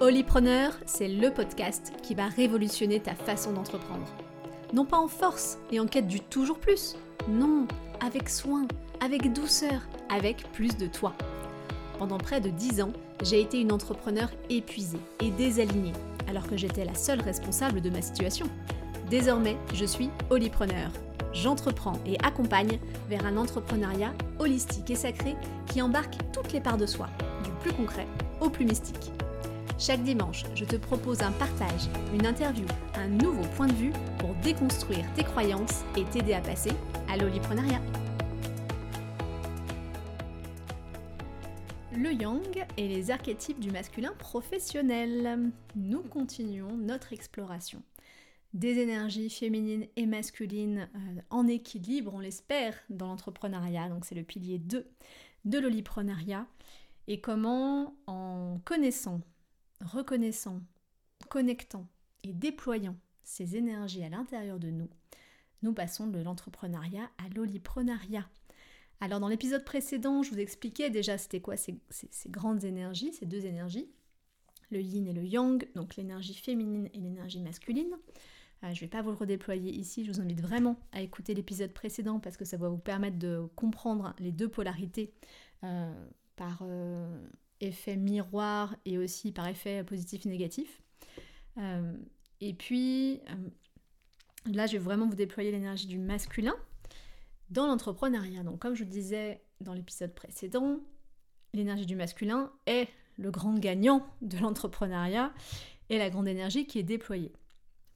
Holypreneur, 0.00 0.74
c'est 0.86 1.08
le 1.08 1.32
podcast 1.32 1.92
qui 2.04 2.14
va 2.14 2.28
révolutionner 2.28 3.00
ta 3.00 3.16
façon 3.16 3.52
d'entreprendre. 3.52 4.06
Non 4.72 4.84
pas 4.84 4.96
en 4.96 5.08
force 5.08 5.58
et 5.72 5.80
en 5.80 5.88
quête 5.88 6.06
du 6.06 6.20
toujours 6.20 6.60
plus, 6.60 6.94
non, 7.28 7.66
avec 7.98 8.28
soin, 8.28 8.68
avec 9.00 9.32
douceur, 9.32 9.88
avec 10.08 10.44
plus 10.52 10.76
de 10.76 10.86
toi. 10.86 11.14
Pendant 11.98 12.18
près 12.18 12.40
de 12.40 12.48
10 12.48 12.82
ans, 12.82 12.92
j'ai 13.24 13.40
été 13.40 13.60
une 13.60 13.72
entrepreneur 13.72 14.30
épuisée 14.48 15.00
et 15.20 15.32
désalignée, 15.32 15.94
alors 16.28 16.46
que 16.46 16.56
j'étais 16.56 16.84
la 16.84 16.94
seule 16.94 17.20
responsable 17.20 17.80
de 17.80 17.90
ma 17.90 18.00
situation. 18.00 18.46
Désormais, 19.10 19.56
je 19.74 19.84
suis 19.84 20.10
Holypreneur. 20.30 20.92
J'entreprends 21.32 21.98
et 22.06 22.16
accompagne 22.22 22.78
vers 23.08 23.26
un 23.26 23.36
entrepreneuriat 23.36 24.14
holistique 24.38 24.90
et 24.90 24.94
sacré 24.94 25.34
qui 25.66 25.82
embarque 25.82 26.14
toutes 26.32 26.52
les 26.52 26.60
parts 26.60 26.78
de 26.78 26.86
soi, 26.86 27.08
du 27.42 27.50
plus 27.62 27.72
concret 27.72 28.06
au 28.40 28.48
plus 28.48 28.64
mystique. 28.64 29.10
Chaque 29.80 30.02
dimanche, 30.02 30.42
je 30.56 30.64
te 30.64 30.74
propose 30.74 31.22
un 31.22 31.30
partage, 31.30 31.88
une 32.12 32.26
interview, 32.26 32.66
un 32.94 33.06
nouveau 33.06 33.44
point 33.54 33.68
de 33.68 33.74
vue 33.74 33.92
pour 34.18 34.34
déconstruire 34.42 35.04
tes 35.14 35.22
croyances 35.22 35.84
et 35.96 36.04
t'aider 36.06 36.32
à 36.32 36.40
passer 36.40 36.72
à 37.08 37.16
l'oliprenariat. 37.16 37.80
Le 41.96 42.12
yang 42.12 42.66
et 42.76 42.88
les 42.88 43.12
archétypes 43.12 43.60
du 43.60 43.70
masculin 43.70 44.12
professionnel. 44.18 45.52
Nous 45.76 46.02
continuons 46.02 46.76
notre 46.76 47.12
exploration 47.12 47.80
des 48.54 48.78
énergies 48.78 49.30
féminines 49.30 49.86
et 49.94 50.06
masculines 50.06 50.88
euh, 50.92 51.20
en 51.30 51.46
équilibre, 51.46 52.14
on 52.14 52.18
l'espère, 52.18 52.74
dans 52.90 53.06
l'entrepreneuriat. 53.06 53.88
Donc 53.90 54.04
c'est 54.06 54.16
le 54.16 54.24
pilier 54.24 54.58
2 54.58 54.90
de 55.44 55.58
l'oliprenariat. 55.60 56.46
Et 57.06 57.20
comment, 57.20 57.94
en 58.08 58.58
connaissant 58.64 59.20
reconnaissant, 59.80 60.60
connectant 61.28 61.86
et 62.22 62.32
déployant 62.32 62.96
ces 63.24 63.56
énergies 63.56 64.02
à 64.02 64.08
l'intérieur 64.08 64.58
de 64.58 64.70
nous, 64.70 64.88
nous 65.62 65.72
passons 65.72 66.06
de 66.06 66.20
l'entrepreneuriat 66.20 67.10
à 67.18 67.28
l'oliprenariat. 67.34 68.28
Alors 69.00 69.20
dans 69.20 69.28
l'épisode 69.28 69.64
précédent, 69.64 70.22
je 70.22 70.30
vous 70.30 70.40
expliquais 70.40 70.90
déjà 70.90 71.18
c'était 71.18 71.40
quoi 71.40 71.56
ces, 71.56 71.78
grandes 72.26 72.64
énergies, 72.64 73.12
ces 73.12 73.26
deux 73.26 73.46
énergies, 73.46 73.88
le 74.70 74.80
yin 74.80 75.06
et 75.06 75.12
le 75.12 75.24
yang, 75.24 75.66
donc 75.74 75.96
l'énergie 75.96 76.34
féminine 76.34 76.88
et 76.94 76.98
l'énergie 76.98 77.40
masculine. 77.40 77.96
Euh, 78.64 78.74
je 78.74 78.76
ne 78.76 78.80
vais 78.80 78.88
pas 78.88 79.02
vous 79.02 79.10
le 79.10 79.16
redéployer 79.16 79.72
ici, 79.72 80.04
je 80.04 80.10
vous 80.10 80.20
invite 80.20 80.40
vraiment 80.40 80.80
à 80.92 81.00
écouter 81.00 81.32
l'épisode 81.32 81.72
précédent 81.72 82.18
parce 82.18 82.36
que 82.36 82.44
ça 82.44 82.56
va 82.56 82.68
vous 82.68 82.78
permettre 82.78 83.18
de 83.18 83.46
comprendre 83.54 84.14
les 84.18 84.32
deux 84.32 84.48
polarités 84.48 85.12
euh, 85.62 85.92
par 86.34 86.62
euh, 86.62 87.24
effet 87.60 87.96
miroir 87.96 88.76
et 88.84 88.98
aussi 88.98 89.32
par 89.32 89.48
effet 89.48 89.84
positif 89.84 90.26
et 90.26 90.28
négatif. 90.28 90.82
Euh, 91.58 91.92
et 92.40 92.54
puis, 92.54 93.20
euh, 93.30 94.52
là, 94.52 94.66
je 94.66 94.72
vais 94.72 94.78
vraiment 94.78 95.06
vous 95.08 95.16
déployer 95.16 95.50
l'énergie 95.50 95.86
du 95.86 95.98
masculin 95.98 96.54
dans 97.50 97.66
l'entrepreneuriat. 97.66 98.42
Donc, 98.42 98.60
comme 98.60 98.74
je 98.74 98.84
vous 98.84 98.90
disais 98.90 99.42
dans 99.60 99.72
l'épisode 99.72 100.14
précédent, 100.14 100.80
l'énergie 101.54 101.86
du 101.86 101.96
masculin 101.96 102.52
est 102.66 102.88
le 103.16 103.30
grand 103.30 103.58
gagnant 103.58 104.06
de 104.22 104.38
l'entrepreneuriat 104.38 105.32
et 105.88 105.98
la 105.98 106.10
grande 106.10 106.28
énergie 106.28 106.66
qui 106.66 106.78
est 106.78 106.84
déployée. 106.84 107.32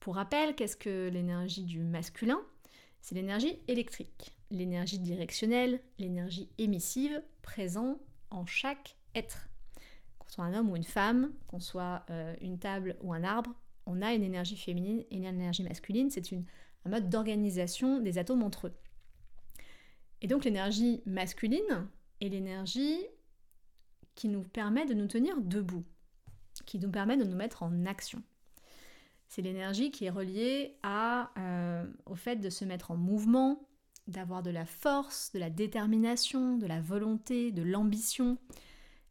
Pour 0.01 0.17
rappel, 0.17 0.57
qu'est-ce 0.57 0.77
que 0.77 1.09
l'énergie 1.09 1.65
du 1.65 1.81
masculin? 1.81 2.41
C'est 3.01 3.15
l'énergie 3.15 3.59
électrique, 3.69 4.33
l'énergie 4.51 4.99
directionnelle, 4.99 5.81
l'énergie 5.99 6.49
émissive 6.59 7.23
présente 7.43 8.01
en 8.31 8.47
chaque 8.47 8.97
être 9.15 9.49
soit 10.33 10.45
un 10.45 10.55
homme 10.55 10.71
ou 10.71 10.77
une 10.77 10.83
femme, 10.83 11.31
qu'on 11.47 11.61
soit 11.61 12.07
euh, 12.09 12.35
une 12.41 12.59
table 12.59 12.97
ou 13.03 13.13
un 13.13 13.23
arbre, 13.23 13.55
on 13.85 14.01
a 14.01 14.15
une 14.15 14.23
énergie 14.23 14.57
féminine 14.57 15.05
et 15.11 15.17
une 15.17 15.25
énergie 15.25 15.63
masculine. 15.63 16.09
C'est 16.09 16.33
un 16.33 16.89
mode 16.89 17.11
d'organisation 17.11 18.01
des 18.01 18.17
atomes 18.17 18.43
entre 18.43 18.69
eux. 18.69 18.75
Et 20.23 20.29
donc 20.29 20.47
l'énergie 20.47 21.03
masculine 21.05 21.87
est 22.23 22.31
l'énergie 22.31 22.97
qui 24.15 24.29
nous 24.29 24.43
permet 24.43 24.87
de 24.87 24.95
nous 24.95 25.07
tenir 25.07 25.39
debout, 25.39 25.85
qui 26.65 26.79
nous 26.79 26.91
permet 26.91 27.19
de 27.19 27.25
nous 27.25 27.37
mettre 27.37 27.63
en 27.63 27.85
action. 27.85 28.23
C'est 29.29 29.43
l'énergie 29.43 29.91
qui 29.91 30.07
est 30.07 30.11
reliée 30.11 30.79
euh, 30.87 31.85
au 32.07 32.15
fait 32.15 32.37
de 32.37 32.49
se 32.49 32.65
mettre 32.65 32.91
en 32.91 32.97
mouvement, 32.97 33.69
d'avoir 34.07 34.43
de 34.43 34.51
la 34.51 34.65
force, 34.65 35.31
de 35.33 35.39
la 35.39 35.51
détermination, 35.51 36.57
de 36.57 36.67
la 36.67 36.81
volonté, 36.81 37.53
de 37.53 37.63
l'ambition, 37.63 38.39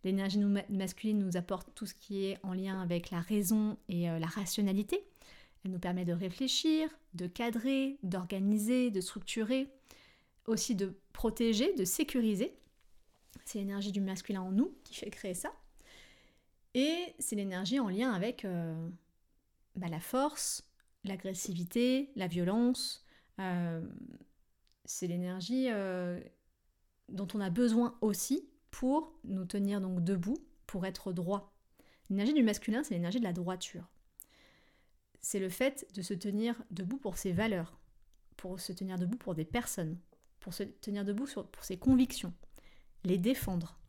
L'énergie 0.04 0.40
masculine 0.70 1.20
nous 1.20 1.38
apporte 1.38 1.70
tout 1.76 1.86
ce 1.86 1.94
qui 1.94 2.26
est 2.26 2.40
en 2.44 2.54
lien 2.54 2.82
avec 2.82 3.12
la 3.12 3.20
raison 3.20 3.78
et 3.88 4.10
euh, 4.10 4.18
la 4.18 4.28
rationalité. 4.28 5.06
Elle 5.64 5.72
nous 5.72 5.80
permet 5.80 6.06
de 6.06 6.14
réfléchir, 6.14 6.90
de 7.14 7.28
cadrer, 7.28 8.00
d'organiser, 8.02 8.90
de 8.90 9.00
structurer, 9.00 9.68
aussi 10.48 10.76
de 10.76 10.96
protéger, 11.14 11.74
de 11.76 11.86
sécuriser. 11.86 12.58
C'est 13.46 13.60
l'énergie 13.60 13.92
du 13.92 14.02
masculin 14.02 14.42
en 14.42 14.52
nous 14.52 14.74
qui 14.84 14.96
fait 14.96 15.12
créer 15.12 15.36
ça. 15.36 15.54
Et 16.74 17.14
c'est 17.20 17.36
l'énergie 17.36 17.80
en 17.80 17.90
lien 17.90 18.12
avec 18.12 18.44
euh, 18.44 18.90
bah, 19.76 19.88
la 19.88 20.00
force, 20.00 20.64
l'agressivité, 21.04 22.12
la 22.16 22.26
violence. 22.26 23.06
Euh, 23.40 23.82
c'est 24.86 25.06
l'énergie 25.06 25.70
dont 27.10 27.28
on 27.36 27.40
a 27.40 27.50
besoin 27.52 27.98
aussi 28.02 28.51
pour 28.72 29.14
nous 29.24 29.46
tenir 29.46 29.82
donc 29.82 30.04
debout, 30.04 30.38
pour 30.66 30.86
être 30.86 31.14
droit. 31.14 31.54
L'énergie 32.10 32.34
du 32.34 32.44
masculin, 32.44 32.84
c'est 32.84 32.94
l'énergie 32.94 33.20
de 33.20 33.26
la 33.26 33.34
droiture. 33.34 33.88
C'est 35.22 35.40
le 35.40 35.50
fait 35.50 35.88
de 35.94 36.02
se 36.02 36.14
tenir 36.14 36.62
debout 36.72 36.98
pour 36.98 37.18
ses 37.18 37.32
valeurs, 37.32 37.80
pour 38.38 38.60
se 38.60 38.74
tenir 38.74 38.98
debout 38.98 39.18
pour 39.18 39.36
des 39.36 39.46
personnes, 39.46 40.00
pour 40.40 40.54
se 40.54 40.64
tenir 40.64 41.06
debout 41.06 41.28
pour 41.52 41.64
ses 41.64 41.78
convictions, 41.78 42.34
les 43.04 43.18
défendre, 43.18 43.80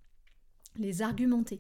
les 0.77 1.03
argumenter, 1.03 1.59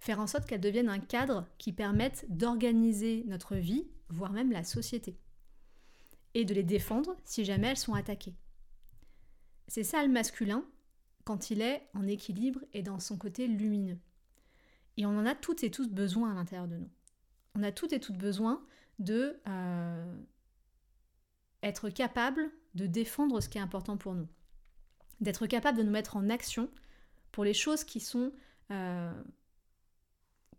faire 0.00 0.18
en 0.18 0.26
sorte 0.26 0.46
qu'elles 0.46 0.60
deviennent 0.60 0.88
un 0.88 0.98
cadre 0.98 1.46
qui 1.58 1.72
permette 1.72 2.26
d'organiser 2.28 3.24
notre 3.26 3.56
vie, 3.56 3.88
voire 4.08 4.32
même 4.32 4.50
la 4.50 4.64
société, 4.64 5.16
et 6.34 6.44
de 6.44 6.54
les 6.54 6.64
défendre 6.64 7.16
si 7.24 7.44
jamais 7.44 7.68
elles 7.68 7.76
sont 7.76 7.94
attaquées. 7.94 8.34
C'est 9.68 9.84
ça 9.84 10.02
le 10.02 10.10
masculin, 10.10 10.64
quand 11.30 11.52
il 11.52 11.62
est 11.62 11.88
en 11.94 12.08
équilibre 12.08 12.58
et 12.72 12.82
dans 12.82 12.98
son 12.98 13.16
côté 13.16 13.46
lumineux. 13.46 14.00
Et 14.96 15.06
on 15.06 15.10
en 15.10 15.24
a 15.26 15.36
toutes 15.36 15.62
et 15.62 15.70
tous 15.70 15.88
besoin 15.88 16.32
à 16.32 16.34
l'intérieur 16.34 16.66
de 16.66 16.76
nous. 16.76 16.90
On 17.54 17.62
a 17.62 17.70
toutes 17.70 17.92
et 17.92 18.00
toutes 18.00 18.18
besoin 18.18 18.66
de 18.98 19.40
euh, 19.46 20.16
être 21.62 21.88
capable 21.88 22.50
de 22.74 22.88
défendre 22.88 23.40
ce 23.40 23.48
qui 23.48 23.58
est 23.58 23.60
important 23.60 23.96
pour 23.96 24.16
nous. 24.16 24.26
D'être 25.20 25.46
capable 25.46 25.78
de 25.78 25.84
nous 25.84 25.92
mettre 25.92 26.16
en 26.16 26.28
action 26.30 26.68
pour 27.30 27.44
les 27.44 27.54
choses 27.54 27.84
qui 27.84 28.00
sont, 28.00 28.32
euh, 28.72 29.22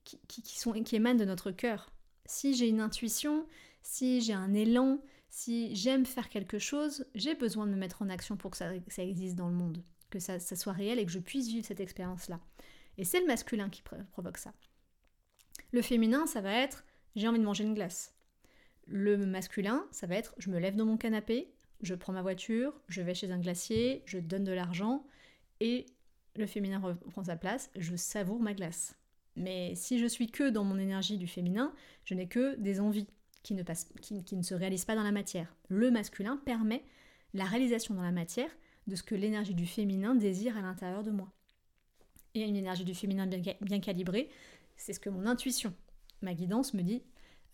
qui, 0.06 0.58
sont, 0.58 0.72
qui 0.72 0.96
émanent 0.96 1.20
de 1.20 1.26
notre 1.26 1.52
cœur. 1.52 1.92
Si 2.28 2.54
j'ai 2.54 2.70
une 2.70 2.80
intuition, 2.80 3.46
si 3.82 4.22
j'ai 4.22 4.32
un 4.32 4.54
élan, 4.54 5.02
si 5.28 5.76
j'aime 5.76 6.06
faire 6.06 6.30
quelque 6.30 6.60
chose, 6.60 7.06
j'ai 7.14 7.36
besoin 7.36 7.68
de 7.68 7.72
me 7.72 7.78
mettre 7.78 8.02
en 8.04 8.10
action 8.10 8.38
pour 8.38 8.52
que 8.52 8.58
ça 8.58 9.04
existe 9.04 9.36
dans 9.36 9.50
le 9.50 9.56
monde 9.56 9.84
que 10.12 10.20
ça, 10.20 10.40
soit 10.40 10.74
réel 10.74 11.00
et 11.00 11.06
que 11.06 11.12
je 11.12 11.20
puisse 11.20 11.48
vivre 11.48 11.66
cette 11.66 11.80
expérience-là. 11.80 12.40
Et 12.98 13.04
c'est 13.04 13.20
le 13.20 13.28
masculin 13.28 13.70
qui 13.70 13.82
provoque 13.82 14.38
ça. 14.38 14.54
Le 15.72 15.82
féminin, 15.82 16.28
ça 16.28 16.42
va 16.42 16.54
être 16.54 16.84
j'ai 17.16 17.28
envie 17.28 17.40
de 17.40 17.44
manger 17.44 17.64
une 17.64 17.74
glace. 17.74 18.16
Le 18.88 19.18
masculin, 19.18 19.86
ça 19.92 20.08
va 20.08 20.16
être 20.16 20.34
je 20.38 20.50
me 20.50 20.60
lève 20.60 20.76
dans 20.76 20.86
mon 20.86 20.98
canapé, 20.98 21.52
je 21.82 21.96
prends 21.96 22.14
ma 22.14 22.22
voiture, 22.22 22.80
je 22.88 23.02
vais 23.02 23.14
chez 23.14 23.32
un 23.32 23.40
glacier, 23.40 24.04
je 24.06 24.18
donne 24.20 24.44
de 24.44 24.52
l'argent 24.52 25.06
et 25.60 25.86
le 26.36 26.46
féminin 26.46 26.80
reprend 26.80 27.24
sa 27.26 27.36
place, 27.36 27.70
je 27.76 27.96
savoure 27.96 28.40
ma 28.40 28.54
glace. 28.54 28.98
Mais 29.36 29.76
si 29.76 30.00
je 30.00 30.06
suis 30.06 30.28
que 30.28 30.50
dans 30.50 30.64
mon 30.64 30.78
énergie 30.78 31.18
du 31.18 31.28
féminin, 31.28 31.74
je 32.06 32.14
n'ai 32.14 32.28
que 32.28 32.56
des 32.56 32.80
envies 32.80 33.08
qui 33.44 33.54
ne, 33.56 33.64
passent, 33.64 33.90
qui 34.02 34.36
ne 34.36 34.44
se 34.44 34.54
réalisent 34.54 34.86
pas 34.86 34.96
dans 34.96 35.04
la 35.04 35.12
matière. 35.12 35.56
Le 35.70 35.90
masculin 35.90 36.38
permet 36.38 36.84
la 37.34 37.46
réalisation 37.46 37.94
dans 37.96 38.02
la 38.04 38.12
matière 38.12 38.50
de 38.88 38.96
ce 38.96 39.04
que 39.04 39.16
l'énergie 39.16 39.54
du 39.54 39.66
féminin 39.66 40.16
désire 40.16 40.58
à 40.58 40.62
l'intérieur 40.62 41.04
de 41.04 41.12
moi. 41.12 41.32
Et 42.34 42.42
une 42.42 42.56
énergie 42.56 42.86
du 42.86 42.96
féminin 42.96 43.28
bien, 43.28 43.80
calibrée, 43.80 44.30
c'est 44.78 44.94
ce 44.94 45.00
que 45.00 45.10
mon 45.10 45.26
intuition, 45.26 45.74
ma 46.22 46.34
guidance 46.34 46.74
me 46.74 46.82
dit 46.82 47.04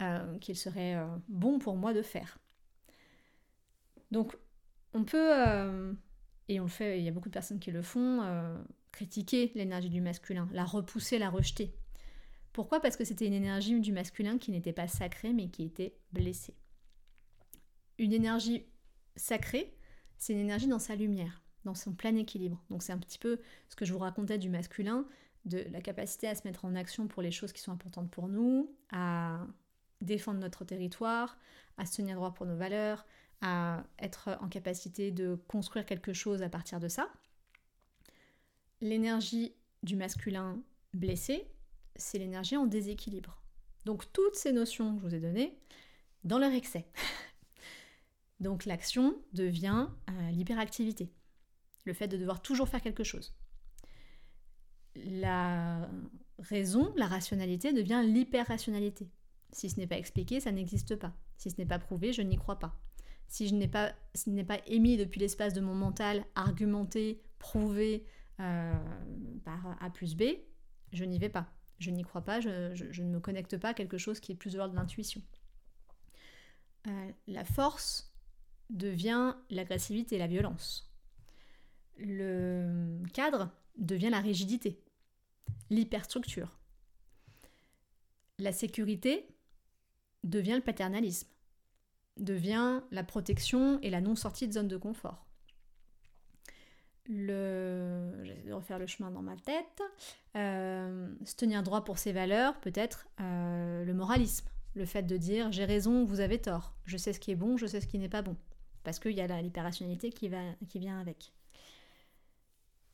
euh, 0.02 0.38
qu'il 0.40 0.56
serait 0.56 0.96
euh, 0.96 1.08
bon 1.28 1.60
pour 1.60 1.76
moi 1.76 1.94
de 1.94 2.02
faire. 2.02 2.38
Donc 4.12 4.38
on 4.94 5.04
peut, 5.04 5.32
euh, 5.36 5.94
et 6.48 6.60
on 6.60 6.64
le 6.64 6.70
fait, 6.70 7.00
il 7.00 7.06
y 7.06 7.08
a 7.08 7.12
beaucoup 7.12 7.30
de 7.30 7.34
personnes 7.34 7.60
qui 7.60 7.72
le 7.72 7.82
font, 7.82 8.22
critiquer 8.92 9.52
l'énergie 9.56 9.90
du 9.90 10.02
masculin, 10.02 10.48
la 10.54 10.64
repousser, 10.64 11.20
la 11.20 11.30
rejeter. 11.30 11.74
Pourquoi? 12.54 12.80
Parce 12.80 12.98
que 12.98 13.04
c'était 13.04 13.28
une 13.28 13.34
énergie 13.34 13.80
du 13.80 13.92
masculin 13.92 14.38
qui 14.38 14.52
n'était 14.52 14.74
pas 14.74 14.88
sacrée 14.88 15.34
mais 15.34 15.50
qui 15.50 15.64
était 15.64 15.96
blessée. 16.12 16.56
Une 18.00 18.14
énergie 18.14 18.66
sacrée, 19.16 19.77
c'est 20.18 20.34
une 20.34 20.40
énergie 20.40 20.68
dans 20.68 20.80
sa 20.80 20.96
lumière, 20.96 21.42
dans 21.66 21.76
son 21.76 21.94
plein 21.94 22.16
équilibre. 22.16 22.64
Donc 22.70 22.84
c'est 22.84 22.94
un 22.94 22.98
petit 22.98 23.20
peu 23.20 23.40
ce 23.70 23.76
que 23.76 23.86
je 23.86 23.94
vous 23.94 24.00
racontais 24.00 24.38
du 24.38 24.50
masculin, 24.50 25.06
de 25.46 25.66
la 25.72 25.82
capacité 25.82 26.28
à 26.28 26.36
se 26.36 26.46
mettre 26.46 26.66
en 26.66 26.76
action 26.76 27.08
pour 27.08 27.22
les 27.22 27.32
choses 27.32 27.54
qui 27.54 27.62
sont 27.62 27.72
importantes 27.72 28.12
pour 28.12 28.28
nous, 28.28 28.76
à 28.92 29.46
défendre 30.02 30.40
notre 30.40 30.66
territoire, 30.66 31.38
à 31.78 31.86
se 31.86 31.98
tenir 31.98 32.16
droit 32.16 32.34
pour 32.34 32.46
nos 32.46 32.56
valeurs, 32.56 33.06
à 33.42 33.84
être 34.00 34.38
en 34.42 34.50
capacité 34.50 35.12
de 35.12 35.36
construire 35.48 35.86
quelque 35.86 36.14
chose 36.14 36.42
à 36.42 36.50
partir 36.50 36.80
de 36.80 36.88
ça. 36.88 37.10
L'énergie 38.82 39.54
du 39.84 39.96
masculin 39.96 40.60
blessé, 40.94 41.48
c'est 41.96 42.18
l'énergie 42.18 42.58
en 42.58 42.66
déséquilibre. 42.66 43.42
Donc 43.86 44.12
toutes 44.12 44.36
ces 44.36 44.52
notions 44.52 44.96
que 44.96 45.02
je 45.02 45.08
vous 45.08 45.16
ai 45.16 45.20
données, 45.20 45.58
dans 46.24 46.40
leur 46.40 46.52
excès. 46.52 46.86
Donc 48.40 48.66
l'action 48.66 49.16
devient 49.34 49.88
euh, 50.10 50.32
l'hyperactivité, 50.32 51.12
le 51.86 51.94
fait 51.94 52.08
de 52.08 52.18
devoir 52.18 52.42
toujours 52.42 52.70
faire 52.70 52.82
quelque 52.82 53.04
chose. 53.04 53.36
La 54.96 55.90
raison, 56.40 56.94
la 56.98 57.08
rationalité 57.08 57.74
devient 57.74 58.04
l'hyper-rationalité. 58.06 59.10
Si 59.52 59.70
ce 59.70 59.80
n'est 59.80 59.88
pas 59.88 59.98
expliqué, 59.98 60.40
ça 60.40 60.52
n'existe 60.52 60.96
pas. 60.96 61.14
Si 61.38 61.50
ce 61.52 61.58
n'est 61.58 61.68
pas 61.68 61.80
prouvé, 61.80 62.14
je 62.14 62.22
n'y 62.22 62.38
crois 62.38 62.60
pas. 62.60 62.80
Si 63.28 63.48
je 63.48 63.56
n'ai 63.56 63.68
pas, 63.68 63.94
ce 64.16 64.30
n'est 64.30 64.44
pas 64.44 64.60
émis 64.68 64.98
depuis 64.98 65.20
l'espace 65.20 65.54
de 65.54 65.62
mon 65.62 65.76
mental, 65.76 66.26
argumenté, 66.36 67.22
prouvé 67.40 68.06
euh, 68.40 68.74
par 69.44 69.78
A 69.82 69.90
plus 69.90 70.16
B, 70.16 70.24
je 70.94 71.04
n'y 71.04 71.20
vais 71.20 71.30
pas. 71.30 71.48
Je 71.80 71.92
n'y 71.92 72.04
crois 72.04 72.22
pas, 72.22 72.40
je, 72.40 73.02
ne 73.02 73.10
me 73.10 73.20
connecte 73.20 73.58
pas 73.58 73.70
à 73.70 73.74
quelque 73.74 73.98
chose 73.98 74.20
qui 74.20 74.32
est 74.32 74.36
plus 74.36 74.54
de 74.54 74.58
l'ordre 74.58 74.74
de 74.74 74.80
l'intuition. 74.80 75.22
Euh, 76.88 77.12
la 77.28 77.44
force 77.44 78.17
devient 78.70 79.36
l'agressivité, 79.50 80.18
la 80.18 80.28
violence. 80.28 80.92
Le 81.98 83.02
cadre 83.14 83.50
devient 83.78 84.10
la 84.10 84.20
rigidité, 84.20 84.84
l'hyperstructure. 85.70 86.58
La 88.40 88.52
sécurité 88.52 89.28
devient 90.24 90.56
le 90.56 90.62
paternalisme, 90.62 91.30
devient 92.18 92.82
la 92.92 93.04
protection 93.04 93.80
et 93.82 93.90
la 93.90 94.02
non-sortie 94.02 94.48
de 94.48 94.54
zone 94.54 94.68
de 94.68 94.78
confort. 94.78 95.26
Le... 97.10 98.12
Je 98.24 98.34
vais 98.34 98.54
refaire 98.54 98.80
le 98.80 98.86
chemin 98.86 99.12
dans 99.12 99.22
ma 99.22 99.38
tête. 99.38 99.82
Euh, 100.36 101.08
se 101.24 101.36
tenir 101.36 101.64
droit 101.64 101.84
pour 101.84 101.98
ses 101.98 102.12
valeurs, 102.12 102.60
peut-être 102.60 103.08
euh, 103.22 103.86
le 103.86 103.94
moralisme, 103.94 104.48
le 104.76 104.86
fait 104.86 105.04
de 105.04 105.18
dire 105.18 105.52
j'ai 105.52 105.66
raison, 105.66 106.04
vous 106.04 106.20
avez 106.20 106.40
tort, 106.40 106.76
je 106.86 106.98
sais 106.98 107.14
ce 107.14 107.20
qui 107.20 107.32
est 107.32 107.36
bon, 107.36 107.58
je 107.58 107.66
sais 107.66 107.82
ce 107.82 107.88
qui 107.88 107.98
n'est 107.98 108.10
pas 108.10 108.22
bon, 108.22 108.36
parce 108.88 109.00
qu'il 109.00 109.12
y 109.12 109.20
a 109.20 109.42
l'hyperrationalité 109.42 110.12
qui, 110.12 110.32
qui 110.70 110.80
vient 110.80 110.98
avec. 111.02 111.34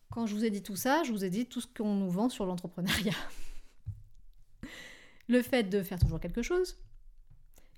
Quand 0.10 0.26
je 0.26 0.34
vous 0.34 0.44
ai 0.44 0.50
dit 0.50 0.64
tout 0.64 0.76
ça, 0.76 1.04
je 1.04 1.12
vous 1.12 1.24
ai 1.24 1.30
dit 1.30 1.46
tout 1.46 1.62
ce 1.62 1.68
qu'on 1.68 1.94
nous 1.94 2.10
vend 2.10 2.30
sur 2.30 2.48
l'entrepreneuriat. 2.48 3.14
le 5.28 5.44
fait 5.44 5.66
de 5.66 5.84
faire 5.84 6.00
toujours 6.00 6.20
quelque 6.20 6.42
chose, 6.42 6.80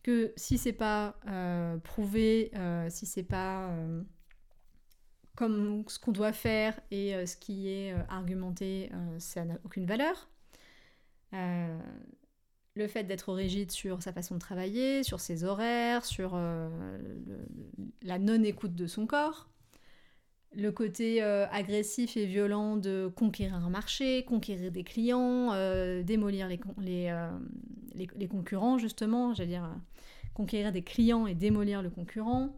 que 0.01 0.31
si 0.38 0.57
c'est 0.57 0.71
pas 0.71 1.19
euh, 1.27 1.77
prouvé, 1.79 2.51
euh, 2.56 2.89
si 2.89 3.06
c'est 3.06 3.21
pas 3.21 3.67
euh, 3.71 4.01
comme 5.35 5.83
ce 5.89 6.00
qu'on 6.00 6.13
doit 6.13 6.31
faire 6.31 6.79
et 6.91 7.25
ce 7.25 7.35
qui 7.35 7.68
est 7.68 7.94
argumenté, 8.07 8.91
ça 9.19 9.44
n'a 9.44 9.57
aucune 9.65 9.85
valeur. 9.85 10.29
Le 12.75 12.88
fait 12.88 13.04
d'être 13.04 13.33
rigide 13.33 13.72
sur 13.72 14.04
sa 14.04 14.12
façon 14.12 14.36
de 14.36 14.39
travailler, 14.39 15.04
sur 15.04 15.19
ses 15.19 15.44
horaires, 15.44 16.06
sur 16.06 16.38
la 18.01 18.19
non-écoute 18.19 18.75
de 18.75 18.86
son 18.86 19.07
corps, 19.07 19.50
le 20.54 20.72
côté 20.72 21.22
agressif 21.22 22.18
et 22.18 22.25
violent 22.25 22.75
de 22.75 23.12
conquérir 23.16 23.56
un 23.56 23.69
marché, 23.69 24.25
conquérir 24.25 24.72
des 24.72 24.83
clients, 24.83 25.51
démolir 26.04 26.50
les, 26.50 26.60
les, 26.81 28.07
les, 28.16 28.27
concurrents, 28.27 28.78
justement, 28.78 29.33
j'allais 29.33 29.51
dire, 29.51 29.69
conquérir 30.33 30.74
des 30.74 30.83
clients 30.83 31.28
et 31.28 31.33
démolir 31.33 31.81
le 31.81 31.89
concurrent. 31.89 32.57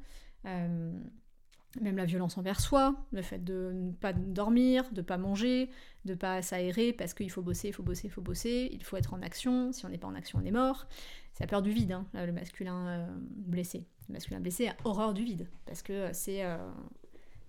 Euh, 1.77 1.83
même 1.83 1.97
la 1.97 2.05
violence 2.05 2.37
envers 2.37 2.59
soi, 2.59 2.95
le 3.11 3.21
fait 3.21 3.43
de 3.43 3.71
ne 3.73 3.91
pas 3.91 4.13
dormir, 4.13 4.89
de 4.91 5.01
ne 5.01 5.05
pas 5.05 5.17
manger, 5.17 5.69
de 6.05 6.11
ne 6.13 6.17
pas 6.17 6.41
s'aérer 6.41 6.93
parce 6.93 7.13
qu'il 7.13 7.29
faut 7.31 7.41
bosser, 7.41 7.69
il 7.69 7.73
faut 7.73 7.83
bosser, 7.83 8.07
il 8.07 8.11
faut 8.11 8.21
bosser, 8.21 8.69
il 8.71 8.83
faut 8.83 8.97
être 8.97 9.13
en 9.13 9.21
action, 9.21 9.71
si 9.71 9.85
on 9.85 9.89
n'est 9.89 9.97
pas 9.97 10.07
en 10.07 10.15
action 10.15 10.39
on 10.41 10.45
est 10.45 10.51
mort. 10.51 10.87
C'est 11.33 11.43
la 11.43 11.47
peur 11.47 11.61
du 11.61 11.71
vide, 11.71 11.91
hein, 11.91 12.07
le 12.13 12.31
masculin 12.31 12.87
euh, 12.87 13.07
blessé. 13.29 13.85
Le 14.09 14.13
masculin 14.13 14.39
blessé 14.39 14.67
a 14.67 14.75
horreur 14.85 15.13
du 15.13 15.23
vide 15.23 15.47
parce 15.65 15.81
que 15.81 16.09
c'est 16.13 16.43
euh, 16.43 16.57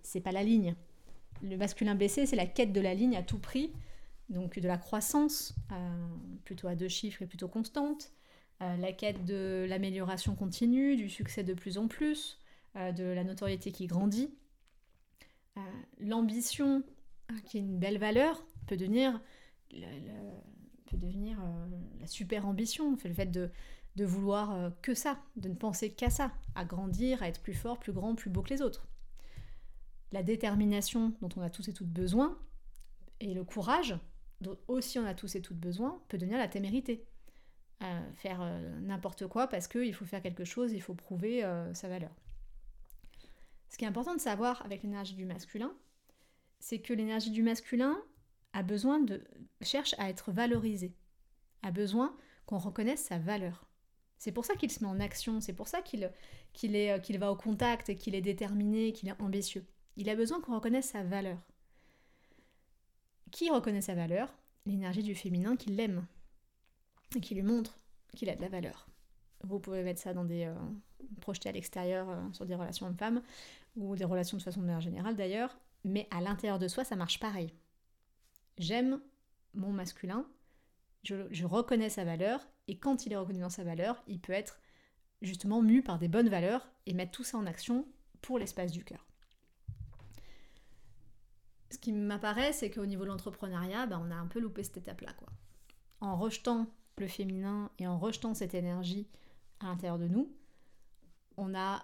c'est 0.03 0.21
pas 0.21 0.33
la 0.33 0.43
ligne. 0.43 0.75
Le 1.43 1.57
masculin 1.57 1.95
blessé 1.95 2.27
c'est 2.27 2.37
la 2.37 2.47
quête 2.47 2.73
de 2.73 2.81
la 2.81 2.95
ligne 2.95 3.17
à 3.17 3.23
tout 3.23 3.39
prix, 3.39 3.73
donc 4.29 4.59
de 4.59 4.69
la 4.69 4.77
croissance, 4.77 5.55
plutôt 6.45 6.69
à 6.69 6.75
deux 6.75 6.89
chiffres 6.89 7.23
et 7.23 7.27
plutôt 7.27 7.49
constante, 7.49 8.13
euh, 8.61 8.77
la 8.77 8.93
quête 8.93 9.25
de 9.25 9.67
l'amélioration 9.69 10.35
continue, 10.35 10.97
du 10.97 11.09
succès 11.09 11.45
de 11.45 11.55
plus 11.55 11.79
en 11.79 11.87
plus, 11.87 12.41
euh, 12.43 12.48
de 12.93 13.05
la 13.05 13.25
notoriété 13.25 13.73
qui 13.73 13.87
grandit. 13.87 14.31
Euh, 15.57 15.61
l'ambition, 15.99 16.83
qui 17.47 17.59
est 17.59 17.61
une 17.61 17.79
belle 17.79 17.99
valeur, 17.99 18.45
peut 18.67 18.77
devenir, 18.77 19.21
peut 19.71 20.97
devenir 20.97 21.39
la 22.01 22.07
super 22.07 22.47
ambition, 22.47 22.97
le 23.05 23.15
fait 23.15 23.27
de, 23.27 23.51
de 23.97 24.05
vouloir 24.05 24.73
que 24.83 24.95
ça, 24.95 25.19
de 25.37 25.49
ne 25.49 25.55
penser 25.55 25.91
qu'à 25.91 26.11
ça, 26.11 26.33
à 26.55 26.65
grandir, 26.65 27.23
à 27.23 27.29
être 27.29 27.43
plus 27.43 27.55
fort, 27.55 27.79
plus 27.79 27.93
grand, 27.93 28.15
plus 28.15 28.31
beau 28.31 28.43
que 28.43 28.51
les 28.51 28.63
autres. 28.63 28.87
La 30.13 30.23
détermination 30.23 31.13
dont 31.21 31.29
on 31.37 31.43
a 31.43 31.51
tous 31.51 31.69
et 31.69 31.73
toutes 31.73 31.89
besoin, 31.89 32.39
et 33.21 33.35
le 33.35 33.45
courage 33.45 33.99
dont 34.41 34.57
aussi 34.69 34.99
on 34.99 35.05
a 35.05 35.15
tous 35.15 35.35
et 35.35 35.43
toutes 35.43 35.59
besoin, 35.59 36.01
peut 36.09 36.17
devenir 36.17 36.39
la 36.39 36.49
témérité 36.49 37.05
faire 38.15 38.41
euh, 38.43 38.81
n'importe 38.81 39.27
quoi 39.27 39.47
parce 39.47 39.69
qu'il 39.69 39.95
faut 39.95 40.05
faire 40.05 40.23
quelque 40.23 40.45
chose, 40.45 40.73
il 40.73 40.83
faut 40.83 40.95
prouver 40.95 41.45
euh, 41.45 41.73
sa 41.75 41.89
valeur. 41.89 42.11
Ce 43.69 43.77
qui 43.77 43.85
est 43.85 43.89
important 43.89 44.15
de 44.15 44.21
savoir 44.21 44.65
avec 44.65 44.83
l'énergie 44.83 45.15
du 45.15 45.25
masculin, 45.25 45.73
c'est 46.61 46.81
que 46.81 46.93
l'énergie 46.93 47.31
du 47.31 47.43
masculin 47.43 47.97
a 48.53 48.63
besoin 48.63 48.99
de 48.99 49.23
cherche 49.61 49.95
à 49.99 50.09
être 50.09 50.33
valorisée, 50.33 50.95
a 51.63 51.71
besoin 51.71 52.17
qu'on 52.47 52.59
reconnaisse 52.59 53.05
sa 53.05 53.19
valeur. 53.19 53.69
C'est 54.17 54.33
pour 54.33 54.45
ça 54.45 54.57
qu'il 54.57 54.71
se 54.71 54.83
met 54.83 54.91
en 54.91 55.01
action, 55.01 55.41
c'est 55.41 55.53
pour 55.53 55.69
ça 55.69 55.81
qu'il 55.83 56.05
euh, 56.05 57.19
va 57.19 57.31
au 57.33 57.37
contact, 57.37 57.95
qu'il 57.97 58.15
est 58.15 58.21
déterminé, 58.21 58.93
qu'il 58.93 59.09
est 59.09 59.21
ambitieux. 59.21 59.65
Il 59.97 60.09
a 60.09 60.17
besoin 60.17 60.41
qu'on 60.41 60.55
reconnaisse 60.55 60.89
sa 60.91 61.05
valeur. 61.05 61.39
Qui 63.31 63.51
reconnaît 63.51 63.83
sa 63.83 63.95
valeur? 63.95 64.35
L'énergie 64.67 65.03
du 65.03 65.15
féminin 65.15 65.57
qui 65.57 65.71
l'aime, 65.71 66.07
et 67.17 67.21
qui 67.21 67.35
lui 67.35 67.43
montre 67.43 67.79
qu'il 68.17 68.29
a 68.29 68.35
de 68.35 68.41
la 68.41 68.49
valeur. 68.49 68.89
Vous 69.45 69.61
pouvez 69.61 69.83
mettre 69.83 70.01
ça 70.01 70.15
dans 70.15 70.25
des 70.25 70.45
euh, 70.45 70.55
à 71.45 71.53
l'extérieur 71.53 72.09
euh, 72.09 72.21
sur 72.33 72.47
des 72.47 72.55
relations 72.55 72.87
hommes-femmes 72.87 73.23
ou 73.79 73.97
des 73.97 74.05
relations 74.05 74.37
de 74.37 74.43
façon 74.43 74.81
générale 74.81 75.17
d'ailleurs, 75.17 75.57
mais 75.85 76.07
à 76.11 76.21
l'intérieur 76.21 76.59
de 76.59 76.69
soi 76.69 76.85
ça 76.85 76.97
marche 76.97 77.21
pareil. 77.21 77.55
J'aime 78.59 79.01
mon 79.55 79.73
masculin, 79.73 80.27
je, 81.05 81.45
reconnais 81.45 81.89
sa 81.89 82.05
valeur 82.05 82.47
et 82.67 82.79
quand 82.79 83.07
il 83.07 83.13
est 83.13 83.17
reconnu 83.17 83.41
dans 83.41 83.51
sa 83.51 83.65
valeur, 83.65 84.03
il 84.07 84.21
peut 84.21 84.33
être 84.33 84.59
justement 85.23 85.63
mu 85.63 85.83
par 85.83 85.99
des 85.99 86.09
bonnes 86.09 86.29
valeurs 86.29 86.69
et 86.87 86.93
mettre 86.93 87.13
tout 87.13 87.25
ça 87.25 87.39
en 87.39 87.47
action 87.47 87.87
pour 88.21 88.39
l'espace 88.39 88.73
du 88.73 88.85
cœur. 88.85 89.07
Ce 91.71 91.79
qui 91.79 91.93
m'apparaît, 91.93 92.53
c'est 92.53 92.71
qu'au 92.71 92.87
niveau 92.87 93.05
de 93.05 93.09
l'entrepreneuriat, 93.09 93.87
ben, 93.87 94.03
on 94.05 94.11
a 94.11 94.15
un 94.15 94.27
peu 94.27 94.41
loupé 94.41 94.63
cette 94.63 94.79
étape-là. 94.79 95.15
En 96.01 96.17
rejetant 96.17 96.67
le 96.97 97.07
féminin 97.07 97.71
et 97.79 97.87
en 97.87 97.99
rejetant 97.99 98.35
cette 98.35 98.55
énergie 98.55 99.07
à 99.61 99.67
l'intérieur 99.67 99.99
de 99.99 100.09
nous, 100.09 100.35
on 101.37 101.49
n'a 101.49 101.83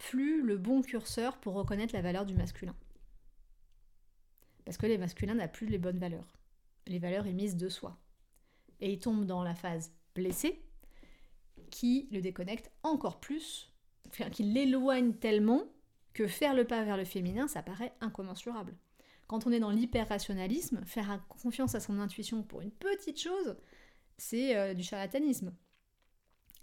plus 0.00 0.42
le 0.42 0.56
bon 0.56 0.80
curseur 0.80 1.36
pour 1.38 1.54
reconnaître 1.54 1.94
la 1.94 2.00
valeur 2.00 2.24
du 2.24 2.34
masculin. 2.34 2.74
Parce 4.64 4.78
que 4.78 4.86
les 4.86 4.96
masculins 4.96 5.34
n'ont 5.34 5.48
plus 5.48 5.66
les 5.66 5.78
bonnes 5.78 5.98
valeurs, 5.98 6.38
les 6.86 6.98
valeurs 6.98 7.26
émises 7.26 7.56
de 7.56 7.68
soi. 7.68 7.98
Et 8.80 8.92
ils 8.92 8.98
tombent 8.98 9.26
dans 9.26 9.42
la 9.42 9.54
phase 9.54 9.92
blessée 10.14 10.62
qui 11.70 12.08
le 12.12 12.22
déconnecte 12.22 12.72
encore 12.82 13.20
plus, 13.20 13.72
qui 14.32 14.42
l'éloigne 14.42 15.12
tellement 15.12 15.64
que 16.14 16.26
faire 16.26 16.54
le 16.54 16.66
pas 16.66 16.82
vers 16.82 16.96
le 16.96 17.04
féminin, 17.04 17.46
ça 17.46 17.62
paraît 17.62 17.94
incommensurable. 18.00 18.74
Quand 19.28 19.46
on 19.46 19.52
est 19.52 19.60
dans 19.60 19.70
l'hyper-rationalisme, 19.70 20.84
faire 20.86 21.24
confiance 21.28 21.74
à 21.74 21.80
son 21.80 22.00
intuition 22.00 22.42
pour 22.42 22.62
une 22.62 22.72
petite 22.72 23.20
chose, 23.20 23.56
c'est 24.16 24.56
euh, 24.56 24.74
du 24.74 24.82
charlatanisme. 24.82 25.54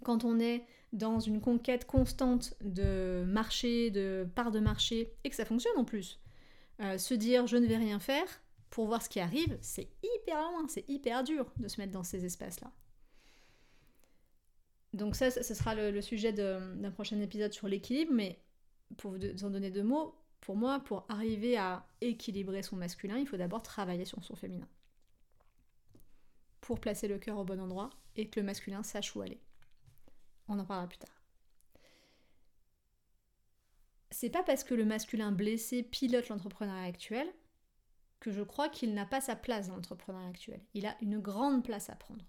Quand 0.04 0.24
on 0.24 0.38
est 0.38 0.64
dans 0.92 1.20
une 1.20 1.40
conquête 1.40 1.84
constante 1.84 2.54
de 2.62 3.24
marché, 3.26 3.90
de 3.90 4.26
part 4.34 4.50
de 4.50 4.60
marché, 4.60 5.12
et 5.24 5.30
que 5.30 5.36
ça 5.36 5.44
fonctionne 5.44 5.76
en 5.76 5.84
plus, 5.84 6.20
euh, 6.80 6.96
se 6.98 7.14
dire 7.14 7.46
je 7.46 7.56
ne 7.56 7.66
vais 7.66 7.76
rien 7.76 7.98
faire 7.98 8.26
pour 8.70 8.86
voir 8.86 9.02
ce 9.02 9.08
qui 9.08 9.20
arrive, 9.20 9.58
c'est 9.60 9.88
hyper 10.02 10.40
loin, 10.40 10.66
c'est 10.68 10.88
hyper 10.88 11.24
dur 11.24 11.50
de 11.58 11.68
se 11.68 11.80
mettre 11.80 11.92
dans 11.92 12.04
ces 12.04 12.24
espaces-là. 12.24 12.70
Donc 14.94 15.16
ça, 15.16 15.30
ce 15.30 15.54
sera 15.54 15.74
le, 15.74 16.00
sujet 16.00 16.32
d'un 16.32 16.90
prochain 16.90 17.20
épisode 17.20 17.52
sur 17.52 17.68
l'équilibre, 17.68 18.12
mais 18.14 18.40
pour 18.96 19.12
vous 19.12 19.44
en 19.44 19.50
donner 19.50 19.70
deux 19.70 19.82
mots, 19.82 20.14
pour 20.40 20.56
moi, 20.56 20.80
pour 20.80 21.04
arriver 21.08 21.56
à 21.56 21.86
équilibrer 22.00 22.62
son 22.62 22.76
masculin, 22.76 23.18
il 23.18 23.26
faut 23.26 23.36
d'abord 23.36 23.62
travailler 23.62 24.04
sur 24.04 24.22
son 24.24 24.36
féminin. 24.36 24.68
pour 26.60 26.80
placer 26.80 27.08
le 27.08 27.18
cœur 27.18 27.38
au 27.38 27.44
bon 27.44 27.60
endroit 27.60 27.88
et 28.16 28.28
que 28.28 28.40
le 28.40 28.44
masculin 28.44 28.82
sache 28.82 29.16
où 29.16 29.22
aller. 29.22 29.40
On 30.48 30.58
en 30.58 30.64
parlera 30.64 30.88
plus 30.88 30.98
tard. 30.98 31.22
C'est 34.10 34.30
pas 34.30 34.42
parce 34.42 34.64
que 34.64 34.74
le 34.74 34.84
masculin 34.84 35.32
blessé 35.32 35.82
pilote 35.82 36.28
l'entrepreneuriat 36.28 36.84
actuel 36.84 37.32
que 38.20 38.32
je 38.32 38.42
crois 38.42 38.68
qu'il 38.68 38.94
n'a 38.94 39.06
pas 39.06 39.20
sa 39.20 39.36
place 39.36 39.68
dans 39.68 39.76
l'entrepreneuriat 39.76 40.28
actuel. 40.28 40.60
Il 40.74 40.86
a 40.86 40.96
une 41.00 41.20
grande 41.20 41.62
place 41.64 41.90
à 41.90 41.94
prendre. 41.94 42.24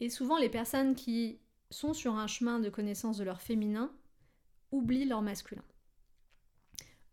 Et 0.00 0.10
souvent, 0.10 0.38
les 0.38 0.48
personnes 0.48 0.94
qui 0.94 1.38
sont 1.70 1.94
sur 1.94 2.16
un 2.16 2.26
chemin 2.26 2.58
de 2.58 2.70
connaissance 2.70 3.18
de 3.18 3.24
leur 3.24 3.40
féminin 3.40 3.92
oublient 4.72 5.04
leur 5.04 5.22
masculin. 5.22 5.64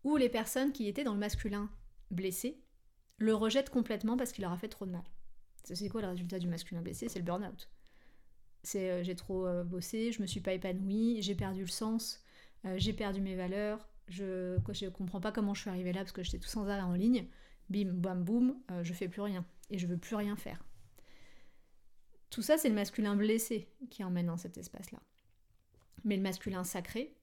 Ou 0.04 0.16
les 0.16 0.28
personnes 0.28 0.72
qui 0.72 0.88
étaient 0.88 1.04
dans 1.04 1.14
le 1.14 1.20
masculin 1.20 1.70
blessé 2.10 2.60
le 3.18 3.34
rejettent 3.34 3.70
complètement 3.70 4.16
parce 4.16 4.32
qu'il 4.32 4.42
leur 4.42 4.52
a 4.52 4.58
fait 4.58 4.68
trop 4.68 4.86
de 4.86 4.90
mal. 4.90 5.04
C'est 5.62 5.88
quoi 5.88 6.02
le 6.02 6.08
résultat 6.08 6.40
du 6.40 6.48
masculin 6.48 6.82
blessé? 6.82 7.08
C'est 7.08 7.20
le 7.20 7.24
burn-out. 7.24 7.68
C'est 8.62 8.90
euh, 8.90 9.02
j'ai 9.02 9.16
trop 9.16 9.46
euh, 9.46 9.64
bossé, 9.64 10.12
je 10.12 10.22
me 10.22 10.26
suis 10.26 10.40
pas 10.40 10.52
épanouie, 10.52 11.20
j'ai 11.20 11.34
perdu 11.34 11.62
le 11.62 11.66
sens, 11.66 12.24
euh, 12.64 12.74
j'ai 12.78 12.92
perdu 12.92 13.20
mes 13.20 13.34
valeurs, 13.34 13.88
je 14.08 14.54
ne 14.56 14.88
comprends 14.90 15.20
pas 15.20 15.32
comment 15.32 15.54
je 15.54 15.62
suis 15.62 15.70
arrivée 15.70 15.92
là 15.92 16.00
parce 16.00 16.12
que 16.12 16.22
j'étais 16.22 16.38
tout 16.38 16.48
sans 16.48 16.68
arrêt 16.68 16.82
en 16.82 16.94
ligne, 16.94 17.26
bim, 17.70 17.92
bam, 17.92 18.22
boum, 18.22 18.56
je 18.82 18.92
fais 18.92 19.08
plus 19.08 19.22
rien 19.22 19.44
et 19.70 19.78
je 19.78 19.86
veux 19.86 19.96
plus 19.96 20.16
rien 20.16 20.36
faire. 20.36 20.64
Tout 22.30 22.42
ça, 22.42 22.56
c'est 22.56 22.68
le 22.68 22.74
masculin 22.74 23.16
blessé 23.16 23.68
qui 23.90 24.04
emmène 24.04 24.26
dans 24.26 24.36
cet 24.36 24.56
espace-là. 24.56 25.00
Mais 26.04 26.16
le 26.16 26.22
masculin 26.22 26.64
sacré 26.64 27.14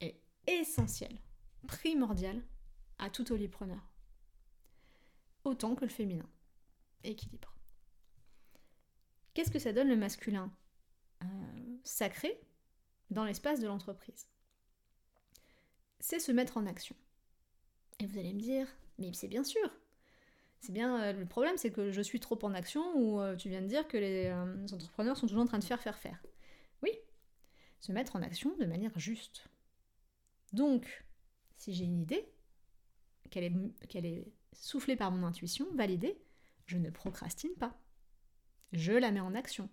est 0.00 0.20
essentiel, 0.46 1.18
primordial 1.66 2.40
à 2.98 3.10
tout 3.10 3.30
olipreneur. 3.32 3.92
Autant 5.44 5.74
que 5.74 5.84
le 5.84 5.90
féminin. 5.90 6.28
Équilibre. 7.04 7.55
Qu'est-ce 9.36 9.50
que 9.50 9.58
ça 9.58 9.74
donne 9.74 9.90
le 9.90 9.96
masculin 9.96 10.50
euh, 11.22 11.26
sacré 11.84 12.40
dans 13.10 13.22
l'espace 13.22 13.60
de 13.60 13.66
l'entreprise? 13.66 14.26
C'est 16.00 16.20
se 16.20 16.32
mettre 16.32 16.56
en 16.56 16.64
action. 16.64 16.96
Et 18.00 18.06
vous 18.06 18.18
allez 18.18 18.32
me 18.32 18.40
dire, 18.40 18.66
mais 18.96 19.12
c'est 19.12 19.28
bien 19.28 19.44
sûr. 19.44 19.70
C'est 20.60 20.72
bien 20.72 21.02
euh, 21.02 21.12
le 21.12 21.26
problème, 21.26 21.58
c'est 21.58 21.70
que 21.70 21.90
je 21.90 22.00
suis 22.00 22.18
trop 22.18 22.38
en 22.44 22.54
action 22.54 22.96
ou 22.96 23.20
euh, 23.20 23.36
tu 23.36 23.50
viens 23.50 23.60
de 23.60 23.66
dire 23.66 23.86
que 23.86 23.98
les, 23.98 24.32
entrepreneurs 24.72 25.18
sont 25.18 25.26
toujours 25.26 25.42
en 25.42 25.46
train 25.46 25.58
de 25.58 25.64
faire, 25.64 25.82
faire, 25.82 25.98
faire. 25.98 26.24
Oui, 26.82 26.92
se 27.80 27.92
mettre 27.92 28.16
en 28.16 28.22
action 28.22 28.56
de 28.56 28.64
manière 28.64 28.98
juste. 28.98 29.50
Donc, 30.54 31.04
si 31.58 31.74
j'ai 31.74 31.84
une 31.84 32.00
idée, 32.00 32.26
qu'elle 33.28 33.44
est, 33.44 33.86
qu'elle 33.88 34.06
est 34.06 34.32
soufflée 34.54 34.96
par 34.96 35.10
mon 35.10 35.26
intuition, 35.26 35.66
validée, 35.74 36.18
je 36.64 36.78
ne 36.78 36.88
procrastine 36.88 37.54
pas. 37.56 37.78
Je 38.72 38.92
la 38.92 39.10
mets 39.10 39.20
en 39.20 39.34
action. 39.34 39.68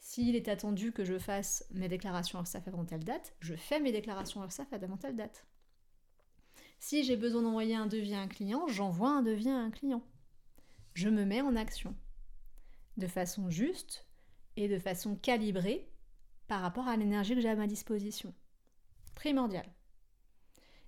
S'il 0.00 0.34
est 0.34 0.48
attendu 0.48 0.92
que 0.92 1.04
je 1.04 1.18
fasse 1.18 1.66
mes 1.70 1.88
déclarations 1.88 2.40
URSAF 2.40 2.66
avant 2.66 2.84
telle 2.84 3.04
date, 3.04 3.34
je 3.40 3.54
fais 3.54 3.80
mes 3.80 3.92
déclarations 3.92 4.42
URSAF 4.42 4.72
avant 4.72 4.96
telle 4.96 5.16
date. 5.16 5.46
Si 6.78 7.04
j'ai 7.04 7.16
besoin 7.16 7.42
d'envoyer 7.42 7.76
un 7.76 7.86
devis 7.86 8.14
à 8.14 8.20
un 8.20 8.28
client, 8.28 8.66
j'envoie 8.68 9.10
un 9.10 9.22
devis 9.22 9.50
à 9.50 9.58
un 9.58 9.70
client. 9.70 10.02
Je 10.94 11.08
me 11.08 11.24
mets 11.24 11.42
en 11.42 11.54
action. 11.54 11.94
De 12.96 13.06
façon 13.06 13.50
juste 13.50 14.06
et 14.56 14.68
de 14.68 14.78
façon 14.78 15.14
calibrée 15.14 15.90
par 16.48 16.62
rapport 16.62 16.88
à 16.88 16.96
l'énergie 16.96 17.34
que 17.34 17.40
j'ai 17.40 17.50
à 17.50 17.54
ma 17.54 17.66
disposition. 17.66 18.34
Primordial. 19.14 19.66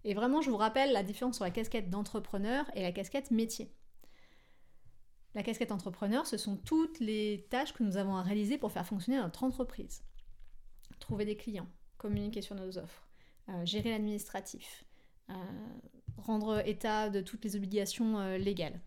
Et 0.05 0.15
vraiment, 0.15 0.41
je 0.41 0.51
vous 0.51 0.57
rappelle 0.57 0.93
la 0.93 1.03
différence 1.03 1.37
entre 1.37 1.45
la 1.45 1.51
casquette 1.51 1.91
d'entrepreneur 1.91 2.65
et 2.75 2.83
la 2.83 2.93
casquette 2.93 3.31
métier. 3.31 3.73
La 5.35 5.43
casquette 5.43 5.73
entrepreneur, 5.73 6.27
ce 6.27 6.37
sont 6.37 6.57
toutes 6.57 7.01
les 7.01 7.47
tâches 7.49 7.73
que 7.73 7.83
nous 7.83 7.97
avons 7.97 8.17
à 8.17 8.23
réaliser 8.23 8.59
pour 8.59 8.71
faire 8.71 8.87
fonctionner 8.87 9.19
notre 9.19 9.45
entreprise. 9.45 10.05
Trouver 10.99 11.25
des 11.25 11.37
clients, 11.37 11.69
communiquer 11.97 12.43
sur 12.43 12.55
nos 12.55 12.77
offres, 12.77 13.09
euh, 13.49 13.65
gérer 13.65 13.91
l'administratif, 13.91 14.85
euh, 15.31 15.35
rendre 16.19 16.67
état 16.67 17.09
de 17.09 17.21
toutes 17.21 17.45
les 17.45 17.57
obligations 17.57 18.19
euh, 18.19 18.39
légales, 18.39 18.81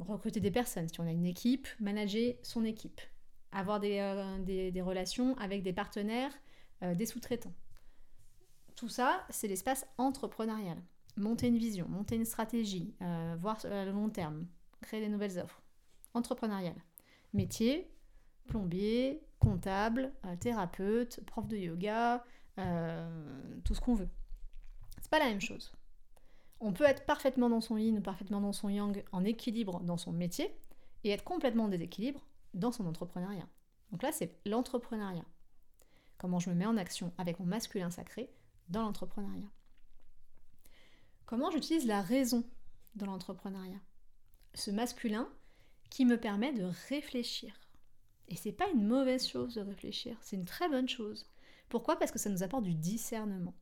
recruter 0.00 0.38
des 0.38 0.50
personnes 0.50 0.86
si 0.88 1.00
on 1.00 1.06
a 1.06 1.10
une 1.10 1.24
équipe, 1.24 1.66
manager 1.80 2.34
son 2.42 2.62
équipe, 2.64 3.00
avoir 3.52 3.80
des 3.80 4.82
relations 4.84 5.34
avec 5.38 5.62
des 5.62 5.72
partenaires, 5.72 6.32
des 6.82 7.06
sous-traitants. 7.06 7.54
Tout 8.76 8.90
ça, 8.90 9.24
c'est 9.30 9.48
l'espace 9.48 9.86
entrepreneurial. 9.96 10.76
Monter 11.16 11.46
une 11.48 11.58
vision, 11.58 11.88
monter 11.88 12.16
une 12.16 12.24
stratégie, 12.24 12.94
euh, 13.02 13.36
voir 13.38 13.58
le 13.64 13.92
long 13.92 14.08
terme, 14.08 14.46
créer 14.80 15.00
des 15.00 15.08
nouvelles 15.08 15.38
offres. 15.38 15.62
Entrepreneurial. 16.12 16.74
Métier, 17.32 17.90
plombier, 18.46 19.22
comptable, 19.38 20.12
euh, 20.26 20.36
thérapeute, 20.36 21.20
prof 21.26 21.46
de 21.46 21.56
yoga, 21.56 22.24
euh, 22.58 23.60
tout 23.64 23.74
ce 23.74 23.80
qu'on 23.80 23.94
veut. 23.94 24.08
C'est 25.00 25.10
pas 25.10 25.18
la 25.18 25.26
même 25.26 25.40
chose. 25.40 25.72
On 26.60 26.72
peut 26.72 26.84
être 26.84 27.04
parfaitement 27.04 27.50
dans 27.50 27.60
son 27.60 27.76
yin 27.76 27.98
ou 27.98 28.00
parfaitement 28.00 28.40
dans 28.40 28.52
son 28.52 28.68
yang, 28.68 29.04
en 29.12 29.24
équilibre 29.24 29.80
dans 29.80 29.96
son 29.96 30.12
métier, 30.12 30.56
et 31.04 31.10
être 31.10 31.24
complètement 31.24 31.64
en 31.64 31.68
déséquilibre 31.68 32.20
dans 32.54 32.72
son 32.72 32.86
entrepreneuriat. 32.86 33.46
Donc 33.90 34.02
là, 34.02 34.12
c'est 34.12 34.38
l'entrepreneuriat. 34.46 35.24
Comment 36.18 36.38
je 36.38 36.50
me 36.50 36.54
mets 36.54 36.66
en 36.66 36.76
action 36.76 37.12
avec 37.18 37.38
mon 37.38 37.46
masculin 37.46 37.90
sacré 37.90 38.32
dans 38.68 38.82
l'entrepreneuriat. 38.82 39.50
Comment 41.26 41.50
j'utilise 41.50 41.86
la 41.86 42.02
raison 42.02 42.44
dans 42.96 43.06
l'entrepreneuriat? 43.06 43.80
Ce 44.54 44.70
masculin 44.70 45.28
qui 45.90 46.04
me 46.04 46.18
permet 46.18 46.52
de 46.52 46.70
réfléchir. 46.88 47.54
Et 48.28 48.36
c'est 48.36 48.52
pas 48.52 48.68
une 48.70 48.86
mauvaise 48.86 49.26
chose 49.26 49.54
de 49.54 49.60
réfléchir, 49.60 50.16
c'est 50.20 50.36
une 50.36 50.44
très 50.44 50.68
bonne 50.68 50.88
chose. 50.88 51.26
Pourquoi? 51.68 51.98
Parce 51.98 52.10
que 52.10 52.18
ça 52.18 52.30
nous 52.30 52.42
apporte 52.42 52.64
du 52.64 52.74
discernement. 52.74 53.54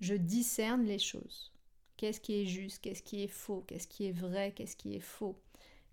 Je 0.00 0.14
discerne 0.14 0.84
les 0.84 0.98
choses. 0.98 1.52
Qu'est-ce 1.96 2.20
qui 2.20 2.40
est 2.40 2.46
juste, 2.46 2.82
qu'est-ce 2.82 3.02
qui 3.02 3.22
est 3.22 3.28
faux, 3.28 3.64
qu'est-ce 3.66 3.86
qui 3.86 4.06
est 4.06 4.12
vrai, 4.12 4.52
qu'est-ce 4.52 4.76
qui 4.76 4.94
est 4.94 5.00
faux, 5.00 5.40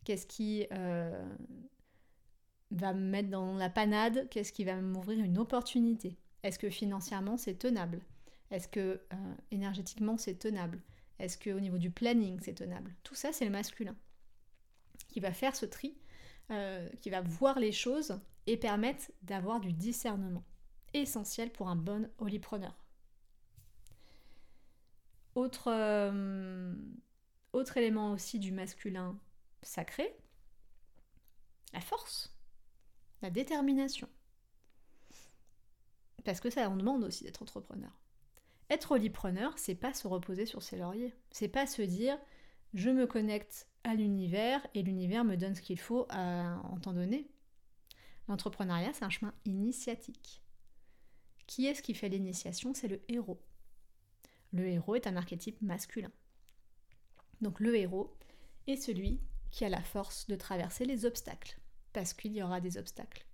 qu'est-ce 0.04 0.26
qui 0.26 0.66
euh, 0.72 1.36
va 2.72 2.94
me 2.94 3.10
mettre 3.10 3.30
dans 3.30 3.56
la 3.56 3.70
panade, 3.70 4.28
qu'est-ce 4.30 4.52
qui 4.52 4.64
va 4.64 4.76
m'ouvrir 4.76 5.20
une 5.20 5.38
opportunité? 5.38 6.18
Est-ce 6.44 6.58
que 6.58 6.70
financièrement 6.70 7.38
c'est 7.38 7.56
tenable? 7.56 8.02
Est-ce 8.52 8.68
que 8.68 9.02
euh, 9.14 9.36
énergétiquement 9.50 10.18
c'est 10.18 10.36
tenable? 10.36 10.82
Est-ce 11.20 11.38
qu'au 11.38 11.60
niveau 11.60 11.78
du 11.78 11.90
planning 11.90 12.40
c'est 12.42 12.54
tenable? 12.54 12.94
Tout 13.04 13.16
ça 13.16 13.32
c'est 13.32 13.46
le 13.46 13.52
masculin 13.52 13.96
qui 15.12 15.20
va 15.20 15.34
faire 15.34 15.56
ce 15.56 15.66
tri, 15.66 15.98
euh, 16.52 16.90
qui 17.02 17.10
va 17.10 17.22
voir 17.22 17.60
les 17.60 17.72
choses 17.72 18.20
et 18.48 18.58
permettre 18.58 19.12
d'avoir 19.22 19.60
du 19.60 19.74
discernement, 19.74 20.44
essentiel 20.94 21.52
pour 21.52 21.70
un 21.70 21.76
bon 21.76 22.10
holipreneur. 22.18 22.76
Autre, 25.36 25.72
euh, 25.72 26.74
autre 27.54 27.78
élément 27.78 28.12
aussi 28.12 28.40
du 28.40 28.52
masculin 28.52 29.18
sacré, 29.62 30.16
la 31.74 31.82
force, 31.82 32.36
la 33.22 33.30
détermination. 33.30 34.10
Parce 36.26 36.40
que 36.40 36.50
ça, 36.50 36.70
on 36.70 36.76
demande 36.76 37.04
aussi 37.04 37.24
d'être 37.24 37.42
entrepreneur. 37.42 37.92
Être 38.72 38.94
olipreneur, 38.94 39.60
c'est 39.60 39.76
pas 39.76 39.94
se 39.94 40.08
reposer 40.08 40.46
sur 40.46 40.64
ses 40.64 40.78
lauriers. 40.78 41.14
C'est 41.30 41.50
pas 41.50 41.68
se 41.68 41.82
dire 41.82 42.18
je 42.74 42.90
me 42.90 43.06
connecte 43.06 43.68
à 43.84 43.96
l'univers 43.96 44.66
et 44.74 44.82
l'univers 44.82 45.26
me 45.26 45.36
donne 45.36 45.56
ce 45.56 45.62
qu'il 45.62 45.78
faut 45.78 46.06
à, 46.08 46.58
en 46.64 46.80
temps 46.80 46.94
donné. 46.94 47.30
L'entrepreneuriat, 48.30 48.94
c'est 48.94 49.04
un 49.04 49.10
chemin 49.10 49.34
initiatique. 49.44 50.42
Qui 51.48 51.68
est-ce 51.68 51.82
qui 51.82 51.94
fait 51.94 52.08
l'initiation? 52.08 52.74
C'est 52.74 52.88
le 52.88 53.02
héros. 53.10 53.44
Le 54.54 54.66
héros 54.66 54.96
est 54.96 55.06
un 55.06 55.18
archétype 55.18 55.62
masculin. 55.62 56.12
Donc 57.42 57.60
le 57.60 57.76
héros 57.76 58.16
est 58.68 58.78
celui 58.78 59.20
qui 59.52 59.66
a 59.66 59.70
la 59.70 59.84
force 59.84 60.28
de 60.28 60.38
traverser 60.38 60.86
les 60.86 61.04
obstacles, 61.04 61.60
parce 61.92 62.14
qu'il 62.14 62.32
y 62.32 62.42
aura 62.42 62.62
des 62.62 62.78
obstacles, 62.78 63.26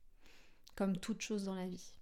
comme 0.74 0.98
toute 0.98 1.22
chose 1.22 1.44
dans 1.44 1.54
la 1.54 1.68
vie 1.68 1.94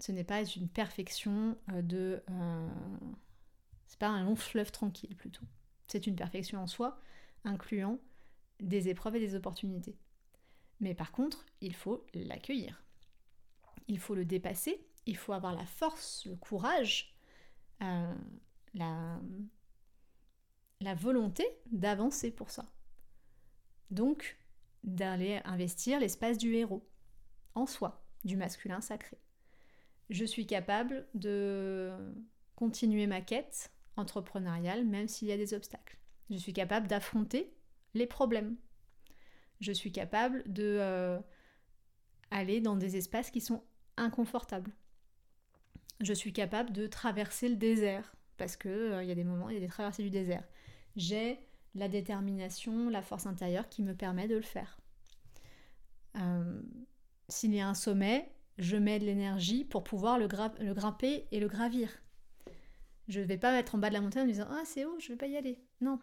ce 0.00 0.12
n'est 0.12 0.24
pas 0.24 0.44
une 0.44 0.68
perfection 0.68 1.56
euh, 1.72 1.82
de... 1.82 2.22
Euh, 2.30 2.68
c'est 3.86 3.98
pas 3.98 4.08
un 4.08 4.24
long 4.24 4.36
fleuve 4.36 4.70
tranquille 4.70 5.16
plutôt. 5.16 5.44
C'est 5.86 6.06
une 6.06 6.16
perfection 6.16 6.60
en 6.60 6.66
soi, 6.66 7.00
incluant 7.44 7.98
des 8.60 8.88
épreuves 8.88 9.16
et 9.16 9.20
des 9.20 9.34
opportunités. 9.34 9.96
Mais 10.80 10.94
par 10.94 11.10
contre, 11.10 11.46
il 11.60 11.74
faut 11.74 12.06
l'accueillir. 12.14 12.84
Il 13.88 13.98
faut 13.98 14.14
le 14.14 14.24
dépasser, 14.24 14.86
il 15.06 15.16
faut 15.16 15.32
avoir 15.32 15.54
la 15.54 15.64
force, 15.64 16.26
le 16.26 16.36
courage, 16.36 17.14
euh, 17.82 18.14
la, 18.74 19.18
la 20.80 20.94
volonté 20.94 21.46
d'avancer 21.72 22.30
pour 22.30 22.50
ça. 22.50 22.70
Donc, 23.90 24.38
d'aller 24.84 25.40
investir 25.44 25.98
l'espace 25.98 26.36
du 26.36 26.54
héros, 26.54 26.86
en 27.54 27.66
soi, 27.66 28.04
du 28.24 28.36
masculin 28.36 28.80
sacré 28.80 29.18
je 30.10 30.24
suis 30.24 30.46
capable 30.46 31.06
de 31.14 31.90
continuer 32.56 33.06
ma 33.06 33.20
quête 33.20 33.70
entrepreneuriale 33.96 34.84
même 34.84 35.08
s'il 35.08 35.28
y 35.28 35.32
a 35.32 35.36
des 35.36 35.54
obstacles. 35.54 35.98
Je 36.30 36.36
suis 36.36 36.52
capable 36.52 36.88
d'affronter 36.88 37.52
les 37.94 38.06
problèmes. 38.06 38.56
Je 39.60 39.72
suis 39.72 39.92
capable 39.92 40.42
de 40.46 40.78
euh, 40.80 41.18
aller 42.30 42.60
dans 42.60 42.76
des 42.76 42.96
espaces 42.96 43.30
qui 43.30 43.40
sont 43.40 43.62
inconfortables. 43.96 44.72
Je 46.00 46.12
suis 46.12 46.32
capable 46.32 46.72
de 46.72 46.86
traverser 46.86 47.48
le 47.48 47.56
désert 47.56 48.14
parce 48.36 48.56
que 48.56 48.68
euh, 48.68 49.02
il 49.02 49.08
y 49.08 49.12
a 49.12 49.16
des 49.16 49.24
moments, 49.24 49.48
il 49.48 49.54
y 49.54 49.56
a 49.56 49.60
des 49.60 49.68
traversées 49.68 50.04
du 50.04 50.10
désert. 50.10 50.44
J'ai 50.96 51.40
la 51.74 51.88
détermination, 51.88 52.88
la 52.88 53.02
force 53.02 53.26
intérieure 53.26 53.68
qui 53.68 53.82
me 53.82 53.94
permet 53.94 54.28
de 54.28 54.36
le 54.36 54.42
faire. 54.42 54.78
Euh, 56.16 56.62
s'il 57.28 57.54
y 57.54 57.60
a 57.60 57.68
un 57.68 57.74
sommet, 57.74 58.32
je 58.58 58.76
mets 58.76 58.98
de 58.98 59.04
l'énergie 59.04 59.64
pour 59.64 59.84
pouvoir 59.84 60.18
le, 60.18 60.26
grimper 60.26 61.26
et 61.30 61.40
le 61.40 61.48
gravir. 61.48 61.88
Je 63.08 63.20
ne 63.20 63.24
vais 63.24 63.38
pas 63.38 63.52
mettre 63.52 63.74
en 63.74 63.78
bas 63.78 63.88
de 63.88 63.94
la 63.94 64.00
montagne 64.00 64.24
en 64.24 64.26
me 64.26 64.32
disant 64.32 64.48
Ah, 64.50 64.62
c'est 64.64 64.84
haut, 64.84 64.98
je 64.98 65.06
ne 65.06 65.12
vais 65.12 65.16
pas 65.16 65.26
y 65.26 65.36
aller. 65.36 65.58
Non. 65.80 65.98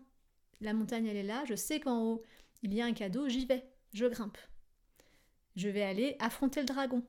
La 0.62 0.74
montagne, 0.74 1.06
elle 1.06 1.18
est 1.18 1.24
là, 1.24 1.44
je 1.46 1.56
sais 1.56 1.80
qu'en 1.80 2.02
haut, 2.02 2.24
il 2.64 2.74
y 2.74 2.82
a 2.82 2.86
un 2.86 2.94
cadeau, 2.94 3.28
j'y 3.28 3.46
vais, 3.46 3.70
je 3.94 4.06
grimpe. 4.06 4.38
Je 5.56 5.68
vais 5.68 5.84
aller 5.84 6.16
affronter 6.20 6.62
le 6.62 6.66
dragon. 6.66 7.04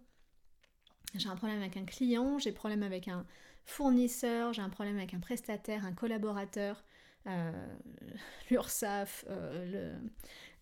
J'ai 1.14 1.28
un 1.28 1.36
problème 1.36 1.60
avec 1.60 1.76
un 1.76 1.84
client, 1.84 2.38
j'ai 2.38 2.50
un 2.50 2.54
problème 2.54 2.82
avec 2.82 3.08
un 3.08 3.24
fournisseur, 3.64 4.52
j'ai 4.52 4.62
un 4.62 4.68
problème 4.68 4.96
avec 4.96 5.14
un 5.14 5.20
prestataire, 5.20 5.84
un 5.84 5.92
collaborateur, 5.92 6.84
euh, 7.28 7.76
l'URSAF, 8.50 9.24
euh, 9.30 9.96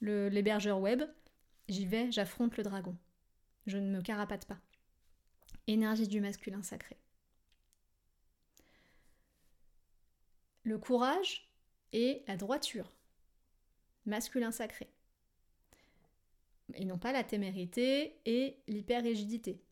l'hébergeur 0.02 0.78
web. 0.78 1.02
J'y 1.68 1.86
vais, 1.86 2.12
j'affronte 2.12 2.56
le 2.58 2.62
dragon. 2.62 2.96
Je 3.66 3.78
ne 3.78 3.96
me 3.96 4.02
carapate 4.02 4.44
pas. 4.44 4.58
Énergie 5.66 6.08
du 6.08 6.20
masculin 6.20 6.62
sacré. 6.62 6.96
Le 10.62 10.78
courage 10.78 11.50
et 11.92 12.22
la 12.26 12.36
droiture. 12.36 12.92
Masculin 14.06 14.50
sacré. 14.50 14.88
Et 16.74 16.84
non 16.84 16.98
pas 16.98 17.12
la 17.12 17.24
témérité 17.24 18.18
et 18.24 18.58
l'hyper-rigidité. 18.66 19.62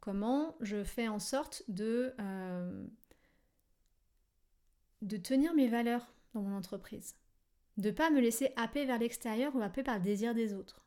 Comment 0.00 0.56
je 0.60 0.82
fais 0.82 1.08
en 1.08 1.18
sorte 1.18 1.62
de, 1.68 2.14
euh, 2.18 2.86
de 5.02 5.16
tenir 5.16 5.54
mes 5.54 5.68
valeurs 5.68 6.12
dans 6.34 6.42
mon 6.42 6.56
entreprise? 6.56 7.14
De 7.76 7.90
ne 7.90 7.94
pas 7.94 8.10
me 8.10 8.20
laisser 8.20 8.52
happer 8.56 8.84
vers 8.84 8.98
l'extérieur 8.98 9.54
ou 9.54 9.60
happer 9.60 9.82
par 9.82 9.98
le 9.98 10.02
désir 10.02 10.34
des 10.34 10.52
autres. 10.54 10.81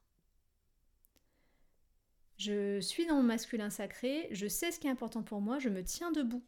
Je 2.46 2.80
suis 2.80 3.08
dans 3.08 3.16
mon 3.16 3.24
masculin 3.24 3.72
sacré, 3.72 4.28
je 4.30 4.46
sais 4.46 4.72
ce 4.72 4.80
qui 4.80 4.86
est 4.86 4.92
important 4.92 5.24
pour 5.24 5.42
moi, 5.42 5.58
je 5.58 5.68
me 5.68 5.84
tiens 5.84 6.12
debout. 6.12 6.44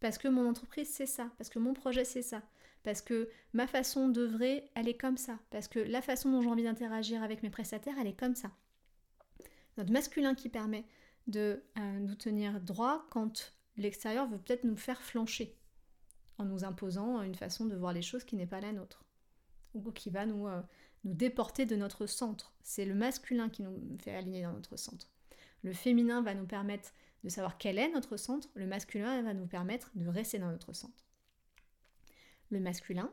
Parce 0.00 0.16
que 0.16 0.26
mon 0.26 0.48
entreprise, 0.48 0.88
c'est 0.88 1.04
ça, 1.04 1.30
parce 1.36 1.50
que 1.50 1.58
mon 1.58 1.74
projet, 1.74 2.06
c'est 2.06 2.22
ça, 2.22 2.40
parce 2.82 3.02
que 3.02 3.28
ma 3.52 3.66
façon 3.66 4.08
d'œuvrer, 4.08 4.64
elle 4.74 4.88
est 4.88 4.96
comme 4.96 5.18
ça, 5.18 5.38
parce 5.50 5.68
que 5.68 5.80
la 5.80 6.00
façon 6.00 6.30
dont 6.30 6.40
j'ai 6.40 6.48
envie 6.48 6.62
d'interagir 6.62 7.22
avec 7.22 7.42
mes 7.42 7.50
prestataires, 7.50 7.96
elle 8.00 8.06
est 8.06 8.18
comme 8.18 8.36
ça. 8.36 8.50
Notre 9.76 9.92
masculin 9.92 10.34
qui 10.34 10.48
permet 10.48 10.86
de 11.26 11.62
euh, 11.78 11.98
nous 11.98 12.14
tenir 12.14 12.58
droit 12.62 13.06
quand 13.10 13.52
l'extérieur 13.76 14.26
veut 14.28 14.38
peut-être 14.38 14.64
nous 14.64 14.78
faire 14.78 15.02
flancher, 15.02 15.58
en 16.38 16.46
nous 16.46 16.64
imposant 16.64 17.20
une 17.20 17.34
façon 17.34 17.66
de 17.66 17.76
voir 17.76 17.92
les 17.92 18.00
choses 18.00 18.24
qui 18.24 18.36
n'est 18.36 18.46
pas 18.46 18.62
la 18.62 18.72
nôtre, 18.72 19.04
ou 19.74 19.92
qui 19.92 20.08
va 20.08 20.24
nous, 20.24 20.48
euh, 20.48 20.62
nous 21.04 21.12
déporter 21.12 21.66
de 21.66 21.76
notre 21.76 22.06
centre. 22.06 22.54
C'est 22.62 22.86
le 22.86 22.94
masculin 22.94 23.50
qui 23.50 23.62
nous 23.62 23.98
fait 23.98 24.14
aligner 24.14 24.44
dans 24.44 24.54
notre 24.54 24.78
centre. 24.78 25.10
Le 25.62 25.72
féminin 25.72 26.22
va 26.22 26.34
nous 26.34 26.46
permettre 26.46 26.92
de 27.24 27.28
savoir 27.28 27.58
quel 27.58 27.78
est 27.78 27.90
notre 27.90 28.16
centre, 28.16 28.48
le 28.54 28.66
masculin 28.66 29.22
va 29.22 29.34
nous 29.34 29.46
permettre 29.46 29.90
de 29.94 30.06
rester 30.06 30.38
dans 30.38 30.50
notre 30.50 30.72
centre. 30.72 31.06
Le 32.50 32.60
masculin, 32.60 33.12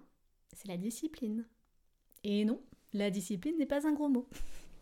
c'est 0.54 0.68
la 0.68 0.78
discipline. 0.78 1.46
Et 2.24 2.46
non, 2.46 2.62
la 2.94 3.10
discipline 3.10 3.58
n'est 3.58 3.66
pas 3.66 3.88
un 3.88 3.94
gros 3.94 4.10
mot. 4.10 4.30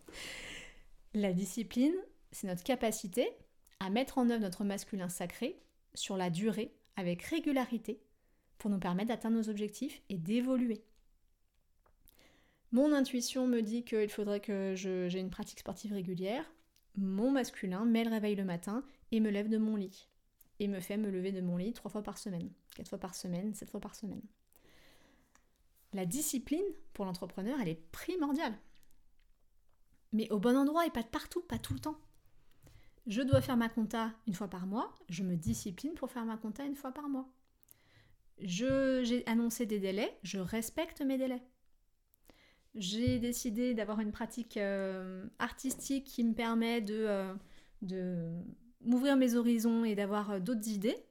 la 1.14 1.34
discipline, 1.34 1.96
c'est 2.32 2.48
notre 2.48 2.64
capacité 2.64 3.30
à 3.80 3.90
mettre 3.90 4.18
en 4.18 4.30
œuvre 4.30 4.42
notre 4.42 4.64
masculin 4.64 5.10
sacré 5.10 5.60
sur 5.94 6.18
la 6.18 6.30
durée, 6.30 6.74
avec 6.96 7.24
régularité, 7.24 8.02
pour 8.58 8.70
nous 8.70 8.80
permettre 8.80 9.10
d'atteindre 9.10 9.38
nos 9.38 9.50
objectifs 9.50 10.02
et 10.10 10.18
d'évoluer. 10.18 10.84
Mon 12.72 12.94
intuition 12.94 13.48
me 13.48 13.62
dit 13.62 13.84
qu'il 13.84 14.10
faudrait 14.10 14.40
que 14.40 14.74
j'ai 14.76 15.20
une 15.20 15.30
pratique 15.30 15.60
sportive 15.60 15.94
régulière. 15.94 16.50
Mon 16.96 17.32
masculin 17.32 17.86
met 17.86 18.04
le 18.04 18.12
réveil 18.12 18.36
le 18.36 18.46
matin 18.46 18.84
et 19.12 19.20
me 19.20 19.30
lève 19.30 19.50
de 19.50 19.58
mon 19.58 19.76
lit. 19.76 20.08
Et 20.60 20.68
me 20.68 20.80
fait 20.80 20.98
me 20.98 21.10
lever 21.10 21.32
de 21.32 21.42
mon 21.42 21.58
lit 21.58 21.74
trois 21.74 21.90
fois 21.90 22.04
par 22.04 22.18
semaine, 22.18 22.52
quatre 22.76 22.90
fois 22.90 23.00
par 23.00 23.16
semaine, 23.16 23.54
sept 23.54 23.70
fois 23.70 23.80
par 23.80 23.96
semaine. 23.96 24.22
La 25.94 26.06
discipline 26.06 26.64
pour 26.94 27.06
l'entrepreneur, 27.06 27.60
elle 27.62 27.70
est 27.70 27.92
primordiale. 27.92 28.58
Mais 30.12 30.32
au 30.32 30.40
bon 30.40 30.56
endroit 30.56 30.86
et 30.86 30.92
pas 30.92 31.02
de 31.02 31.08
partout, 31.08 31.42
pas 31.42 31.58
tout 31.58 31.74
le 31.74 31.80
temps. 31.80 32.00
Je 33.08 33.22
dois 33.22 33.42
faire 33.42 33.58
ma 33.58 33.70
compta 33.70 34.14
une 34.28 34.34
fois 34.34 34.48
par 34.48 34.66
mois, 34.66 34.94
je 35.10 35.24
me 35.24 35.36
discipline 35.36 35.94
pour 35.94 36.10
faire 36.10 36.26
ma 36.26 36.38
compta 36.38 36.64
une 36.64 36.76
fois 36.76 36.92
par 36.92 37.10
mois. 37.10 37.28
J'ai 38.40 39.24
annoncé 39.28 39.66
des 39.66 39.80
délais, 39.80 40.18
je 40.24 40.40
respecte 40.40 41.02
mes 41.02 41.18
délais 41.18 41.42
j'ai 42.76 43.20
décidé 43.20 43.74
d'avoir 43.74 44.00
une 44.00 44.12
pratique 44.12 44.58
euh, 44.58 45.26
artistique 45.40 46.06
qui 46.06 46.24
me 46.24 46.34
permet 46.34 46.82
de, 46.82 47.36
euh, 47.92 48.42
m'ouvrir 48.82 49.16
mes 49.16 49.36
horizons 49.36 49.84
et 49.84 49.96
d'avoir 49.96 50.32
euh, 50.32 50.40
d'autres 50.40 50.68
idées, 50.70 51.06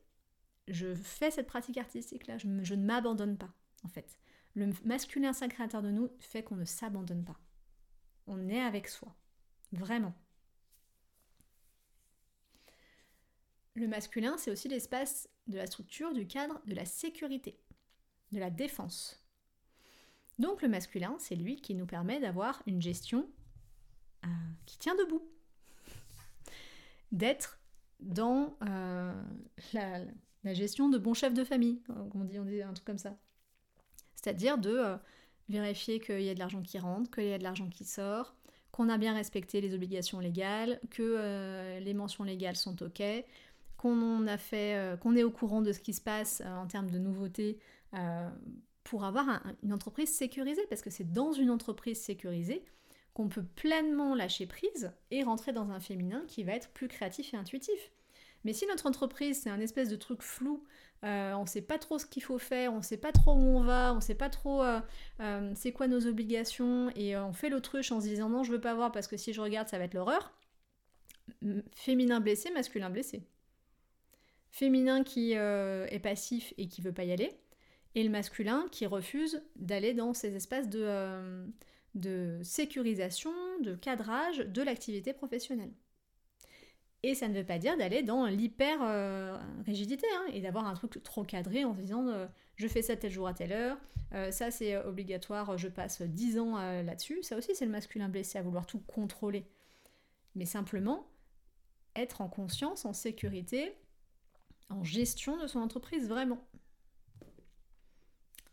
je 0.68 0.94
fais 0.94 1.31
cette 1.31 1.46
pratique 1.46 1.79
artistique-là, 1.79 2.38
je, 2.38 2.46
ne 2.46 2.85
m'abandonne 2.85 3.37
pas, 3.37 3.53
en 3.85 3.88
fait. 3.88 4.18
Le 4.55 4.72
masculin 4.85 5.33
sacré 5.33 5.66
de 5.66 5.90
nous 5.90 6.11
fait 6.18 6.42
qu'on 6.42 6.57
ne 6.57 6.64
s'abandonne 6.64 7.25
pas. 7.25 7.40
On 8.27 8.48
est 8.48 8.61
avec 8.61 8.88
soi. 8.88 9.14
Vraiment. 9.72 10.14
Le 13.75 13.88
masculin, 13.88 14.37
c'est 14.37 14.51
aussi 14.51 14.68
l'espace 14.68 15.29
de 15.46 15.57
la 15.57 15.66
structure, 15.66 16.12
du 16.12 16.27
cadre, 16.27 16.61
de 16.66 16.75
la 16.75 16.85
sécurité, 16.85 17.59
de 18.33 18.38
la 18.38 18.51
défense. 18.51 19.22
Donc 20.38 20.62
le 20.62 20.68
masculin, 20.68 21.16
c'est 21.18 21.37
lui 21.37 21.57
qui 21.57 21.75
nous 21.75 21.87
permet 21.87 22.21
d'avoir 22.21 22.62
une 22.66 22.81
gestion 22.81 23.29
euh, 24.25 24.29
qui 24.66 24.79
tient 24.79 24.95
debout. 24.95 25.23
D'être 27.11 27.59
dans 28.01 28.57
euh, 28.66 29.12
la, 29.73 30.55
gestion 30.55 30.88
de 30.88 30.99
bon 30.99 31.14
chef 31.14 31.35
de 31.35 31.45
famille, 31.45 31.83
on 32.14 32.25
dit, 32.25 32.38
on 32.38 32.45
dit 32.45 32.62
un 32.62 32.73
truc 32.73 32.87
comme 32.87 32.99
ça. 32.99 33.14
C'est-à-dire 34.14 34.59
de 34.59 34.71
euh, 34.71 34.97
vérifier 35.49 36.01
qu'il 36.01 36.23
y 36.23 36.31
a 36.31 36.35
de 36.35 36.38
l'argent 36.38 36.62
qui 36.62 36.79
rentre, 36.79 37.11
qu'il 37.11 37.29
y 37.29 37.33
a 37.33 37.38
de 37.38 37.45
l'argent 37.45 37.68
qui 37.68 37.85
sort, 37.85 38.35
qu'on 38.71 38.88
a 38.88 38.97
bien 38.97 39.14
respecté 39.14 39.61
les 39.61 39.75
obligations 39.75 40.18
légales, 40.18 40.81
que 40.88 41.79
les 41.79 41.92
mentions 41.92 42.25
légales 42.25 42.57
sont 42.57 42.83
OK, 42.83 43.03
qu'on 43.77 44.27
a 44.27 44.38
fait, 44.38 44.99
qu'on 45.01 45.14
est 45.14 45.25
au 45.25 45.31
courant 45.31 45.61
de 45.61 45.73
ce 45.73 45.81
qui 45.81 45.92
se 45.92 46.01
passe 46.01 46.42
en 46.47 46.66
termes 46.66 46.90
de 46.90 46.99
nouveautés 46.99 47.59
pour 48.85 49.05
avoir 49.05 49.42
une 49.62 49.73
entreprise 49.73 50.12
sécurisée, 50.14 50.66
parce 50.68 50.83
que 50.83 50.90
c'est 50.90 51.12
dans 51.12 51.33
une 51.33 51.51
entreprise 51.51 52.01
sécurisée 52.01 52.64
qu'on 53.14 53.29
peut 53.29 53.45
pleinement 53.45 54.14
lâcher 54.14 54.47
prise 54.47 54.92
et 55.11 55.23
rentrer 55.23 55.53
dans 55.53 55.71
un 55.71 55.81
féminin 55.81 56.25
qui 56.29 56.45
va 56.45 56.53
être 56.53 56.71
plus 56.71 56.88
créatif 56.88 57.35
et 57.35 57.37
intuitif. 57.37 57.92
Mais 58.45 58.53
si 58.53 58.66
notre 58.66 58.87
entreprise 58.87 59.42
c'est 59.42 59.51
un 59.51 59.61
espèce 59.61 59.88
de 59.88 59.97
truc 59.97 60.23
flou, 60.23 60.64
euh, 61.05 61.33
on 61.35 61.42
ne 61.42 61.49
sait 61.49 61.62
pas 61.62 61.79
trop 61.79 61.99
ce 61.99 62.07
qu'il 62.07 62.23
faut 62.23 62.38
faire, 62.38 62.73
on 62.73 62.79
ne 62.79 62.83
sait 62.83 62.97
pas 62.97 63.12
trop 63.12 63.33
où 63.35 63.42
on 63.42 63.61
va, 63.61 63.92
on 63.92 63.97
ne 63.97 64.01
sait 64.01 64.14
pas 64.14 64.31
trop 64.31 64.62
euh, 64.62 64.81
euh, 65.21 65.53
c'est 65.55 65.73
quoi 65.73 65.88
nos 65.88 66.07
obligations, 66.07 66.90
et 66.97 67.16
on 67.16 67.33
fait 67.33 67.51
l'autruche 67.51 67.92
en 67.92 68.01
se 68.01 68.07
disant 68.07 68.29
non 68.29 68.45
je 68.45 68.53
veux 68.53 68.61
pas 68.61 68.75
voir 68.75 68.92
parce 68.92 69.07
que 69.07 69.16
si 69.16 69.33
je 69.33 69.40
regarde 69.40 69.68
ça 69.68 69.79
va 69.79 69.85
être 69.85 69.95
l'horreur. 69.95 70.33
Féminin 71.73 72.21
blessé, 72.21 72.51
masculin 72.51 72.90
blessé. 72.90 73.23
Féminin 74.51 75.03
qui 75.03 75.33
est 75.33 76.03
passif 76.03 76.53
et 76.59 76.68
qui 76.68 76.83
veut 76.83 76.92
pas 76.92 77.05
y 77.05 77.12
aller, 77.12 77.38
et 77.94 78.02
le 78.02 78.11
masculin 78.11 78.66
qui 78.70 78.87
refuse 78.87 79.42
d'aller 79.57 79.94
dans 79.94 80.14
ces 80.14 80.35
espaces 80.35 80.68
de, 80.68 80.83
euh, 80.83 81.46
de 81.94 82.40
sécurisation, 82.42 83.33
de 83.62 83.74
cadrage 83.74 84.38
de 84.38 84.62
l'activité 84.62 85.12
professionnelle. 85.12 85.72
Et 87.02 87.14
ça 87.14 87.28
ne 87.28 87.35
veut 87.35 87.44
pas 87.44 87.59
dire 87.59 87.76
d'aller 87.76 88.02
dans 88.02 88.26
l'hyper-rigidité 88.26 90.07
euh, 90.07 90.18
hein, 90.18 90.31
et 90.33 90.40
d'avoir 90.40 90.66
un 90.66 90.74
truc 90.74 91.02
trop 91.02 91.24
cadré 91.24 91.64
en 91.64 91.74
se 91.74 91.81
disant 91.81 92.07
euh, 92.07 92.26
je 92.55 92.68
fais 92.68 92.81
ça 92.81 92.96
tel 92.96 93.11
jour 93.11 93.26
à 93.26 93.35
telle 93.35 93.52
heure, 93.52 93.76
ça 94.31 94.50
c'est 94.50 94.76
obligatoire, 94.76 95.57
je 95.57 95.68
passe 95.68 96.02
10 96.02 96.38
ans 96.38 96.57
là-dessus. 96.83 97.22
Ça 97.22 97.35
aussi 97.37 97.55
c'est 97.55 97.64
le 97.64 97.70
masculin 97.70 98.11
blessé 98.11 98.38
à 98.38 98.42
vouloir 98.42 98.66
tout 98.66 98.78
contrôler. 98.81 99.46
Mais 100.35 100.44
simplement 100.44 101.09
être 101.96 102.20
en 102.20 102.28
conscience, 102.28 102.85
en 102.85 102.92
sécurité, 102.92 103.74
en 104.68 104.85
gestion 104.85 105.38
de 105.38 105.46
son 105.46 105.61
entreprise 105.61 106.09
vraiment 106.09 106.46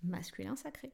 masculin 0.03 0.55
sacré. 0.55 0.91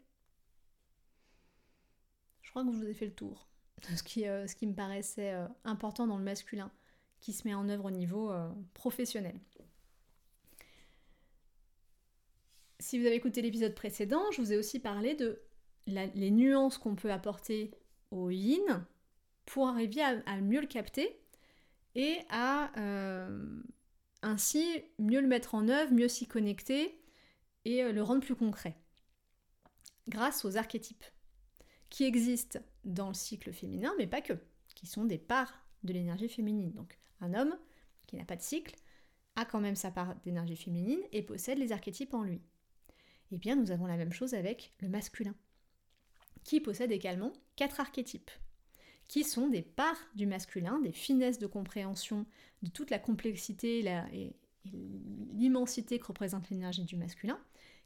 Je 2.42 2.50
crois 2.50 2.64
que 2.64 2.72
je 2.72 2.78
vous 2.78 2.88
ai 2.88 2.94
fait 2.94 3.06
le 3.06 3.14
tour 3.14 3.48
de 3.82 3.96
ce 3.96 4.04
qui, 4.04 4.28
euh, 4.28 4.46
me 4.62 4.74
paraissait 4.74 5.34
euh, 5.34 5.48
important 5.64 6.08
dans 6.08 6.18
le 6.18 6.24
masculin 6.24 6.72
qui 7.20 7.34
se 7.34 7.48
met 7.48 7.54
en 7.54 7.68
œuvre 7.70 7.86
au 7.86 7.92
niveau 7.92 8.32
euh, 8.32 8.50
professionnel. 8.74 9.40
Si 12.80 13.00
vous 13.00 13.06
avez 13.06 13.16
écouté 13.16 13.42
l'épisode 13.42 13.74
précédent, 13.74 14.24
je 14.32 14.42
vous 14.42 14.54
ai 14.54 14.58
aussi 14.58 14.80
parlé 14.80 15.16
de 15.16 15.42
les 15.88 16.32
nuances 16.32 16.78
qu'on 16.78 16.96
peut 16.96 17.12
apporter 17.12 17.72
au 18.12 18.30
yin 18.30 18.86
pour 19.46 19.68
arriver 19.68 20.02
à, 20.02 20.42
mieux 20.42 20.62
le 20.62 20.68
capter 20.68 21.20
et 21.94 22.20
à 22.30 22.72
ainsi 24.24 24.84
mieux 24.98 25.22
le 25.22 25.28
mettre 25.28 25.56
en 25.56 25.70
œuvre, 25.70 25.94
mieux 25.94 26.08
s'y 26.08 26.28
connecter 26.28 27.00
et 27.66 27.92
le 27.92 28.04
rendre 28.04 28.22
plus 28.22 28.36
concret. 28.36 28.76
Grâce 30.08 30.46
aux 30.46 30.58
archétypes 30.58 31.06
qui 31.90 32.04
existent 32.04 32.60
dans 32.84 33.08
le 33.08 33.14
cycle 33.14 33.54
féminin, 33.54 33.94
mais 33.98 34.08
pas 34.08 34.22
que, 34.22 34.34
qui 34.76 34.88
sont 34.88 35.06
des 35.06 35.18
parts 35.18 35.66
de 35.84 35.94
l'énergie 35.94 36.30
féminine. 36.30 36.72
Donc 36.74 36.98
un 37.22 37.34
homme 37.34 37.56
qui 38.08 38.16
n'a 38.16 38.26
pas 38.26 38.36
de 38.36 38.42
cycle 38.42 38.76
a 39.36 39.46
quand 39.46 39.60
même 39.60 39.76
sa 39.76 39.92
part 39.92 40.16
d'énergie 40.24 40.56
féminine 40.56 41.02
et 41.12 41.22
possède 41.22 41.58
les 41.58 41.72
archétypes 41.72 42.14
en 42.14 42.24
lui. 42.24 42.42
Eh 43.32 43.38
bien, 43.38 43.56
nous 43.56 43.72
avons 43.72 43.86
la 43.86 43.98
même 43.98 44.14
chose 44.14 44.34
avec 44.34 44.74
le 44.80 44.88
masculin, 44.88 45.36
qui 46.44 46.60
possède 46.62 46.92
également 46.92 47.34
quatre 47.56 47.80
archétypes, 47.80 48.32
qui 49.08 49.24
sont 49.24 49.48
des 49.48 49.62
parts 49.62 50.00
du 50.16 50.26
masculin, 50.26 50.80
des 50.80 50.92
finesses 50.92 51.40
de 51.40 51.48
compréhension 51.48 52.26
de 52.62 52.70
toute 52.70 52.92
la 52.92 53.00
complexité 53.00 53.80
et 54.14 54.36
l'immensité 55.34 56.00
que 56.00 56.08
représente 56.08 56.50
l'énergie 56.50 56.86
du 56.86 56.96
masculin, 56.96 57.40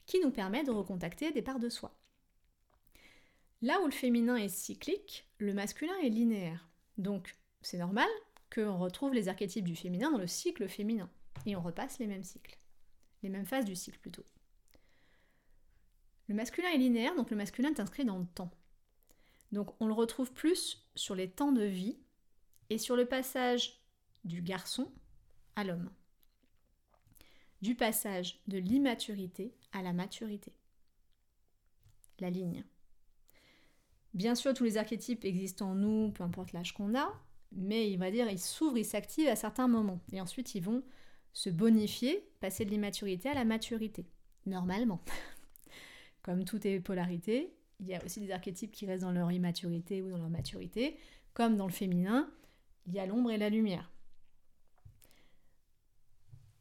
qui 0.05 0.19
nous 0.19 0.31
permet 0.31 0.63
de 0.63 0.71
recontacter 0.71 1.31
des 1.31 1.41
parts 1.41 1.59
de 1.59 1.69
soi. 1.69 1.95
Là 3.61 3.81
où 3.81 3.85
le 3.85 3.91
féminin 3.91 4.37
est 4.37 4.49
cyclique, 4.49 5.27
le 5.37 5.53
masculin 5.53 5.97
est 6.01 6.09
linéaire. 6.09 6.69
Donc 6.97 7.37
c'est 7.61 7.77
normal 7.77 8.07
qu'on 8.53 8.77
retrouve 8.77 9.13
les 9.13 9.27
archétypes 9.27 9.65
du 9.65 9.75
féminin 9.75 10.11
dans 10.11 10.17
le 10.17 10.27
cycle 10.27 10.67
féminin. 10.67 11.09
Et 11.45 11.55
on 11.55 11.61
repasse 11.61 11.99
les 11.99 12.07
mêmes 12.07 12.23
cycles. 12.23 12.57
Les 13.21 13.29
mêmes 13.29 13.45
phases 13.45 13.65
du 13.65 13.75
cycle 13.75 13.99
plutôt. 13.99 14.25
Le 16.27 16.35
masculin 16.35 16.69
est 16.69 16.77
linéaire, 16.77 17.15
donc 17.15 17.31
le 17.31 17.37
masculin 17.37 17.69
est 17.69 17.79
inscrit 17.79 18.05
dans 18.05 18.19
le 18.19 18.27
temps. 18.27 18.51
Donc 19.51 19.75
on 19.81 19.87
le 19.87 19.93
retrouve 19.93 20.31
plus 20.31 20.87
sur 20.95 21.15
les 21.15 21.29
temps 21.29 21.51
de 21.51 21.63
vie 21.63 21.97
et 22.69 22.77
sur 22.77 22.95
le 22.95 23.05
passage 23.05 23.81
du 24.23 24.41
garçon 24.41 24.91
à 25.55 25.63
l'homme. 25.63 25.91
Du 27.61 27.75
passage 27.75 28.41
de 28.47 28.57
l'immaturité 28.57 29.53
à 29.73 29.81
la 29.81 29.91
maturité. 29.91 30.53
La 32.19 32.29
ligne. 32.29 32.63
Bien 34.13 34.35
sûr, 34.35 34.53
tous 34.53 34.63
les 34.63 34.77
archétypes 34.77 35.25
existent 35.25 35.69
en 35.69 35.75
nous, 35.75 36.11
peu 36.11 36.23
importe 36.23 36.53
l'âge 36.53 36.73
qu'on 36.73 36.95
a, 36.95 37.13
mais 37.51 37.91
il 37.91 37.97
va 37.97 38.11
dire, 38.11 38.29
ils 38.29 38.39
s'ouvrent, 38.39 38.77
ils 38.77 38.85
s'activent 38.85 39.27
à 39.27 39.35
certains 39.35 39.67
moments. 39.67 40.01
Et 40.11 40.21
ensuite, 40.21 40.55
ils 40.55 40.63
vont 40.63 40.83
se 41.33 41.49
bonifier, 41.49 42.27
passer 42.39 42.65
de 42.65 42.71
l'immaturité 42.71 43.29
à 43.29 43.33
la 43.33 43.45
maturité. 43.45 44.05
Normalement. 44.45 45.01
Comme 46.23 46.43
tout 46.43 46.65
est 46.65 46.79
polarité, 46.79 47.53
il 47.79 47.87
y 47.87 47.95
a 47.95 48.03
aussi 48.03 48.19
des 48.19 48.31
archétypes 48.31 48.71
qui 48.71 48.85
restent 48.85 49.03
dans 49.03 49.11
leur 49.11 49.31
immaturité 49.31 50.01
ou 50.01 50.09
dans 50.09 50.17
leur 50.17 50.29
maturité. 50.29 50.97
Comme 51.33 51.55
dans 51.55 51.67
le 51.67 51.71
féminin, 51.71 52.29
il 52.87 52.93
y 52.93 52.99
a 52.99 53.05
l'ombre 53.05 53.31
et 53.31 53.37
la 53.37 53.49
lumière. 53.49 53.91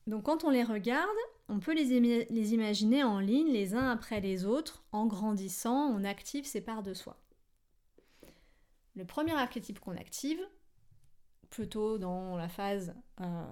Donc 0.07 0.25
quand 0.25 0.45
on 0.45 0.51
les 0.51 0.65
regarde, 0.65 1.09
on 1.49 1.59
peut 1.59 1.75
les, 1.75 2.55
imaginer 2.55 3.05
en 3.05 3.21
ligne 3.21 3.53
les 3.53 3.75
uns 3.75 3.91
après 3.91 4.21
les 4.21 4.47
autres, 4.47 4.85
en 4.93 5.07
grandissant, 5.07 5.91
on 5.91 6.05
active 6.05 6.47
ces 6.47 6.63
parts 6.63 6.83
de 6.83 6.95
soi. 6.95 7.19
Le 8.95 9.05
premier 9.05 9.33
archétype 9.33 9.81
qu'on 9.81 9.97
active, 9.97 10.41
plutôt 11.51 11.99
dans 11.99 12.37
la 12.37 12.49
phase 12.49 12.95
euh, 13.21 13.45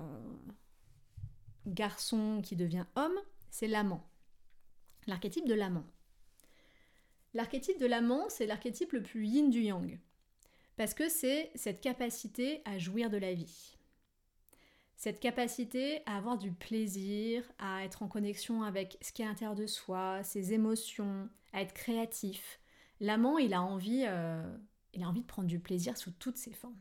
garçon 1.67 2.41
qui 2.43 2.57
devient 2.57 2.85
homme, 2.97 3.19
c'est 3.51 3.69
l'amant. 3.69 4.09
L'archétype 5.07 5.47
de 5.47 5.55
l'amant. 5.55 5.85
L'archétype 7.35 7.79
de 7.79 7.87
l'amant, 7.87 8.25
c'est 8.29 8.47
l'archétype 8.47 8.93
le 8.93 9.03
plus 9.03 9.27
yin 9.27 9.51
du 9.51 9.63
yang. 9.63 9.99
Parce 10.77 10.95
que 10.95 11.09
c'est 11.09 11.51
cette 11.55 11.81
capacité 11.81 12.63
à 12.65 12.79
jouir 12.79 13.11
de 13.11 13.17
la 13.17 13.33
vie. 13.33 13.77
Cette 14.97 15.21
capacité 15.21 16.01
à 16.07 16.17
avoir 16.17 16.39
du 16.39 16.53
plaisir, 16.53 17.45
à 17.59 17.85
être 17.85 18.03
en 18.03 18.09
connexion 18.09 18.63
avec 18.63 18.97
ce 19.03 19.13
qui 19.13 19.23
est 19.23 19.27
à 19.27 19.29
l'intérieur 19.29 19.55
de 19.55 19.67
soi, 19.67 20.23
ses 20.23 20.55
émotions, 20.55 21.29
à 21.53 21.61
être 21.61 21.75
créatif. 21.75 22.59
L'amant, 23.01 23.37
il 23.37 23.53
a 23.53 23.61
envie 23.61 24.05
euh, 24.07 24.43
il 24.97 25.03
a 25.03 25.09
envie 25.09 25.23
de 25.23 25.27
prendre 25.27 25.49
du 25.49 25.61
plaisir 25.61 25.97
sous 25.97 26.11
toutes 26.11 26.39
ses 26.39 26.53
formes. 26.53 26.77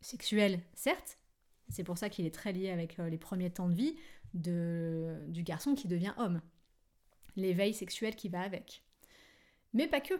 Sexuel, 0.00 0.60
certes, 0.74 1.18
c'est 1.68 1.84
pour 1.84 1.96
ça 1.96 2.10
qu'il 2.10 2.26
est 2.26 2.34
très 2.34 2.52
lié 2.52 2.70
avec 2.70 2.98
euh, 2.98 3.08
les 3.08 3.18
premiers 3.18 3.50
temps 3.50 3.68
de 3.68 3.74
vie 3.74 3.96
du 4.34 5.42
garçon 5.42 5.74
qui 5.74 5.86
devient 5.86 6.12
homme. 6.18 6.40
L'éveil 7.36 7.72
sexuel 7.72 8.16
qui 8.16 8.28
va 8.28 8.40
avec. 8.40 8.82
Mais 9.72 9.86
pas 9.86 10.00
que. 10.00 10.14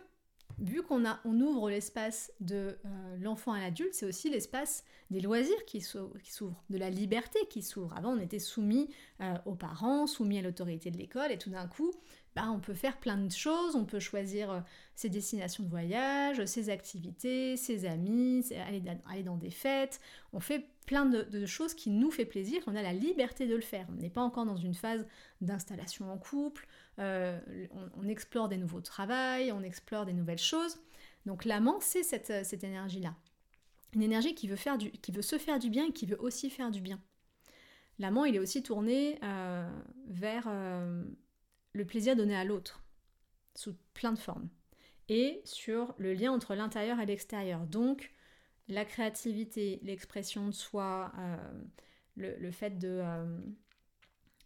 Vu 0.58 0.82
qu'on 0.82 1.04
on 1.24 1.40
ouvre 1.40 1.68
l'espace 1.68 2.32
de 2.40 2.78
euh, 2.84 3.16
l'enfant 3.18 3.52
à 3.52 3.60
l'adulte, 3.60 3.92
c'est 3.92 4.06
aussi 4.06 4.30
l'espace 4.30 4.84
des 5.10 5.20
loisirs 5.20 5.64
qui 5.66 5.80
s'ouvre, 5.80 6.62
de 6.70 6.78
la 6.78 6.90
liberté 6.90 7.40
qui 7.50 7.62
s'ouvre. 7.62 7.92
Avant, 7.96 8.12
on 8.12 8.20
était 8.20 8.38
soumis 8.38 8.88
euh, 9.20 9.34
aux 9.46 9.56
parents, 9.56 10.06
soumis 10.06 10.38
à 10.38 10.42
l'autorité 10.42 10.92
de 10.92 10.98
l'école, 10.98 11.32
et 11.32 11.38
tout 11.38 11.50
d'un 11.50 11.66
coup, 11.66 11.92
bah, 12.34 12.50
on 12.50 12.58
peut 12.58 12.74
faire 12.74 12.98
plein 12.98 13.16
de 13.16 13.30
choses, 13.30 13.76
on 13.76 13.84
peut 13.84 14.00
choisir 14.00 14.50
euh, 14.50 14.60
ses 14.96 15.08
destinations 15.08 15.62
de 15.62 15.68
voyage, 15.68 16.44
ses 16.46 16.68
activités, 16.68 17.56
ses 17.56 17.86
amis, 17.86 18.44
aller, 18.66 19.22
dans 19.22 19.36
des 19.36 19.50
fêtes, 19.50 20.00
on 20.32 20.40
fait 20.40 20.66
plein 20.86 21.06
de, 21.06 21.46
choses 21.46 21.74
qui 21.74 21.90
nous 21.90 22.10
fait 22.10 22.24
plaisir, 22.24 22.60
on 22.66 22.74
a 22.74 22.82
la 22.82 22.92
liberté 22.92 23.46
de 23.46 23.54
le 23.54 23.60
faire. 23.60 23.86
On 23.90 24.00
n'est 24.00 24.10
pas 24.10 24.20
encore 24.20 24.46
dans 24.46 24.56
une 24.56 24.74
phase 24.74 25.06
d'installation 25.40 26.12
en 26.12 26.18
couple, 26.18 26.66
euh, 26.98 27.38
on, 27.96 28.08
explore 28.08 28.48
des 28.48 28.56
nouveaux 28.56 28.80
travails, 28.80 29.52
on 29.52 29.62
explore 29.62 30.04
des 30.04 30.12
nouvelles 30.12 30.38
choses. 30.38 30.80
Donc 31.26 31.44
l'amant, 31.44 31.78
c'est 31.80 32.02
cette, 32.02 32.30
euh, 32.30 32.66
énergie-là. 32.66 33.14
Une 33.94 34.02
énergie 34.02 34.34
qui 34.34 34.48
veut 34.48 34.56
se 34.56 35.38
faire 35.38 35.58
du 35.60 35.70
bien 35.70 35.86
et 35.86 35.92
qui 35.92 36.04
veut 36.04 36.20
aussi 36.20 36.50
faire 36.50 36.72
du 36.72 36.80
bien. 36.80 37.00
L'amant, 38.00 38.24
il 38.24 38.34
est 38.34 38.40
aussi 38.40 38.60
tourné 38.60 39.20
vers 40.08 40.48
le 41.74 41.84
plaisir 41.84 42.16
donné 42.16 42.34
à 42.34 42.44
l'autre, 42.44 42.82
sous 43.54 43.74
plein 43.92 44.12
de 44.12 44.18
formes, 44.18 44.48
et 45.08 45.42
sur 45.44 45.94
le 45.98 46.14
lien 46.14 46.32
entre 46.32 46.54
l'intérieur 46.54 46.98
et 47.00 47.06
l'extérieur. 47.06 47.66
Donc, 47.66 48.12
la 48.68 48.84
créativité, 48.84 49.80
l'expression 49.82 50.46
de 50.46 50.52
soi, 50.52 51.12
euh, 51.18 51.36
le, 52.16 52.50
fait 52.50 52.78
de, 52.78 53.00
euh, 53.02 53.38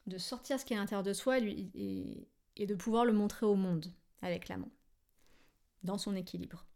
de 0.07 0.19
sortir 0.19 0.59
ce 0.59 0.65
qui 0.65 0.73
est 0.73 0.77
à 0.77 0.81
l'intérieur 0.81 1.05
de 1.05 1.13
soi 1.13 1.39
et, 1.39 2.29
et, 2.57 2.67
de 2.67 2.75
pouvoir 2.75 3.05
le 3.05 3.13
montrer 3.13 3.47
au 3.47 3.55
monde 3.55 3.87
avec 4.21 4.49
l'amant, 4.49 4.73
dans 5.85 5.99
son 5.99 6.17
équilibre. 6.17 6.67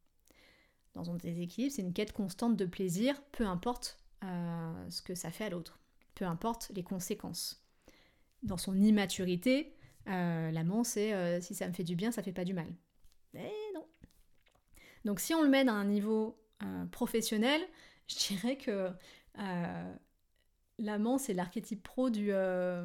Dans 0.95 1.05
son 1.05 1.15
déséquilibre, 1.15 1.75
c'est 1.75 1.83
une 1.83 1.95
quête 1.95 2.13
constante 2.13 2.57
de 2.57 2.67
plaisir, 2.67 3.21
peu 3.33 3.47
importe 3.47 3.99
euh, 4.23 4.91
ce 4.91 5.03
que 5.03 5.15
ça 5.15 5.31
fait 5.31 5.45
à 5.45 5.51
l'autre, 5.51 5.81
peu 6.15 6.27
importe 6.27 6.71
les 6.75 6.85
conséquences. 6.85 7.65
Dans 8.43 8.59
son 8.59 8.77
immaturité, 8.81 9.75
euh, 10.09 10.51
L'amant, 10.51 10.85
c'est 10.85 11.13
euh, 11.13 11.41
si 11.41 11.55
ça 11.55 11.67
me 11.69 11.73
fait 11.73 11.85
du 11.85 11.97
bien, 11.97 12.11
ça 12.13 12.23
fait 12.23 12.33
pas 12.33 12.45
du 12.45 12.55
mal. 12.55 12.69
Mais 13.33 13.53
non. 13.75 13.87
Donc 15.05 15.21
si 15.21 15.35
on 15.35 15.43
le 15.43 15.49
met 15.49 15.65
dans 15.65 15.73
un 15.73 15.85
niveau 15.85 16.39
euh, 16.63 16.85
professionnel, 16.87 17.61
je 18.09 18.17
dirais 18.29 18.57
que 18.57 18.91
L'amant, 20.83 21.17
c'est 21.17 21.33
l'archétype 21.33 21.81
pro 21.81 22.11
du 22.11 22.33
euh, 22.33 22.85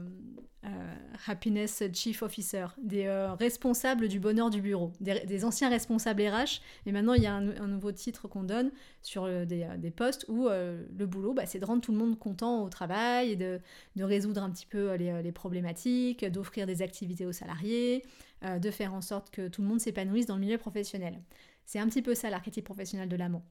euh, 0.65 0.95
Happiness 1.25 1.81
Chief 1.93 2.21
Officer, 2.21 2.67
des 2.77 3.07
euh, 3.07 3.33
responsables 3.33 4.07
du 4.07 4.19
bonheur 4.19 4.51
du 4.51 4.61
bureau, 4.61 4.93
des, 4.99 5.43
anciens 5.43 5.67
responsables 5.67 6.21
RH. 6.21 6.61
Et 6.85 6.91
maintenant, 6.91 7.13
il 7.13 7.23
y 7.23 7.25
a 7.25 7.33
un, 7.33 7.67
nouveau 7.67 7.91
titre 7.91 8.27
qu'on 8.27 8.43
donne 8.43 8.69
sur 9.01 9.27
des, 9.47 9.91
postes 9.95 10.25
où 10.27 10.47
le 10.47 11.05
boulot, 11.07 11.33
bah, 11.33 11.47
c'est 11.47 11.57
de 11.57 11.65
rendre 11.65 11.81
tout 11.81 11.91
le 11.91 11.97
monde 11.97 12.19
content 12.19 12.63
au 12.63 12.69
travail 12.69 13.31
et 13.31 13.35
de, 13.35 13.59
résoudre 13.99 14.43
un 14.43 14.51
petit 14.51 14.67
peu 14.67 14.93
les, 14.93 15.31
problématiques, 15.31 16.23
d'offrir 16.23 16.67
des 16.67 16.83
activités 16.83 17.25
aux 17.25 17.33
salariés, 17.33 18.05
de 18.43 18.69
faire 18.69 18.93
en 18.93 19.01
sorte 19.01 19.31
que 19.31 19.47
tout 19.47 19.63
le 19.63 19.67
monde 19.67 19.79
s'épanouisse 19.79 20.27
dans 20.27 20.35
le 20.35 20.41
milieu 20.41 20.59
professionnel. 20.59 21.19
C'est 21.65 21.79
un 21.79 21.87
petit 21.87 22.03
peu 22.03 22.13
ça 22.13 22.29
l'archétype 22.29 22.65
professionnel 22.65 23.09
de 23.09 23.15
l'amant. 23.15 23.43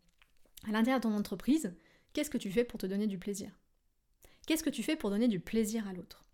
À 0.69 0.71
l'intérieur 0.71 1.01
de 1.01 1.03
ton 1.03 1.17
entreprise, 1.17 1.75
qu'est-ce 2.13 2.31
que 2.31 2.39
tu 2.39 2.53
fais 2.53 2.63
pour 2.63 2.79
te 2.79 2.87
donner 2.87 3.09
du 3.09 3.19
plaisir? 3.19 3.51
Qu'est-ce 4.47 4.63
que 4.63 4.71
tu 4.71 4.85
fais 4.85 4.97
pour 4.97 5.11
donner 5.11 5.29
du 5.29 5.41
plaisir 5.41 5.87
à 5.89 5.93
l'autre? 5.93 6.25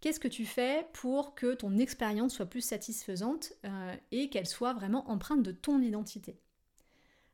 Qu'est-ce 0.00 0.20
que 0.20 0.28
tu 0.28 0.44
fais 0.44 0.86
pour 0.92 1.34
que 1.34 1.54
ton 1.54 1.78
expérience 1.78 2.34
soit 2.34 2.46
plus 2.46 2.60
satisfaisante 2.60 3.52
euh, 3.64 3.94
et 4.12 4.28
qu'elle 4.28 4.46
soit 4.46 4.72
vraiment 4.72 5.08
empreinte 5.10 5.42
de 5.42 5.52
ton 5.52 5.80
identité? 5.80 6.40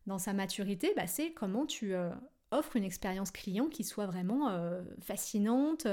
Dans 0.06 0.18
sa 0.18 0.32
maturité, 0.32 0.92
bah, 0.96 1.06
c'est 1.06 1.32
comment 1.32 1.66
tu 1.66 1.94
euh, 1.94 2.10
offres 2.50 2.76
une 2.76 2.84
expérience 2.84 3.30
client 3.30 3.68
qui 3.68 3.84
soit 3.84 4.06
vraiment 4.06 4.50
euh, 4.50 4.82
fascinante, 5.00 5.86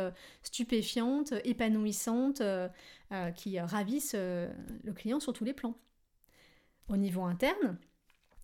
stupéfiante, 0.43 1.33
épanouissante, 1.43 2.41
qui 3.35 3.59
ravisse 3.59 4.13
le 4.13 4.93
client 4.93 5.19
sur 5.19 5.33
tous 5.33 5.43
les 5.43 5.53
plans. 5.53 5.75
Au 6.87 6.97
niveau 6.97 7.23
interne, 7.23 7.77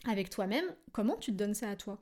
avec 0.06 0.30
toi-même, 0.30 0.66
comment 0.94 1.18
tu 1.18 1.32
te 1.32 1.38
donnes 1.38 1.54
ça 1.54 1.70
à 1.70 1.76
toi? 1.76 2.02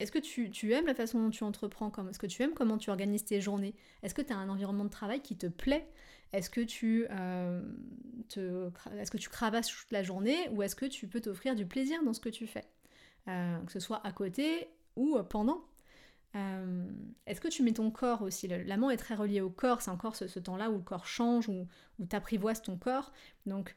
Est-ce 0.00 0.12
que 0.12 0.18
tu, 0.18 0.72
aimes 0.72 0.86
la 0.86 0.94
façon 0.94 1.18
dont 1.18 1.30
tu 1.30 1.42
entreprends 1.42 1.92
Est-ce 2.08 2.20
que 2.20 2.26
tu 2.26 2.42
aimes 2.42 2.54
comment 2.54 2.78
tu 2.78 2.90
organises 2.90 3.24
tes 3.24 3.40
journées? 3.40 3.74
Est-ce 4.02 4.14
que 4.14 4.22
tu 4.22 4.32
as 4.32 4.36
un 4.36 4.48
environnement 4.48 4.84
de 4.84 4.90
travail 4.90 5.20
qui 5.20 5.36
te 5.36 5.46
plaît? 5.46 5.88
Est-ce 6.32 6.50
que, 6.50 6.60
tu, 6.60 7.06
euh, 7.10 7.62
toute 8.28 9.90
la 9.90 10.02
journée 10.02 10.48
ou 10.50 10.62
est-ce 10.62 10.76
que 10.76 10.86
tu 10.86 11.08
peux 11.08 11.20
t'offrir 11.20 11.56
du 11.56 11.66
plaisir 11.66 12.02
dans 12.04 12.12
ce 12.12 12.20
que 12.20 12.28
tu 12.28 12.46
fais? 12.46 12.64
Euh, 13.26 13.58
Que 13.64 13.72
ce 13.72 13.80
soit 13.80 14.06
à 14.06 14.12
côté 14.12 14.68
ou 14.94 15.18
pendant. 15.28 15.64
Euh, 16.36 16.86
est-ce 17.26 17.40
que 17.40 17.48
tu 17.48 17.64
mets 17.64 17.72
ton 17.72 17.90
corps 17.90 18.22
aussi? 18.22 18.46
L'amant 18.46 18.90
est 18.90 18.98
très 18.98 19.16
relié 19.16 19.40
au 19.40 19.50
corps, 19.50 19.82
c'est 19.82 19.90
encore 19.90 20.14
ce, 20.14 20.38
temps-là 20.38 20.70
où 20.70 20.76
le 20.76 20.82
corps 20.82 21.06
change, 21.06 21.48
où, 21.48 21.66
où 21.98 22.06
tu 22.06 22.14
apprivoises 22.14 22.62
ton 22.62 22.76
corps. 22.76 23.12
Donc, 23.46 23.76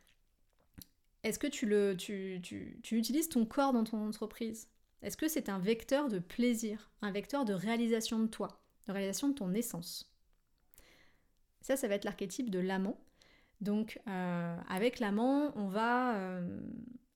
est-ce 1.23 1.39
que 1.39 1.47
tu, 1.47 1.65
le, 1.65 1.95
tu, 1.97 2.41
tu 2.41 2.97
utilises 2.97 3.29
ton 3.29 3.45
corps 3.45 3.73
dans 3.73 3.85
ton 3.85 4.05
entreprise? 4.07 4.67
Est-ce 5.01 5.17
que 5.17 5.27
c'est 5.27 5.49
un 5.49 5.59
vecteur 5.59 6.09
de 6.09 6.19
plaisir, 6.19 6.91
un 7.01 7.11
vecteur 7.11 7.45
de 7.45 7.53
réalisation 7.53 8.19
de 8.19 8.27
toi, 8.27 8.61
de 8.87 8.91
réalisation 8.91 9.29
de 9.29 9.33
ton 9.33 9.53
essence? 9.53 10.11
Ça, 11.61 11.75
ça 11.75 11.87
va 11.87 11.95
être 11.95 12.05
l'archétype 12.05 12.49
de 12.49 12.59
l'amant. 12.59 12.99
Donc, 13.61 13.99
euh, 14.07 14.57
avec 14.69 14.99
l'amant, 14.99 15.51
on 15.55 15.67
va, 15.67 16.15
euh, 16.17 16.59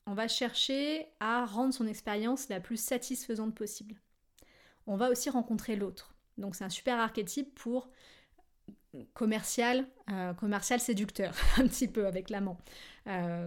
on 0.06 0.14
va 0.14 0.28
chercher 0.28 1.08
à 1.20 1.46
rendre 1.46 1.74
son 1.74 1.88
expérience 1.88 2.50
la 2.50 2.60
plus 2.60 2.78
satisfaisante 2.78 3.56
possible. 3.56 3.96
On 4.88 4.98
va 4.98 5.10
aussi 5.10 5.30
rencontrer 5.30 5.76
l'autre. 5.76 6.16
Donc, 6.38 6.56
c'est 6.56 6.64
un 6.64 6.70
super 6.70 7.00
archétype 7.00 7.54
pour 7.56 7.90
commercial, 9.14 9.88
euh, 10.12 10.34
commercial 10.34 10.80
séducteur, 10.80 11.36
un 11.58 11.68
petit 11.68 11.88
peu 11.88 12.08
avec 12.08 12.30
l'amant. 12.30 12.58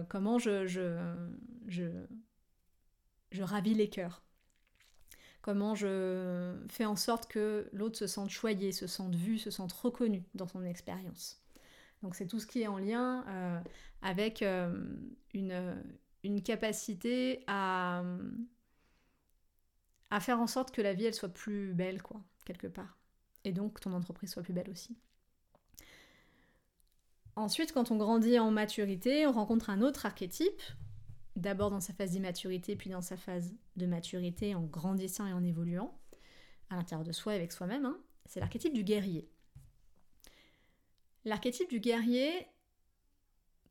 comment 0.09 0.37
je, 0.39 0.65
je 3.31 3.43
ravis 3.43 3.73
les 3.73 3.89
cœurs 3.89 4.21
comment 5.49 5.73
je 5.73 6.53
fais 6.69 6.85
en 6.85 6.95
sorte 6.95 7.27
que 7.27 7.67
l'autre 7.73 7.97
se 7.97 8.05
sente 8.05 8.29
choyé, 8.29 8.71
se 8.71 8.85
sente 8.85 9.15
vu, 9.15 9.39
se 9.39 9.49
sente 9.49 9.71
reconnu 9.71 10.23
dans 10.35 10.47
son 10.47 10.63
expérience. 10.63 11.41
Donc 12.03 12.13
c'est 12.13 12.27
tout 12.27 12.39
ce 12.39 12.45
qui 12.45 12.61
est 12.61 12.67
en 12.67 12.77
lien 12.77 13.25
euh, 13.27 13.59
avec 14.03 14.43
euh, 14.43 14.71
une, 15.33 16.43
capacité 16.43 17.43
à, 17.47 18.03
à 20.11 20.19
faire 20.19 20.39
en 20.39 20.45
sorte 20.45 20.69
que 20.69 20.83
la 20.83 20.93
vie 20.93 21.05
elle 21.05 21.15
soit 21.15 21.33
plus 21.33 21.73
belle 21.73 22.03
quoi, 22.03 22.21
quelque 22.45 22.67
part. 22.67 22.99
Et 23.43 23.51
donc 23.51 23.79
ton 23.79 23.93
entreprise 23.93 24.31
soit 24.31 24.43
plus 24.43 24.53
belle 24.53 24.69
aussi. 24.69 24.99
Ensuite, 27.35 27.71
quand 27.71 27.89
on 27.89 27.97
grandit 27.97 28.37
en 28.37 28.51
maturité, 28.51 29.25
on 29.25 29.31
rencontre 29.31 29.71
un 29.71 29.81
autre 29.81 30.05
archétype 30.05 30.61
d'abord 31.39 31.71
dans 31.71 31.79
sa 31.79 31.93
phase 31.93 32.11
d'immaturité, 32.11 32.75
puis 32.75 32.89
dans 32.89 33.01
sa 33.01 33.17
phase 33.17 33.53
de 33.75 33.85
maturité 33.85 34.55
en 34.55 34.63
grandissant 34.63 35.25
et 35.25 35.33
en 35.33 35.43
évoluant 35.43 35.97
à 36.69 36.75
l'intérieur 36.75 37.05
de 37.05 37.11
soi 37.11 37.33
et 37.33 37.37
avec 37.37 37.51
soi-même, 37.51 37.85
hein, 37.85 37.97
c'est 38.25 38.39
l'archétype 38.39 38.73
du 38.73 38.83
guerrier. 38.83 39.29
L'archétype 41.25 41.69
du 41.69 41.79
guerrier 41.79 42.47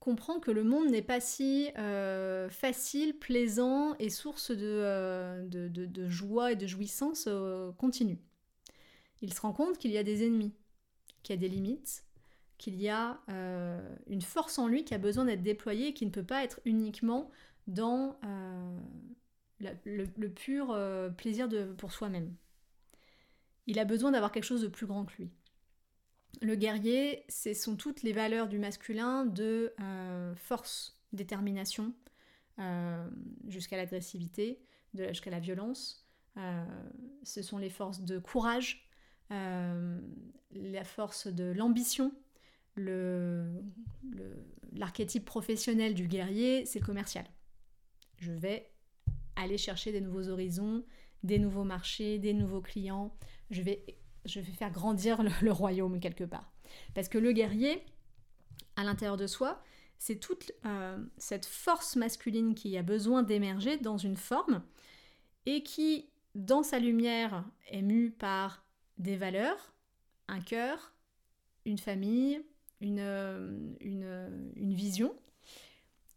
comprend 0.01 0.41
que 0.41 0.51
le 0.51 0.65
monde 0.65 0.91
n'est 0.91 1.03
pas 1.03 1.21
si 1.21 1.71
euh, 1.77 2.49
facile, 2.51 3.19
plaisant 3.19 3.95
et 3.99 4.11
source 4.11 4.51
de, 4.51 4.65
euh, 4.65 6.09
joie 6.09 6.53
et 6.53 6.57
de 6.57 6.67
jouissance 6.67 7.25
euh, 7.27 7.73
continue. 7.73 8.19
Il 9.23 9.35
se 9.35 9.41
rend 9.41 9.53
compte 9.53 9.79
qu'il 9.79 9.91
y 9.91 9.99
a 9.99 10.05
des 10.05 10.25
ennemis, 10.25 10.55
qu'il 11.23 11.35
y 11.35 11.39
a 11.39 11.41
des 11.41 11.49
limites, 11.49 12.05
qu'il 12.57 12.81
y 12.81 12.89
a 12.89 13.21
une 14.09 14.23
force 14.23 14.59
en 14.59 14.67
lui 14.67 14.85
qui 14.85 14.93
a 14.93 14.99
besoin 14.99 15.25
d'être 15.25 15.43
déployée 15.43 15.89
et 15.89 15.95
qui 15.95 16.07
ne 16.07 16.11
peut 16.11 16.25
pas 16.25 16.43
être 16.43 16.61
uniquement 16.65 17.31
dans 17.69 18.19
euh, 18.25 18.79
le, 19.85 20.29
pur 20.29 20.73
euh, 20.73 21.11
plaisir 21.11 21.49
de, 21.49 21.65
pour 21.75 21.93
soi-même. 21.93 22.35
Il 23.67 23.79
a 23.79 23.85
besoin 23.85 24.11
d'avoir 24.11 24.33
quelque 24.33 24.45
chose 24.45 24.63
de 24.63 24.69
plus 24.69 24.87
grand 24.87 25.05
que 25.05 25.13
lui. 25.19 25.31
Le 26.41 26.57
guerrier, 26.57 27.25
ce 27.29 27.53
sont 27.55 27.77
toutes 27.77 28.03
les 28.03 28.13
valeurs 28.13 28.49
du 28.49 28.59
masculin 28.59 29.27
de 29.27 29.75
euh, 29.81 30.35
force, 30.35 30.99
détermination, 31.13 31.95
jusqu'à 33.47 33.77
l'agressivité, 33.77 34.61
jusqu'à 34.95 35.31
la 35.31 35.39
violence. 35.39 36.05
ce 37.23 37.41
sont 37.41 37.57
les 37.57 37.71
forces 37.71 38.01
de 38.01 38.19
courage, 38.19 38.91
la 39.31 40.83
force 40.85 41.29
de 41.29 41.53
l'ambition. 41.53 42.13
L'archétype 44.73 45.25
professionnel 45.25 45.95
du 45.95 46.09
guerrier, 46.09 46.67
c'est 46.67 46.81
le 46.81 46.87
commercial 46.87 47.25
je 48.19 48.33
vais 48.33 48.71
aller 49.37 49.59
chercher 49.59 49.93
des 49.93 50.01
nouveaux 50.01 50.29
horizons, 50.29 50.85
des 51.23 51.39
nouveaux 51.39 51.65
marchés, 51.65 52.19
des 52.19 52.35
nouveaux 52.35 52.61
clients. 52.61 53.15
Je 53.51 53.63
vais, 53.63 53.85
je 54.25 54.41
vais 54.41 54.53
faire 54.53 54.71
grandir 54.71 55.23
le, 55.23 55.53
royaume 55.53 56.01
quelque 56.01 56.25
part. 56.25 56.53
Parce 56.95 57.09
que 57.09 57.19
le 57.19 57.33
guerrier, 57.33 57.83
à 58.77 58.85
l'intérieur 58.85 59.17
de 59.17 59.27
soi, 59.27 59.63
c'est 59.99 60.21
toute 60.21 60.53
euh, 60.65 60.99
cette 61.17 61.47
force 61.47 61.97
masculine 61.97 62.55
qui 62.55 62.77
a 62.77 62.83
besoin 62.83 63.23
d'émerger 63.23 63.79
dans 63.79 63.97
une 63.97 64.17
forme 64.17 64.63
et 65.47 65.63
qui, 65.63 66.11
dans 66.35 66.63
sa 66.63 66.79
lumière, 66.79 67.45
est 67.69 67.83
mue 67.83 68.11
par 68.11 68.65
des 68.99 69.17
valeurs, 69.17 69.75
un 70.29 70.41
cœur, 70.41 70.93
une 71.65 71.79
famille, 71.79 72.41
une, 72.81 73.01
euh, 73.01 73.75
une, 73.81 74.53
une 74.57 74.75
vision, 74.75 75.15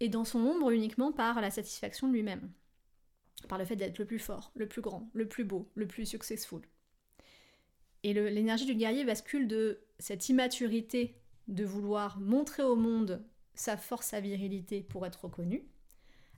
et 0.01 0.09
dans 0.09 0.25
son 0.25 0.39
ombre 0.39 0.71
uniquement 0.71 1.11
par 1.11 1.39
la 1.41 1.51
satisfaction 1.51 2.07
de 2.07 2.13
lui-même, 2.13 2.51
par 3.47 3.59
le 3.59 3.65
fait 3.65 3.75
d'être 3.75 3.99
le 3.99 4.05
plus 4.05 4.17
fort, 4.17 4.51
le 4.55 4.67
plus 4.67 4.81
grand, 4.81 5.07
le 5.13 5.27
plus 5.27 5.43
beau, 5.43 5.71
le 5.75 5.87
plus 5.87 6.07
successful. 6.07 6.63
Et 8.01 8.13
l'énergie 8.13 8.65
du 8.65 8.73
guerrier 8.73 9.05
bascule 9.05 9.47
de 9.47 9.79
cette 9.99 10.27
immaturité 10.27 11.21
de 11.47 11.63
vouloir 11.63 12.19
montrer 12.19 12.63
au 12.63 12.75
monde 12.75 13.23
sa 13.53 13.77
force, 13.77 14.07
sa 14.07 14.21
virilité 14.21 14.81
pour 14.81 15.05
être 15.05 15.25
reconnu, 15.25 15.67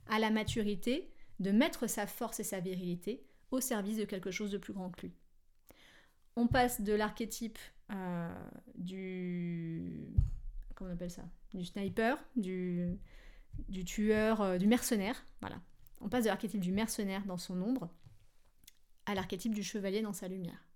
à 0.08 0.18
la 0.18 0.30
maturité 0.30 1.10
de 1.40 1.50
mettre 1.50 1.86
sa 1.86 2.06
force 2.06 2.40
et 2.40 2.44
sa 2.44 2.60
virilité 2.60 3.24
au 3.50 3.60
service 3.60 3.96
de 3.96 4.04
quelque 4.04 4.30
chose 4.30 4.50
de 4.50 4.58
plus 4.58 4.74
grand 4.74 4.90
que 4.90 5.06
lui. 5.06 5.14
On 6.36 6.48
passe 6.48 6.82
de 6.82 6.92
l'archétype 6.92 7.58
euh, 7.90 8.28
du... 8.74 10.12
comment 10.74 10.90
on 10.90 10.92
appelle 10.92 11.10
ça? 11.10 11.24
Du 11.54 11.64
sniper, 11.64 12.22
du, 12.36 12.98
du 13.68 13.84
tueur, 13.84 14.40
euh, 14.40 14.58
du 14.58 14.66
mercenaire, 14.66 15.24
voilà. 15.40 15.60
On 16.00 16.08
passe 16.08 16.24
de 16.24 16.28
l'archétype 16.28 16.60
du 16.60 16.72
mercenaire 16.72 17.24
dans 17.24 17.38
son 17.38 17.60
ombre 17.62 17.88
à 19.06 19.14
l'archétype 19.14 19.54
du 19.54 19.62
chevalier 19.62 20.02
dans 20.02 20.12
sa 20.12 20.28
lumière. 20.28 20.66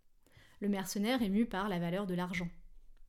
Le 0.60 0.68
mercenaire 0.68 1.22
est 1.22 1.28
mu 1.28 1.46
par 1.46 1.68
la 1.68 1.78
valeur 1.78 2.06
de 2.06 2.14
l'argent, 2.14 2.48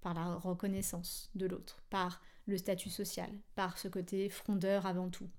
par 0.01 0.13
la 0.13 0.35
reconnaissance 0.35 1.29
de 1.35 1.45
l'autre, 1.45 1.83
par 1.89 2.21
le 2.45 2.57
statut 2.57 2.89
social, 2.89 3.29
par 3.55 3.77
ce 3.77 3.87
côté 3.87 4.29
frondeur 4.29 4.85
avant 4.85 5.09
tout. 5.09 5.29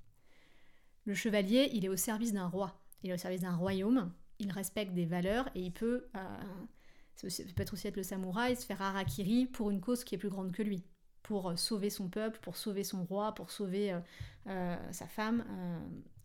Le 1.05 1.15
chevalier, 1.15 1.71
il 1.73 1.85
est 1.85 1.89
au 1.89 1.97
service 1.97 2.33
d'un 2.33 2.47
roi, 2.47 2.83
il 3.03 3.11
est 3.11 3.15
au 3.15 3.19
service 3.19 3.43
d'un 3.43 3.57
royaume, 3.57 4.13
il 4.39 4.51
respecte 4.51 4.93
des 4.93 5.07
valeurs 5.07 5.49
et 5.55 5.61
il 5.61 5.73
peut, 5.73 6.09
euh, 6.17 7.29
peut 7.57 7.65
aussi 7.73 7.89
être 7.89 7.97
le 7.97 8.03
samouraï, 8.03 8.57
se 8.57 8.67
faire 8.67 8.83
harakiri 8.83 9.47
pour 9.47 9.71
une 9.71 9.81
cause 9.81 10.05
qui 10.05 10.15
est 10.15 10.19
plus 10.19 10.31
grande 10.31 10.53
que 10.53 10.63
lui 10.63 10.85
pour 11.23 11.51
euh, 11.51 11.57
sauver 11.57 11.91
son 11.91 12.09
peuple, 12.09 12.39
pour 12.41 12.57
sauver 12.57 12.85
son 12.85 13.05
roi, 13.05 13.35
pour 13.35 13.51
sauver 13.51 13.93
euh, 13.93 14.01
euh, 14.49 14.93
sa 14.93 15.07
femme. 15.07 15.45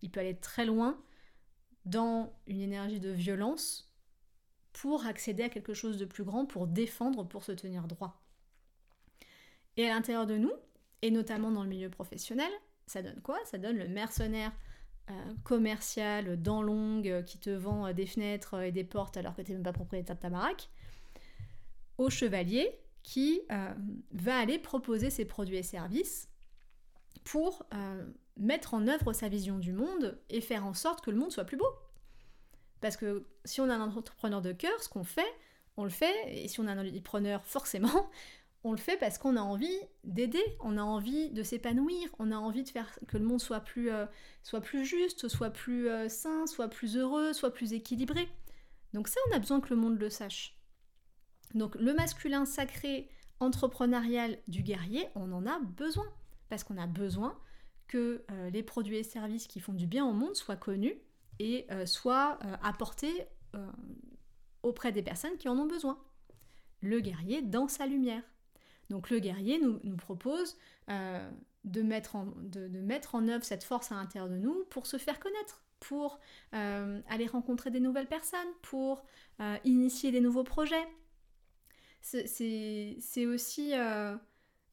il 0.02 0.12
peut 0.12 0.20
aller 0.20 0.36
très 0.36 0.66
loin 0.66 0.98
dans 1.86 2.34
une 2.48 2.62
énergie 2.62 3.00
de 3.00 3.10
violence 3.10 3.94
pour 4.74 5.06
accéder 5.06 5.44
à 5.44 5.50
quelque 5.50 5.74
chose 5.74 5.98
de 5.98 6.06
plus 6.06 6.24
grand, 6.24 6.46
pour 6.46 6.68
défendre, 6.68 7.28
pour 7.28 7.44
se 7.44 7.52
tenir 7.52 7.88
droit. 7.88 8.22
Et 9.78 9.88
à 9.88 9.94
l'intérieur 9.94 10.26
de 10.26 10.38
nous, 10.38 10.52
et 11.02 11.12
notamment 11.12 11.52
dans 11.52 11.64
le 11.64 11.70
milieu 11.70 11.90
professionnel, 11.90 12.52
ça 12.88 13.02
donne 13.02 13.22
quoi? 13.22 13.40
Ça 13.46 13.58
donne 13.58 13.78
le 13.78 13.88
mercenaire 13.88 14.52
commercial, 15.44 16.42
dents 16.42 16.64
longues, 16.64 17.24
qui 17.26 17.38
te 17.38 17.52
vend 17.52 17.94
des 17.94 18.08
fenêtres 18.08 18.60
et 18.64 18.72
des 18.72 18.84
portes 18.84 19.18
alors 19.18 19.36
que 19.36 19.44
tu 19.44 19.52
n'es 19.52 19.58
même 19.58 19.64
pas 19.64 19.72
propriétaire 19.72 20.16
de 20.16 20.22
ta 20.22 20.30
baraque, 20.30 20.70
au 22.00 22.10
chevalier 22.10 22.80
qui 23.06 23.42
euh, 23.52 23.72
va 24.14 24.36
aller 24.36 24.58
proposer 24.58 25.12
ses 25.12 25.26
produits 25.26 25.58
et 25.58 25.64
services 25.64 26.28
pour 27.24 27.64
euh, 27.72 28.04
mettre 28.36 28.74
en 28.74 28.88
œuvre 28.88 29.14
sa 29.14 29.30
vision 29.30 29.60
du 29.60 29.74
monde 29.74 30.20
et 30.32 30.42
faire 30.42 30.66
en 30.66 30.74
sorte 30.74 31.06
que 31.06 31.12
le 31.12 31.18
monde 31.18 31.32
soit 31.32 31.46
plus 31.46 31.56
beau. 31.56 31.70
Parce 32.82 32.98
que 32.98 33.28
si 33.46 33.62
on 33.62 33.70
a 33.70 33.76
un 33.76 33.82
entrepreneur 33.82 34.42
de 34.42 34.52
cœur, 34.54 34.82
ce 34.82 34.90
qu'on 34.90 35.04
fait, 35.04 35.32
on 35.78 35.84
le 35.84 35.92
fait, 35.92 36.16
et 36.30 36.48
si 36.48 36.60
on 36.60 36.66
a 36.66 36.72
un 36.72 36.84
entrepreneur, 36.84 37.46
forcément, 37.46 38.10
on 38.64 38.72
le 38.72 38.78
fait 38.78 38.98
parce 38.98 39.20
qu'on 39.20 39.38
a 39.38 39.42
envie 39.42 39.80
d'aider, 40.04 40.44
on 40.60 40.76
a 40.76 40.82
envie 40.82 41.30
de 41.30 41.44
s'épanouir, 41.44 42.10
on 42.18 42.32
a 42.32 42.38
envie 42.38 42.64
de 42.64 42.70
faire 42.70 42.98
que 43.08 43.20
le 43.20 43.24
monde 43.24 43.40
soit 43.40 43.60
plus, 43.60 43.92
euh, 43.92 44.08
soit 44.42 44.62
plus 44.62 44.84
juste, 44.84 45.28
soit 45.28 45.52
plus 45.52 45.90
sain, 46.10 46.48
soit 46.48 46.70
plus 46.70 46.98
heureux, 46.98 47.34
soit 47.34 47.54
plus 47.54 47.74
équilibré. 47.74 48.28
Donc 48.94 49.10
ça, 49.10 49.20
on 49.30 49.36
a 49.36 49.40
besoin 49.40 49.62
que 49.62 49.70
le 49.70 49.76
monde 49.76 50.00
le 50.00 50.10
sache. 50.10 50.56
Donc 51.56 51.76
le 51.76 51.94
masculin 51.94 52.46
sacré 52.46 53.10
entrepreneurial 53.40 54.38
du 54.48 54.62
guerrier, 54.62 55.08
on 55.16 55.32
en 55.32 55.48
a 55.48 55.60
besoin. 55.60 56.06
Parce 56.50 56.64
qu'on 56.64 56.78
a 56.78 56.86
besoin 56.86 57.38
que 57.88 58.24
euh, 58.32 58.50
les 58.50 58.62
produits 58.62 58.98
et 58.98 59.04
services 59.04 59.48
qui 59.48 59.60
font 59.60 59.74
du 59.74 59.88
bien 59.88 60.06
au 60.06 60.14
monde 60.14 60.36
soient 60.36 60.56
connus 60.56 60.96
et 61.40 61.66
euh, 61.72 61.86
soient 61.86 62.38
euh, 62.44 62.56
apportés 62.62 63.28
auprès 64.64 64.92
des 64.92 65.02
personnes 65.02 65.38
qui 65.38 65.48
en 65.48 65.58
ont 65.58 65.66
besoin. 65.66 65.98
Le 66.82 67.00
guerrier 67.00 67.42
dans 67.42 67.70
sa 67.70 67.86
lumière. 67.86 68.22
Donc 68.90 69.10
le 69.10 69.20
guerrier 69.20 69.62
nous, 69.62 69.80
propose 69.96 70.58
de, 70.90 71.82
mettre 71.82 72.18
de, 72.42 72.68
mettre 72.82 73.16
en 73.16 73.30
œuvre 73.30 73.46
cette 73.46 73.64
force 73.64 73.94
à 73.94 73.96
l'intérieur 73.96 74.30
de 74.30 74.36
nous 74.36 74.66
pour 74.70 74.88
se 74.88 74.98
faire 74.98 75.22
connaître, 75.22 75.64
pour 75.80 76.20
aller 76.52 77.28
rencontrer 77.28 77.72
des 77.72 77.80
nouvelles 77.80 78.10
personnes, 78.10 78.40
pour 78.62 79.06
initier 79.64 80.12
des 80.12 80.20
nouveaux 80.20 80.44
projets. 80.44 80.86
C'est 82.06 83.26
aussi 83.26 83.74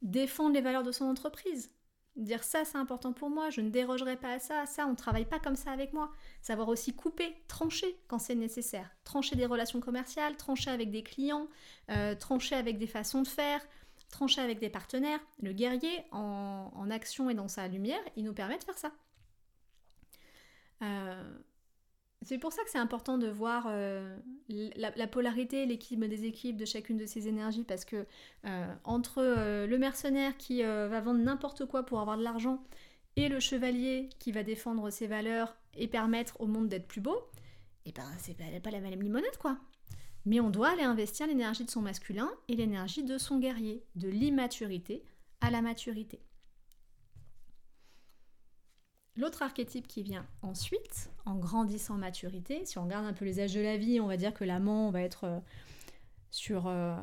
défendre 0.03 0.55
les 0.55 0.61
valeurs 0.61 0.83
de 0.83 0.93
son 0.93 1.07
entreprise. 1.07 1.71
Dire 2.17 2.45
ça, 2.45 2.67
c'est 2.67 2.77
important 2.77 3.15
pour 3.15 3.31
moi, 3.31 3.49
je 3.49 3.63
ne 3.63 3.71
dérogerai 3.71 4.17
pas 4.17 4.33
à 4.35 4.39
ça, 4.39 4.67
ça, 4.67 4.87
on 4.87 4.91
ne 4.91 4.97
travaille 4.97 5.25
pas 5.25 5.39
comme 5.39 5.57
ça 5.57 5.71
avec 5.71 5.95
moi. 5.95 6.13
Savoir 6.43 6.69
aussi 6.69 6.95
couper, 6.95 7.35
trancher 7.49 7.97
quand 8.07 8.19
c'est 8.19 8.35
nécessaire. 8.35 8.91
Trancher 9.05 9.35
des 9.35 9.47
relations 9.47 9.81
commerciales, 9.81 10.37
trancher 10.37 10.71
avec 10.71 10.91
des 10.91 11.03
clients, 11.03 11.49
euh, 11.91 12.15
trancher 12.15 12.55
avec 12.55 12.77
des 12.77 12.87
façons 12.87 13.23
de 13.23 13.29
faire, 13.29 13.67
trancher 14.11 14.43
avec 14.43 14.59
des 14.59 14.69
partenaires. 14.69 15.21
Le 15.41 15.55
guerrier, 15.55 16.05
en, 16.11 16.71
en 16.75 16.91
action 16.91 17.31
et 17.31 17.35
dans 17.35 17.49
sa 17.49 17.67
lumière, 17.67 18.03
il 18.15 18.25
nous 18.25 18.35
permet 18.35 18.59
de 18.59 18.65
faire 18.65 18.77
ça. 18.77 18.93
Euh, 20.83 21.39
c'est 22.25 22.39
pour 22.39 22.53
ça 22.53 22.63
que 22.63 22.71
c'est 22.71 22.79
important 22.79 23.19
de 23.19 23.29
voir 23.29 23.67
euh, 23.69 24.17
la, 24.77 25.07
polarité, 25.07 25.67
l'équilibre 25.67 26.07
des 26.07 26.25
équipes 26.25 26.57
de 26.57 26.65
chacune 26.65 26.97
de 26.97 27.07
ces 27.07 27.29
énergies, 27.29 27.65
parce 27.65 27.85
que 27.85 28.07
euh, 28.47 28.75
entre 28.85 29.19
euh, 29.19 29.67
le 29.67 29.79
mercenaire 29.79 30.37
qui 30.37 30.63
va 30.63 31.01
vendre 31.01 31.21
n'importe 31.21 31.67
quoi 31.67 31.85
pour 31.85 32.01
avoir 32.01 32.17
de 32.17 32.23
l'argent 32.23 32.63
et 33.17 33.29
le 33.29 33.41
chevalier 33.41 34.09
qui 34.19 34.33
va 34.33 34.43
défendre 34.43 34.91
ses 34.91 35.07
valeurs 35.07 35.57
et 35.77 35.89
permettre 35.89 36.41
au 36.41 36.47
monde 36.47 36.69
d'être 36.69 36.87
plus 36.87 37.01
beau, 37.01 37.17
et 37.85 37.89
eh 37.89 37.93
ben 37.93 38.05
c'est 38.19 38.37
pas, 38.37 38.45
pas 38.63 38.71
la 38.71 38.81
même 38.81 39.03
limonade 39.03 39.37
quoi. 39.39 39.59
Mais 40.25 40.39
on 40.39 40.51
doit 40.51 40.71
aller 40.71 40.85
investir 40.85 41.27
l'énergie 41.27 41.65
de 41.65 41.71
son 41.71 41.83
masculin 41.83 42.31
et 42.49 42.55
l'énergie 42.55 43.03
de 43.03 43.19
son 43.19 43.39
guerrier, 43.39 43.83
de 43.97 44.09
l'immaturité 44.09 45.03
à 45.41 45.51
la 45.51 45.63
maturité. 45.63 46.21
L'autre 49.17 49.43
archétype 49.43 49.87
qui 49.87 50.03
vient 50.03 50.27
ensuite, 50.41 51.11
en 51.27 51.37
grandissant 51.37 51.99
maturité, 51.99 52.65
si 52.65 52.79
on 52.79 52.85
regarde 52.85 53.05
un 53.05 53.13
peu 53.13 53.27
les 53.27 53.41
âges 53.41 53.53
de 53.53 53.61
la 53.61 53.77
vie, 53.77 54.01
on 54.01 54.07
va 54.07 54.17
dire 54.17 54.33
que 54.33 54.43
l'amant 54.43 54.91
va 54.91 55.03
être 55.03 55.25
euh, 55.25 55.39
sur 56.31 56.67
euh, 56.67 56.97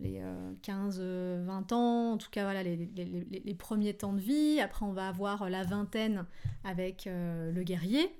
les 0.00 0.22
15-20 0.62 0.98
euh, 1.00 1.48
ans, 1.72 2.12
en 2.12 2.16
tout 2.16 2.30
cas 2.30 2.44
voilà, 2.44 2.62
les, 2.62 3.54
premiers 3.58 3.92
temps 3.92 4.14
de 4.14 4.20
vie. 4.20 4.60
Après, 4.60 4.86
on 4.86 4.94
va 4.94 5.08
avoir 5.08 5.50
la 5.50 5.62
vingtaine 5.62 6.24
avec 6.64 7.04
le 7.06 7.62
guerrier. 7.62 8.10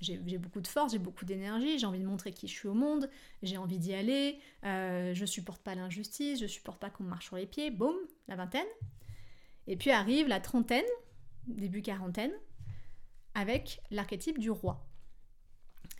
J'ai 0.00 0.18
beaucoup 0.36 0.60
de 0.60 0.66
force, 0.66 0.92
j'ai 0.92 0.98
beaucoup 0.98 1.24
d'énergie, 1.24 1.78
j'ai 1.78 1.86
envie 1.86 2.00
de 2.00 2.06
montrer 2.06 2.32
qui 2.32 2.46
je 2.46 2.52
suis 2.52 2.68
au 2.68 2.74
monde, 2.74 3.08
j'ai 3.42 3.56
envie 3.56 3.78
d'y 3.78 3.94
aller, 3.94 4.38
je 4.64 5.24
supporte 5.24 5.62
pas 5.62 5.76
l'injustice, 5.76 6.40
je 6.40 6.46
supporte 6.46 6.80
pas 6.80 6.90
qu'on 6.90 7.04
me 7.04 7.08
marche 7.08 7.26
sur 7.26 7.36
les 7.36 7.46
pieds, 7.46 7.70
boum, 7.70 7.94
la 8.26 8.34
vingtaine. 8.34 8.66
Et 9.68 9.76
puis 9.76 9.92
arrive 9.92 10.26
la 10.26 10.40
trentaine, 10.40 10.84
début 11.46 11.82
quarantaine, 11.82 12.32
avec 13.34 13.80
l'archétype 13.90 14.38
du 14.38 14.50
roi, 14.50 14.86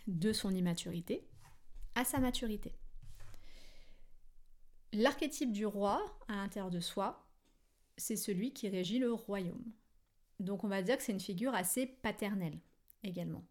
de 0.07 0.33
son 0.33 0.51
immaturité 0.51 1.27
à 1.95 2.03
sa 2.05 2.19
maturité. 2.19 2.73
L'archétype 4.91 5.51
du 5.51 5.65
roi 5.65 6.03
à 6.27 6.35
l'intérieur 6.35 6.71
de 6.71 6.79
soi, 6.79 7.27
c'est 7.97 8.15
celui 8.15 8.53
qui 8.53 8.69
régit 8.69 8.99
le 8.99 9.11
royaume. 9.11 9.63
Donc 10.39 10.63
on 10.63 10.67
va 10.67 10.81
dire 10.81 10.97
que 10.97 11.03
c'est 11.03 11.11
une 11.11 11.19
figure 11.19 11.55
assez 11.55 11.85
paternelle 11.87 12.59
également. 13.03 13.43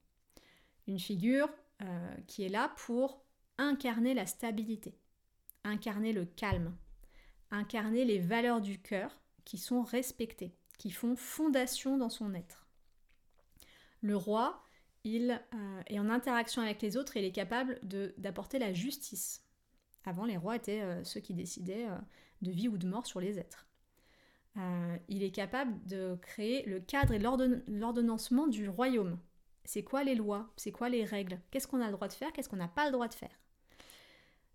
Une 0.87 0.99
figure 0.99 1.49
euh, 1.83 2.17
qui 2.27 2.45
est 2.45 2.49
là 2.49 2.73
pour 2.77 3.25
incarner 3.59 4.15
la 4.15 4.27
stabilité, 4.27 4.97
incarner 5.65 6.13
le 6.13 6.25
calme, 6.25 6.77
incarner 7.51 8.05
les 8.05 8.19
valeurs 8.19 8.61
du 8.61 8.81
cœur 8.81 9.19
qui 9.45 9.59
sont 9.59 9.83
respectées, 9.83 10.55
qui 10.79 10.91
font 10.91 11.17
fondation 11.17 11.97
dans 11.97 12.11
son 12.11 12.35
être 12.35 12.62
le 14.03 14.17
roi, 14.17 14.63
il 15.05 15.41
euh, 15.55 15.83
est 15.87 15.99
en 15.99 16.11
interaction 16.11 16.61
avec 16.63 16.83
les 16.83 16.97
autres 16.97 17.17
et 17.17 17.21
il 17.21 17.25
est 17.25 17.33
capable 17.33 17.81
d'apporter 18.19 18.59
la 18.59 18.73
justice. 18.73 19.45
Avant, 20.05 20.25
les 20.25 20.37
rois 20.37 20.57
étaient 20.57 20.83
euh, 20.83 21.03
ceux 21.05 21.21
qui 21.21 21.35
décidaient 21.35 21.87
euh, 21.89 21.97
de 22.43 22.51
vie 22.51 22.69
ou 22.69 22.77
de 22.77 22.87
mort 22.87 23.07
sur 23.07 23.21
les 23.21 23.39
êtres. 23.39 23.67
il 25.09 25.23
est 25.23 25.31
capable 25.31 25.73
de 25.87 26.17
créer 26.21 26.65
le 26.67 26.81
cadre 26.81 27.15
et 27.15 27.19
l'ordonnancement 27.19 28.49
du 28.49 28.69
royaume. 28.69 29.19
C'est 29.65 29.85
quoi 29.85 30.03
les 30.03 30.17
lois? 30.17 30.53
C'est 30.57 30.73
quoi 30.73 30.89
les 30.89 31.05
règles? 31.05 31.41
Qu'est-ce 31.51 31.69
qu'on 31.69 31.81
a 31.81 31.87
le 31.87 31.93
droit 31.93 32.09
de 32.09 32.13
faire? 32.13 32.33
Qu'est-ce 32.33 32.49
qu'on 32.49 32.57
n'a 32.57 32.69
pas 32.69 32.87
le 32.87 32.93
droit 32.93 33.07
de 33.07 33.15
faire? 33.15 33.39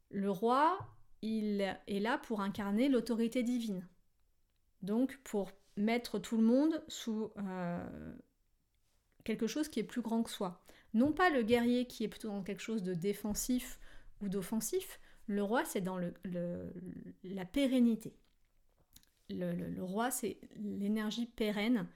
Le 0.10 0.30
roi, 0.30 0.78
il 1.22 1.62
est 1.88 2.00
là 2.00 2.18
pour 2.18 2.42
incarner 2.42 2.90
l'autorité 2.90 3.42
divine. 3.42 3.88
Donc 4.82 5.18
pour 5.24 5.52
mettre 5.78 6.20
tout 6.20 6.38
le 6.38 6.44
monde 6.44 6.84
sous 6.90 7.32
quelque 9.28 9.48
chose 9.48 9.68
qui 9.68 9.82
est 9.82 9.84
plus 9.84 10.02
grand 10.02 10.24
que 10.24 10.30
soi. 10.30 10.64
Non 10.94 11.12
pas 11.12 11.30
le 11.30 11.44
guerrier 11.44 11.86
qui 11.86 12.06
est 12.06 12.08
plutôt 12.08 12.30
dans 12.30 12.44
quelque 12.44 12.62
chose 12.62 12.82
de 12.82 12.94
défensif 12.94 13.78
ou 14.22 14.30
d'offensif, 14.30 15.00
le 15.28 15.44
roi 15.44 15.66
c'est 15.66 15.82
dans 15.82 15.98
le, 15.98 16.14
la 17.26 17.46
pérennité. 17.46 18.16
Le, 19.30 19.82
roi 19.82 20.10
c'est 20.12 20.38
l'énergie 20.56 21.26
pérenne, 21.26 21.88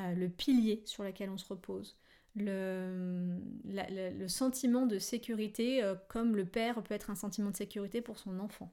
euh, 0.00 0.14
le 0.14 0.28
pilier 0.28 0.82
sur 0.84 1.04
lequel 1.04 1.30
on 1.30 1.38
se 1.38 1.46
repose. 1.46 1.96
Le, 2.34 3.38
le 3.64 4.28
sentiment 4.28 4.86
de 4.86 4.98
sécurité, 4.98 5.84
euh, 5.84 5.94
comme 6.08 6.34
le 6.34 6.44
père 6.44 6.82
peut 6.82 6.94
être 6.94 7.10
un 7.10 7.14
sentiment 7.14 7.50
de 7.50 7.56
sécurité 7.56 8.00
pour 8.00 8.18
son 8.18 8.40
enfant. 8.40 8.72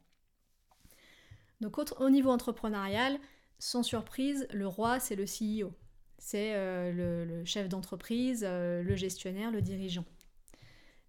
Donc 1.62 1.78
au 1.78 2.10
niveau 2.10 2.32
entrepreneurial, 2.32 3.20
sans 3.60 3.84
surprise, 3.84 4.48
le 4.52 4.68
roi 4.68 5.00
c'est 5.00 5.16
le 5.16 5.26
CEO, 5.26 5.72
c'est 6.18 6.56
euh, 6.56 7.26
le, 7.26 7.46
chef 7.46 7.70
d'entreprise, 7.70 8.44
euh, 8.48 8.82
le 8.84 8.96
gestionnaire, 8.96 9.52
le 9.52 9.62
dirigeant. 9.62 10.06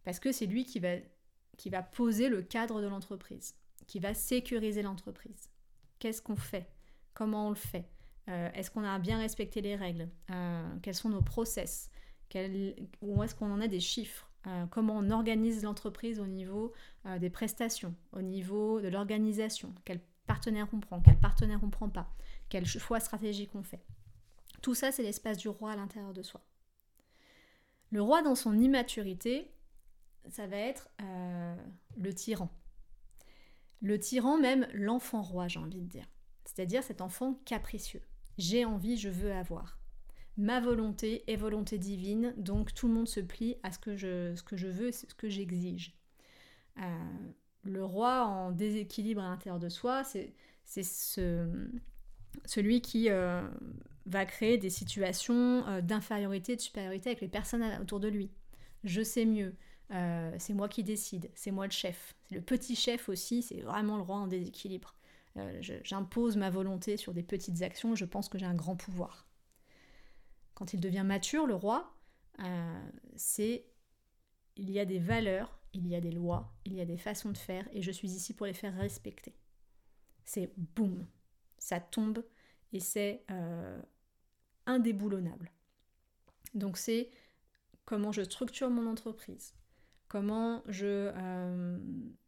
Parce 0.04 0.20
que 0.20 0.32
c'est 0.32 0.46
lui 0.46 0.64
qui 0.64 0.78
va, 0.80 1.82
poser 1.82 2.28
le 2.28 2.42
cadre 2.42 2.80
de 2.80 2.86
l'entreprise, 2.86 3.54
qui 3.86 3.98
va 3.98 4.14
sécuriser 4.14 4.82
l'entreprise. 4.82 5.50
Qu'est-ce 5.98 6.22
qu'on 6.22 6.36
fait? 6.36 6.70
Comment 7.14 7.48
on 7.48 7.50
le 7.50 7.56
fait? 7.56 7.88
Euh, 8.28 8.50
Est-ce 8.54 8.70
qu'on 8.70 8.84
a 8.84 8.98
bien 8.98 9.18
respecté 9.18 9.60
les 9.60 9.76
règles? 9.76 10.08
Quels 10.82 10.94
sont 10.94 11.08
nos 11.08 11.22
process? 11.22 11.90
Où 13.02 13.22
est-ce 13.22 13.34
qu'on 13.34 13.50
en 13.50 13.60
a 13.60 13.68
des 13.68 13.80
chiffres? 13.80 14.30
Comment 14.70 14.96
on 14.96 15.10
organise 15.10 15.62
l'entreprise 15.62 16.20
au 16.20 16.26
niveau 16.26 16.72
des 17.18 17.28
prestations, 17.28 17.94
au 18.12 18.22
niveau 18.22 18.80
de 18.80 18.88
l'organisation, 18.88 19.74
quel 19.84 20.00
partenaire 20.26 20.68
on 20.72 20.80
prend, 20.80 21.00
quel 21.00 21.18
partenaire 21.18 21.60
on 21.62 21.70
prend 21.70 21.88
pas, 21.88 22.08
quel 22.48 22.64
choix 22.64 23.00
stratégique 23.00 23.50
on 23.54 23.62
fait? 23.62 23.84
Tout 24.62 24.74
ça, 24.74 24.92
c'est 24.92 25.02
l'espace 25.02 25.38
du 25.38 25.48
roi 25.48 25.72
à 25.72 25.76
l'intérieur 25.76 26.12
de 26.12 26.22
soi. 26.22 26.42
Le 27.90 28.02
roi, 28.02 28.22
dans 28.22 28.34
son 28.34 28.58
immaturité, 28.58 29.50
ça 30.28 30.46
va 30.46 30.56
être 30.56 30.90
euh, 31.02 31.56
le 31.96 32.14
tyran. 32.14 32.50
Le 33.80 33.98
tyran, 33.98 34.38
même 34.38 34.66
l'enfant 34.72 35.22
roi, 35.22 35.48
j'ai 35.48 35.60
envie 35.60 35.80
de 35.80 35.86
dire. 35.86 36.06
C'est-à-dire 36.44 36.82
cet 36.82 37.00
enfant 37.00 37.34
capricieux. 37.44 38.02
J'ai 38.36 38.64
envie, 38.64 38.96
je 38.96 39.08
veux 39.08 39.32
avoir. 39.32 39.78
Ma 40.36 40.60
volonté 40.60 41.24
est 41.30 41.36
volonté 41.36 41.78
divine, 41.78 42.32
donc 42.36 42.72
tout 42.72 42.86
le 42.86 42.94
monde 42.94 43.08
se 43.08 43.20
plie 43.20 43.56
à 43.62 43.72
ce 43.72 43.78
que 43.78 43.96
je, 43.96 44.34
ce 44.36 44.42
que 44.42 44.54
veux, 44.54 44.92
ce 44.92 45.06
que 45.06 45.28
j'exige. 45.28 45.96
Euh, 46.78 46.82
le 47.64 47.84
roi 47.84 48.24
en 48.24 48.52
déséquilibre 48.52 49.20
à 49.20 49.28
l'intérieur 49.28 49.58
de 49.58 49.68
soi, 49.68 50.04
c'est 50.04 50.32
ce, 50.64 51.48
celui 52.44 52.80
qui 52.80 53.10
euh, 53.10 53.42
va 54.08 54.26
créer 54.26 54.58
des 54.58 54.70
situations 54.70 55.66
euh, 55.66 55.80
d'infériorité, 55.80 56.56
de 56.56 56.60
supériorité 56.60 57.10
avec 57.10 57.20
les 57.20 57.28
personnes 57.28 57.64
autour 57.80 58.00
de 58.00 58.08
lui. 58.08 58.30
Je 58.84 59.02
sais 59.02 59.24
mieux, 59.24 59.54
euh, 59.92 60.34
c'est 60.38 60.54
moi 60.54 60.68
qui 60.68 60.84
décide, 60.84 61.30
c'est 61.34 61.50
moi 61.50 61.66
le 61.66 61.72
chef. 61.72 62.14
Le 62.30 62.40
petit 62.40 62.76
chef 62.76 63.08
aussi, 63.08 63.42
c'est 63.42 63.60
vraiment 63.60 63.96
le 63.96 64.02
roi 64.02 64.16
en 64.16 64.26
déséquilibre. 64.26 64.94
J'impose 65.60 66.36
ma 66.36 66.50
volonté 66.50 66.96
sur 66.96 67.14
des 67.14 67.22
petites 67.22 67.62
actions, 67.62 67.94
je 67.94 68.04
pense 68.04 68.28
que 68.28 68.38
j'ai 68.38 68.46
un 68.46 68.56
grand 68.56 68.74
pouvoir. 68.74 69.28
Quand 70.54 70.72
il 70.72 70.80
devient 70.80 71.04
mature, 71.06 71.46
le 71.46 71.54
roi, 71.54 71.94
c'est 73.14 73.64
il 74.56 74.72
y 74.72 74.80
a 74.80 74.84
des 74.84 74.98
valeurs, 74.98 75.60
il 75.74 75.86
y 75.86 75.94
a 75.94 76.00
des 76.00 76.10
lois, 76.10 76.52
il 76.64 76.74
y 76.74 76.80
a 76.80 76.84
des 76.84 76.96
façons 76.96 77.30
de 77.30 77.36
faire, 77.36 77.68
et 77.72 77.82
je 77.82 77.92
suis 77.92 78.10
ici 78.10 78.34
pour 78.34 78.46
les 78.46 78.52
faire 78.52 78.74
respecter. 78.74 79.36
C'est 80.24 80.52
boum, 80.56 81.06
ça 81.58 81.78
tombe 81.78 82.24
et 82.72 82.80
c'est 82.80 83.24
euh, 83.30 83.80
indéboulonnable. 84.68 85.50
Donc 86.54 86.76
c'est 86.76 87.10
comment 87.84 88.12
je 88.12 88.22
structure 88.22 88.70
mon 88.70 88.86
entreprise, 88.86 89.54
comment 90.06 90.62
je, 90.68 91.10
euh, 91.16 91.78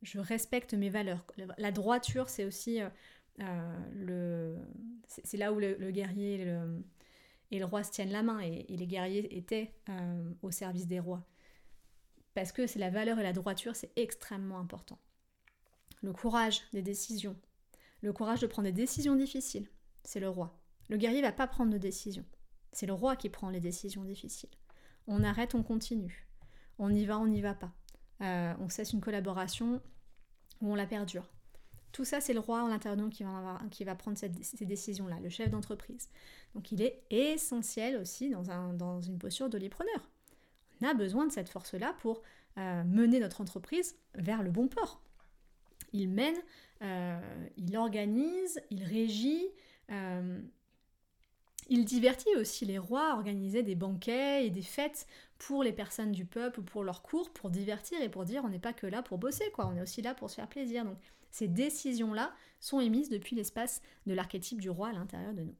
je 0.02 0.18
respecte 0.18 0.74
mes 0.74 0.88
valeurs. 0.88 1.24
La 1.58 1.70
droiture, 1.70 2.28
c'est 2.28 2.44
aussi 2.44 2.80
euh, 2.80 3.84
le, 3.92 4.56
c'est 5.06 5.36
là 5.36 5.52
où 5.52 5.60
le, 5.60 5.90
guerrier 5.90 6.40
et 7.50 7.58
le, 7.58 7.64
roi 7.64 7.84
se 7.84 7.90
tiennent 7.90 8.12
la 8.12 8.22
main, 8.22 8.40
et 8.40 8.64
les 8.68 8.86
guerriers 8.86 9.36
étaient 9.36 9.72
au 10.42 10.50
service 10.50 10.86
des 10.86 11.00
rois. 11.00 11.26
parce 12.34 12.52
que 12.52 12.66
c'est 12.66 12.78
la 12.78 12.90
valeur 12.90 13.18
et 13.18 13.22
la 13.22 13.32
droiture, 13.32 13.76
c'est 13.76 13.92
extrêmement 13.96 14.58
important. 14.58 14.98
Le 16.02 16.12
courage 16.12 16.62
des 16.72 16.82
décisions, 16.82 17.36
le 18.00 18.12
courage 18.14 18.40
de 18.40 18.46
prendre 18.46 18.68
des 18.68 18.72
décisions 18.72 19.14
difficiles, 19.14 19.68
c'est 20.04 20.20
le 20.20 20.28
roi. 20.30 20.59
Le 20.90 20.96
guerrier 20.96 21.22
va 21.22 21.30
pas 21.30 21.46
prendre 21.46 21.72
de 21.72 21.78
décisions. 21.78 22.24
C'est 22.72 22.86
le 22.86 22.92
roi 22.92 23.14
qui 23.14 23.30
prend 23.30 23.48
les 23.48 23.60
décisions 23.60 24.02
difficiles. 24.02 24.50
On 25.06 25.22
arrête, 25.22 25.54
on 25.54 25.62
continue. 25.62 26.26
On 26.78 26.92
y 26.92 27.06
va, 27.06 27.16
on 27.18 27.28
n'y 27.28 27.40
va 27.40 27.54
pas. 27.54 27.72
Euh, 28.22 28.52
on 28.58 28.68
cesse 28.68 28.92
une 28.92 29.00
collaboration 29.00 29.80
ou 30.60 30.72
on 30.72 30.74
la 30.74 30.86
perdure. 30.86 31.30
Tout 31.92 32.04
ça, 32.04 32.20
c'est 32.20 32.34
le 32.34 32.40
roi 32.40 32.64
en 32.64 32.68
l'intérieur 32.68 33.08
qui 33.08 33.22
va, 33.84 33.94
prendre 33.94 34.18
ces 34.18 34.64
décisions-là, 34.64 35.20
le 35.20 35.28
chef 35.28 35.50
d'entreprise. 35.50 36.08
Donc 36.54 36.72
il 36.72 36.82
est 36.82 37.04
essentiel 37.10 37.96
aussi 37.96 38.30
dans, 38.30 38.50
un, 38.50 38.74
dans 38.74 39.00
une 39.00 39.18
posture 39.18 39.48
d'olipreneur. 39.48 40.10
On 40.82 40.88
a 40.88 40.94
besoin 40.94 41.24
de 41.24 41.32
cette 41.32 41.48
force-là 41.48 41.94
pour 42.00 42.22
euh, 42.58 42.82
mener 42.82 43.20
notre 43.20 43.40
entreprise 43.40 43.96
vers 44.16 44.42
le 44.42 44.50
bon 44.50 44.66
port. 44.66 45.02
Il 45.92 46.08
mène, 46.08 46.36
euh, 46.82 47.48
il 47.56 47.76
organise, 47.76 48.60
il 48.70 48.82
régit, 48.84 49.46
il 51.70 51.84
divertit 51.84 52.34
aussi 52.36 52.64
les 52.66 52.78
rois, 52.78 53.14
organiser 53.14 53.62
des 53.62 53.76
banquets 53.76 54.44
et 54.44 54.50
des 54.50 54.60
fêtes 54.60 55.06
pour 55.38 55.62
les 55.62 55.72
personnes 55.72 56.10
du 56.10 56.24
peuple 56.24 56.60
ou 56.60 56.62
pour 56.64 56.82
leur 56.82 57.00
cours, 57.00 57.30
pour 57.32 57.48
divertir 57.48 58.02
et 58.02 58.08
pour 58.08 58.24
dire 58.24 58.44
on 58.44 58.48
n'est 58.48 58.58
pas 58.58 58.72
que 58.72 58.88
là 58.88 59.02
pour 59.02 59.18
bosser, 59.18 59.50
quoi, 59.54 59.68
on 59.68 59.76
est 59.76 59.80
aussi 59.80 60.02
là 60.02 60.12
pour 60.12 60.28
se 60.28 60.34
faire 60.34 60.48
plaisir. 60.48 60.84
Donc 60.84 60.98
ces 61.30 61.46
décisions-là 61.46 62.34
sont 62.58 62.80
émises 62.80 63.08
depuis 63.08 63.36
l'espace 63.36 63.82
de 64.06 64.14
l'archétype 64.14 64.60
du 64.60 64.68
roi 64.68 64.88
à 64.88 64.92
l'intérieur 64.92 65.32
de 65.32 65.42
nous. 65.42 65.54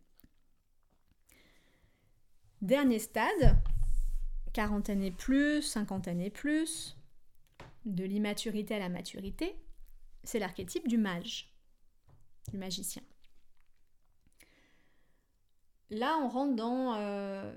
Dernier 2.61 2.99
stade, 2.99 3.57
40 4.53 4.91
années 4.91 5.13
plus, 5.13 5.63
50 5.63 6.09
années 6.09 6.29
plus, 6.29 6.97
de 7.85 8.05
l'immaturité 8.05 8.75
à 8.75 8.81
la 8.81 8.89
maturité, 8.89 9.55
c'est 10.25 10.41
l'archétype 10.41 10.89
du 10.89 10.99
mage, 10.99 11.55
du 12.51 12.59
magicien. 12.59 13.03
Là, 15.91 16.19
on 16.23 16.29
rentre 16.29 16.55
dans 16.55 16.95
euh, 16.95 17.53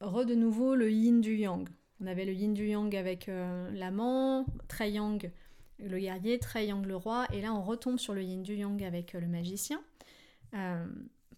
de 0.00 0.34
nouveau 0.34 0.74
le 0.74 0.90
yin 0.90 1.20
du 1.20 1.36
yang. 1.36 1.68
On 2.00 2.06
avait 2.06 2.24
le 2.24 2.32
yin 2.32 2.54
du 2.54 2.66
yang 2.66 2.94
avec 2.96 3.28
euh, 3.28 3.70
l'amant, 3.72 4.46
très 4.68 4.90
yang 4.90 5.30
le 5.78 5.98
guerrier, 5.98 6.38
très 6.38 6.66
yang 6.66 6.84
le 6.84 6.96
roi, 6.96 7.26
et 7.32 7.40
là 7.40 7.52
on 7.52 7.62
retombe 7.62 7.98
sur 7.98 8.14
le 8.14 8.22
yin 8.22 8.42
du 8.42 8.54
yang 8.54 8.82
avec 8.82 9.14
euh, 9.14 9.20
le 9.20 9.26
magicien. 9.26 9.82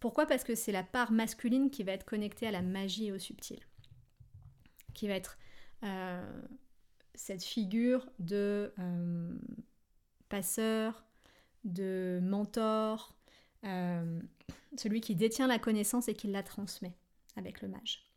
pourquoi? 0.01 0.27
Parce 0.27 0.45
que 0.45 0.55
c'est 0.55 0.73
la 0.73 0.83
part 0.83 1.13
masculine 1.13 1.71
qui 1.71 1.83
va 1.83 1.93
être 1.93 2.05
connectée 2.05 2.47
à 2.47 2.51
la 2.51 2.63
magie 2.63 3.07
et 3.07 3.13
au 3.13 3.19
subtil, 3.19 3.61
qui 4.93 5.09
va 5.09 5.15
être 5.15 5.39
cette 7.15 7.45
figure 7.45 8.07
de 8.19 8.73
passeur, 10.29 11.05
de 11.65 12.21
mentor, 12.23 13.15
celui 14.77 15.01
qui 15.01 15.15
détient 15.15 15.47
la 15.47 15.59
connaissance 15.59 16.09
et 16.09 16.15
qui 16.15 16.29
la 16.29 16.43
transmet 16.43 16.95
avec 17.37 17.61
le 17.61 17.69
mage. 17.69 18.11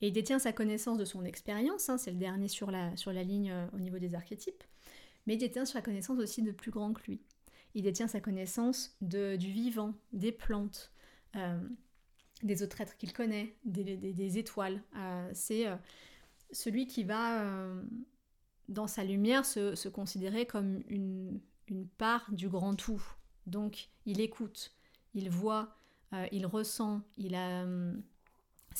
Et 0.00 0.08
il 0.08 0.12
détient 0.12 0.38
sa 0.38 0.52
connaissance 0.52 0.98
de 0.98 1.04
son 1.04 1.24
expérience, 1.24 1.88
hein, 1.88 1.96
c'est 1.96 2.10
le 2.10 2.18
dernier 2.18 2.48
sur 2.48 2.70
la, 2.70 2.96
sur 2.96 3.12
la 3.12 3.22
ligne 3.22 3.50
euh, 3.50 3.66
au 3.72 3.78
niveau 3.78 3.98
des 3.98 4.14
archétypes, 4.14 4.62
mais 5.26 5.34
il 5.34 5.38
détient 5.38 5.64
sa 5.64 5.80
connaissance 5.80 6.18
aussi 6.18 6.42
de 6.42 6.52
plus 6.52 6.70
grand 6.70 6.92
que 6.92 7.02
lui. 7.06 7.20
Il 7.74 7.82
détient 7.82 8.08
sa 8.08 8.20
connaissance 8.20 8.96
de, 9.00 9.36
du 9.36 9.50
vivant, 9.50 9.94
des 10.12 10.32
plantes, 10.32 10.92
euh, 11.36 11.58
des 12.42 12.62
autres 12.62 12.80
êtres 12.80 12.96
qu'il 12.96 13.12
connaît, 13.12 13.54
des, 13.64 14.38
étoiles. 14.38 14.82
c'est 15.32 15.64
celui 16.52 16.86
qui 16.86 17.02
va, 17.04 17.44
dans 18.68 18.86
sa 18.86 19.04
lumière, 19.04 19.44
se, 19.44 19.74
se 19.74 19.88
considérer 19.88 20.46
comme 20.46 20.82
une, 20.88 21.40
une 21.68 21.86
part 21.86 22.30
du 22.32 22.48
grand 22.48 22.74
tout. 22.74 23.02
Donc 23.46 23.88
il 24.04 24.20
écoute, 24.20 24.75
il 25.16 25.30
voit, 25.30 25.74
euh, 26.12 26.26
il 26.30 26.46
ressent, 26.46 27.00
il 27.16 27.34
a... 27.34 27.64
Euh, 27.64 27.92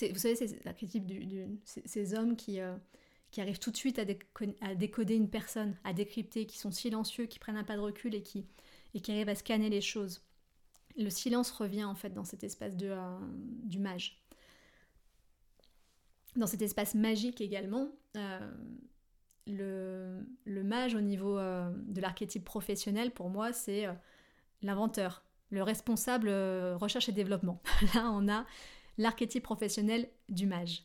vous 0.01 0.19
savez, 0.19 0.37
c'est 0.37 0.63
l'archétype 0.67 1.07
du, 1.07 1.59
ces 1.65 2.15
hommes 2.15 2.37
qui, 2.37 2.61
euh, 2.61 2.77
qui 3.31 3.41
arrivent 3.41 3.59
tout 3.59 3.71
de 3.71 3.77
suite 3.79 3.99
à, 3.99 4.75
décoder 4.75 5.15
une 5.17 5.31
personne, 5.31 5.75
à 5.85 5.95
décrypter, 5.95 6.45
qui 6.45 6.59
sont 6.59 6.71
silencieux, 6.71 7.25
qui 7.25 7.39
prennent 7.39 7.57
un 7.57 7.65
pas 7.65 7.77
de 7.77 7.81
recul 7.81 8.15
et 8.15 8.23
qui, 8.23 8.47
arrivent 9.09 9.31
à 9.31 9.35
scanner 9.35 9.71
les 9.71 9.81
choses. 9.81 10.23
Le 10.99 11.09
silence 11.09 11.51
revient 11.51 11.85
en 11.85 11.95
fait 11.95 12.11
dans 12.11 12.25
cet 12.25 12.45
espace 12.45 12.77
de, 12.77 12.95
du 13.65 13.79
mage. 13.79 14.23
Dans 16.37 16.47
cet 16.47 16.61
espace 16.61 16.95
magique 16.95 17.41
également, 17.41 17.91
le, 19.47 20.27
le, 20.45 20.63
mage 20.63 20.95
au 20.95 21.01
niveau 21.01 21.39
de 21.39 22.01
l'archétype 22.03 22.45
professionnel, 22.45 23.13
pour 23.13 23.31
moi, 23.31 23.55
c'est 23.55 23.87
l'inventeur, 24.61 25.26
le 25.51 25.63
responsable 25.63 26.29
euh, 26.29 26.77
recherche 26.77 27.09
et 27.09 27.13
développement. 27.13 27.63
Là, 27.95 28.11
on 28.13 28.29
a 28.29 28.45
l'archétype 28.99 29.45
professionnel 29.45 30.09
du 30.29 30.47
mage. 30.47 30.85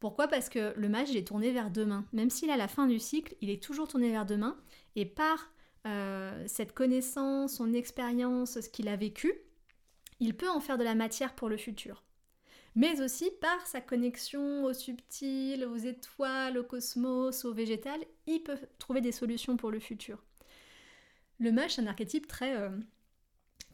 Pourquoi? 0.00 0.28
Parce 0.28 0.48
que 0.48 0.74
le 0.76 0.88
mage, 0.88 1.14
est 1.16 1.26
tourné 1.26 1.50
vers 1.50 1.70
demain. 1.70 2.04
Même 2.12 2.30
s'il 2.30 2.50
a 2.50 2.56
la 2.56 2.68
fin 2.68 2.86
du 2.86 2.98
cycle, 2.98 3.34
il 3.40 3.50
est 3.50 3.62
toujours 3.62 3.88
tourné 3.88 4.10
vers 4.10 4.26
demain. 4.26 4.56
Et 4.96 5.06
par 5.06 5.50
euh, 5.86 6.44
cette 6.46 6.72
connaissance, 6.72 7.54
son 7.54 7.72
expérience, 7.72 8.60
ce 8.60 8.68
qu'il 8.68 8.88
a 8.88 8.96
vécu, 8.96 9.32
il 10.20 10.36
peut 10.36 10.48
en 10.48 10.60
faire 10.60 10.78
de 10.78 10.84
la 10.84 10.94
matière 10.94 11.34
pour 11.34 11.48
le 11.48 11.56
futur. 11.56 12.04
Mais 12.76 13.00
aussi 13.00 13.30
par 13.40 13.66
sa 13.66 13.80
connexion 13.80 14.64
au 14.64 14.72
subtil, 14.72 15.64
aux 15.64 15.76
étoiles, 15.76 16.58
au 16.58 16.64
cosmos, 16.64 17.44
au 17.44 17.54
végétal, 17.54 18.00
il 18.26 18.42
peut 18.42 18.58
trouver 18.78 19.00
des 19.00 19.12
solutions 19.12 19.56
pour 19.56 19.70
le 19.70 19.78
futur. 19.78 20.22
Le 21.38 21.52
mage, 21.52 21.74
c'est 21.74 21.82
un 21.82 21.86
archétype 21.86 22.26
très 22.26 22.56
euh, 22.56 22.70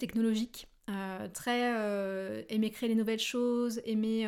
technologique, 0.01 0.67
euh, 0.89 1.29
très 1.29 1.77
euh, 1.79 2.43
aimer 2.49 2.71
créer 2.71 2.89
les 2.89 2.97
nouvelles 2.97 3.21
choses, 3.21 3.81
aimer 3.85 4.27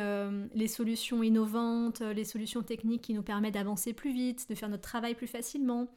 les 0.53 0.67
solutions 0.67 1.23
innovantes, 1.23 1.99
les 1.99 2.23
solutions 2.23 2.63
techniques 2.63 3.01
qui 3.01 3.13
nous 3.13 3.23
permettent 3.23 3.55
d'avancer 3.55 3.93
plus 3.93 4.13
vite, 4.13 4.49
de 4.49 4.55
faire 4.55 4.69
notre 4.69 4.83
travail 4.83 5.15
plus 5.15 5.27
facilement, 5.27 5.87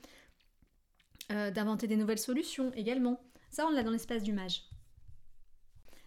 d'inventer 1.30 1.86
des 1.86 1.96
nouvelles 1.96 2.18
solutions 2.18 2.72
également. 2.74 3.20
Ça, 3.50 3.66
on 3.66 3.70
l'a 3.70 3.82
dans 3.82 3.90
l'espace 3.90 4.22
du 4.22 4.32
mage. 4.32 4.64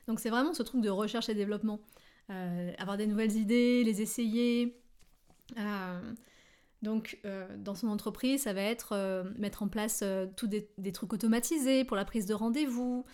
Donc 0.08 0.20
c'est 0.20 0.30
vraiment 0.30 0.54
ce 0.54 0.64
truc 0.64 0.82
de 0.82 0.90
recherche 0.90 1.30
et 1.30 1.36
développement. 1.36 1.80
avoir 2.28 2.98
des 2.98 3.08
nouvelles 3.08 3.38
idées, 3.38 3.84
les 3.86 4.02
essayer. 4.02 4.82
Donc, 6.82 7.20
euh, 7.26 7.46
dans 7.58 7.76
son 7.76 7.88
entreprise, 7.88 8.44
ça 8.44 8.54
va 8.54 8.62
être 8.62 8.94
euh, 8.94 9.24
mettre 9.38 9.64
en 9.64 9.68
place 9.68 10.00
euh, 10.02 10.28
tous 10.38 10.48
des, 10.48 10.92
trucs 10.94 11.12
automatisés 11.12 11.84
pour 11.84 11.98
la 11.98 12.06
prise 12.06 12.26
de 12.26 12.34
rendez-vous, 12.34 13.06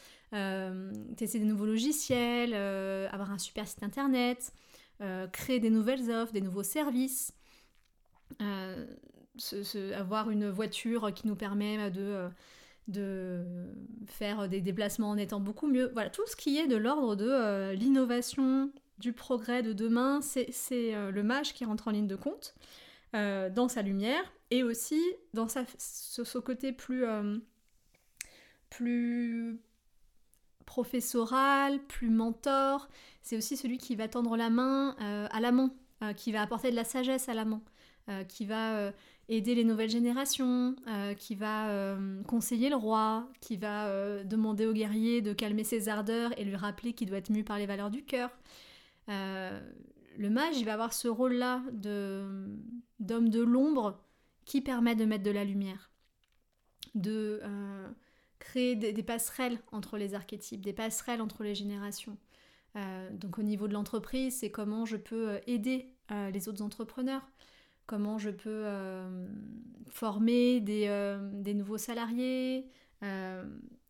tester 1.15 1.39
des 1.39 1.45
nouveaux 1.45 1.65
logiciels, 1.65 2.53
avoir 2.53 3.31
un 3.31 3.37
super 3.37 3.67
site 3.67 3.83
internet, 3.83 4.53
créer 5.31 5.59
des 5.59 5.69
nouvelles 5.69 6.09
offres, 6.11 6.33
des 6.33 6.41
nouveaux 6.41 6.63
services, 6.63 7.33
avoir 8.39 10.29
une 10.29 10.49
voiture 10.49 11.13
qui 11.13 11.27
nous 11.27 11.35
permet 11.35 11.91
de, 11.91 13.43
faire 14.07 14.49
des 14.49 14.61
déplacements 14.61 15.09
en 15.09 15.17
étant 15.17 15.39
beaucoup 15.39 15.67
mieux. 15.67 15.91
Voilà, 15.93 16.09
tout 16.09 16.25
ce 16.27 16.35
qui 16.35 16.57
est 16.57 16.67
de 16.67 16.75
l'ordre 16.75 17.15
de 17.15 17.73
l'innovation, 17.73 18.71
du 18.99 19.11
progrès 19.13 19.61
de 19.61 19.73
demain, 19.73 20.21
c'est 20.21 20.51
le 21.11 21.23
mage 21.23 21.53
qui 21.53 21.65
rentre 21.65 21.87
en 21.87 21.91
ligne 21.91 22.07
de 22.07 22.15
compte. 22.15 22.55
Euh, 23.15 23.49
dans 23.49 23.69
sa 23.69 23.81
lumière 23.81 24.23
et 24.51 24.61
aussi 24.63 25.01
dans 25.33 25.47
sa, 25.47 25.63
ce, 25.77 26.37
côté 26.37 26.73
plus, 26.73 27.05
euh, 27.05 27.37
plus 28.69 29.57
professoral, 30.65 31.79
plus 31.87 32.09
mentor. 32.09 32.87
C'est 33.21 33.37
aussi 33.37 33.57
celui 33.57 33.77
qui 33.77 33.95
va 33.95 34.07
tendre 34.07 34.37
la 34.37 34.49
main 34.49 34.95
euh, 35.01 35.27
à 35.31 35.39
l'amant, 35.39 35.69
qui 36.17 36.31
va 36.31 36.41
apporter 36.41 36.69
de 36.69 36.75
la 36.75 36.83
sagesse 36.83 37.29
à 37.29 37.33
l'amant, 37.33 37.61
qui 38.27 38.45
va 38.45 38.91
aider 39.29 39.55
les 39.55 39.63
nouvelles 39.63 39.89
générations, 39.89 40.75
qui 41.17 41.33
va 41.33 41.97
conseiller 42.27 42.69
le 42.69 42.75
roi, 42.75 43.27
qui 43.39 43.57
va 43.57 44.23
demander 44.23 44.67
au 44.67 44.73
guerrier 44.73 45.21
de 45.21 45.33
calmer 45.33 45.63
ses 45.63 45.89
ardeurs 45.89 46.37
et 46.37 46.43
lui 46.43 46.57
rappeler 46.57 46.93
qu'il 46.93 47.07
doit 47.07 47.17
être 47.17 47.31
mu 47.31 47.43
par 47.43 47.57
les 47.57 47.65
valeurs 47.65 47.89
du 47.89 48.03
cœur 48.03 48.29
le 50.17 50.29
mage, 50.29 50.57
il 50.57 50.65
va 50.65 50.73
avoir 50.73 50.93
ce 50.93 51.07
rôle-là 51.07 51.61
d'homme 51.71 52.59
de 52.99 53.41
l'ombre 53.41 54.01
qui 54.45 54.61
permet 54.61 54.95
de 54.95 55.05
mettre 55.05 55.23
de 55.23 55.31
la 55.31 55.43
lumière, 55.43 55.91
de 56.93 57.39
euh, 57.43 57.89
créer 58.45 58.75
des, 58.75 59.03
passerelles 59.03 59.59
entre 59.71 59.97
les 59.97 60.13
archétypes, 60.13 60.61
des 60.61 60.73
passerelles 60.73 61.21
entre 61.21 61.43
les 61.43 61.55
générations. 61.55 62.17
Euh, 62.75 63.09
donc 63.11 63.39
au 63.39 63.43
niveau 63.43 63.67
de 63.67 63.73
l'entreprise, 63.73 64.37
c'est 64.39 64.51
comment 64.51 64.85
je 64.85 64.97
peux 64.97 65.29
euh, 65.29 65.39
aider 65.47 65.91
les 66.31 66.47
autres 66.47 66.61
entrepreneurs, 66.61 67.27
comment 67.87 68.19
je 68.19 68.29
peux 68.29 68.63
former 69.89 70.59
des, 70.59 71.53
nouveaux 71.55 71.79
salariés, 71.79 72.67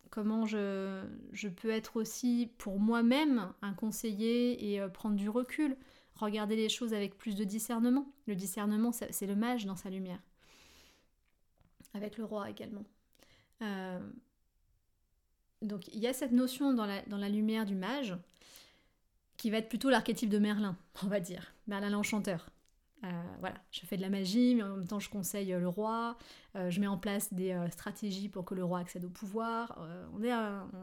comment 0.08 0.46
je, 0.46 1.02
peux 1.48 1.68
être 1.68 1.96
aussi 1.96 2.50
pour 2.56 2.80
moi-même 2.80 3.52
un 3.60 3.74
conseiller 3.74 4.72
et 4.72 4.80
prendre 4.88 5.16
du 5.16 5.28
recul 5.28 5.76
Regardez 6.14 6.56
les 6.56 6.70
choses 6.70 6.94
avec 6.94 7.18
plus 7.18 7.34
de 7.34 7.44
discernement. 7.44 8.10
Le 8.26 8.34
discernement, 8.34 8.92
c'est 8.92 9.26
le 9.26 9.36
mage 9.36 9.66
dans 9.66 9.76
sa 9.76 9.90
lumière. 9.90 10.22
Avec 11.92 12.16
le 12.16 12.24
roi 12.24 12.48
également. 12.48 12.84
Euh, 13.62 14.00
donc 15.62 15.88
il 15.88 16.00
y 16.00 16.06
a 16.06 16.12
cette 16.12 16.32
notion 16.32 16.72
dans 16.72 16.86
la, 16.86 17.28
lumière 17.28 17.64
du 17.64 17.74
mage 17.74 18.16
qui 19.36 19.50
va 19.50 19.58
être 19.58 19.68
plutôt 19.68 19.90
l'archétype 19.90 20.30
de 20.30 20.38
Merlin, 20.38 20.76
on 21.02 21.06
va 21.06 21.20
dire. 21.20 21.52
Merlin 21.66 21.90
l'enchanteur. 21.90 22.48
Euh, 23.04 23.08
voilà, 23.40 23.56
je 23.70 23.80
fais 23.80 23.96
de 23.96 24.02
la 24.02 24.08
magie, 24.08 24.54
mais 24.54 24.62
en 24.62 24.76
même 24.76 24.86
temps 24.86 24.98
je 24.98 25.10
conseille 25.10 25.52
le 25.52 25.68
roi, 25.68 26.16
euh, 26.56 26.70
je 26.70 26.80
mets 26.80 26.86
en 26.86 26.96
place 26.96 27.32
des 27.32 27.56
stratégies 27.70 28.28
pour 28.28 28.44
que 28.44 28.54
le 28.54 28.64
roi 28.64 28.78
accède 28.78 29.04
au 29.04 29.10
pouvoir. 29.10 29.78
on 30.14 30.22
est, 30.22 30.32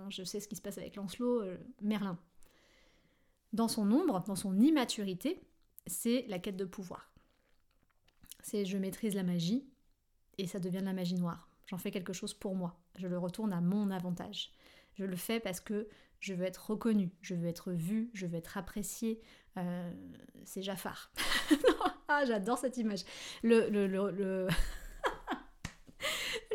je 0.10 0.24
sais 0.24 0.40
ce 0.40 0.48
qui 0.48 0.56
se 0.56 0.62
passe 0.62 0.78
avec 0.78 0.96
Lancelot, 0.96 1.44
Merlin. 1.82 2.18
Dans 3.52 3.68
son 3.68 3.92
ombre, 3.92 4.24
dans 4.26 4.36
son 4.36 4.60
immaturité, 4.60 5.40
c'est 5.86 6.26
la 6.28 6.40
quête 6.40 6.58
de 6.58 6.66
pouvoir. 6.66 7.12
C'est 8.42 8.66
je 8.66 8.78
maîtrise 8.78 9.16
la 9.16 9.24
magie 9.24 9.64
et 10.38 10.48
ça 10.48 10.60
devient 10.60 10.80
de 10.80 10.86
la 10.86 10.94
magie 10.94 11.16
noire. 11.16 11.48
J'en 11.68 11.78
fais 11.78 11.92
quelque 11.92 12.14
chose 12.14 12.34
pour 12.34 12.56
moi. 12.56 12.76
Je 12.98 13.08
le 13.08 13.18
retourne 13.18 13.54
à 13.54 13.62
mon 13.62 13.92
avantage. 13.92 14.52
Je 14.96 15.06
le 15.06 15.16
fais 15.16 15.40
parce 15.40 15.60
que 15.60 15.88
je 16.20 16.34
veux 16.34 16.46
être 16.46 16.70
reconnue, 16.70 17.12
je 17.22 17.36
veux 17.36 17.48
être 17.48 17.72
vue, 17.72 18.10
je 18.14 18.26
veux 18.26 18.38
être 18.38 18.58
appréciée. 18.58 19.22
Euh, 19.58 19.92
c'est 20.46 20.62
Jafar. 20.62 21.12
ah, 22.08 22.24
j'adore 22.26 22.58
cette 22.58 22.78
image. 22.78 23.04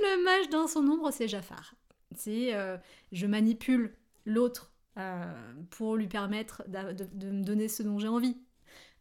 Le, 0.01 0.25
mage 0.25 0.49
dans 0.49 0.67
son 0.67 0.87
ombre, 0.89 1.11
c'est 1.11 1.29
Jafar. 1.29 1.75
C'est 2.15 2.55
euh, 2.55 2.79
je 3.13 3.27
manipule 3.27 3.95
l'autre 4.25 4.73
euh, 4.97 5.53
pour 5.71 5.97
lui 5.97 6.09
permettre 6.09 6.65
de, 6.67 7.31
me 7.31 7.45
donner 7.45 7.69
ce 7.69 7.83
dont 7.83 7.99
j'ai 7.99 8.09
envie. 8.09 8.39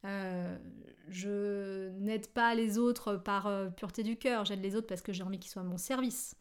je 0.03 1.89
n'aide 1.99 2.27
pas 2.27 2.55
les 2.55 2.77
autres 2.77 3.15
par 3.15 3.49
pureté 3.75 4.03
du 4.03 4.17
cœur, 4.17 4.43
j'aide 4.43 4.61
les 4.61 4.75
autres 4.75 4.87
parce 4.87 5.01
que 5.01 5.13
j'ai 5.13 5.23
envie 5.23 5.39
qu'ils 5.39 5.51
soient 5.51 5.61
à 5.61 5.65
mon 5.65 5.77
service. 5.77 6.35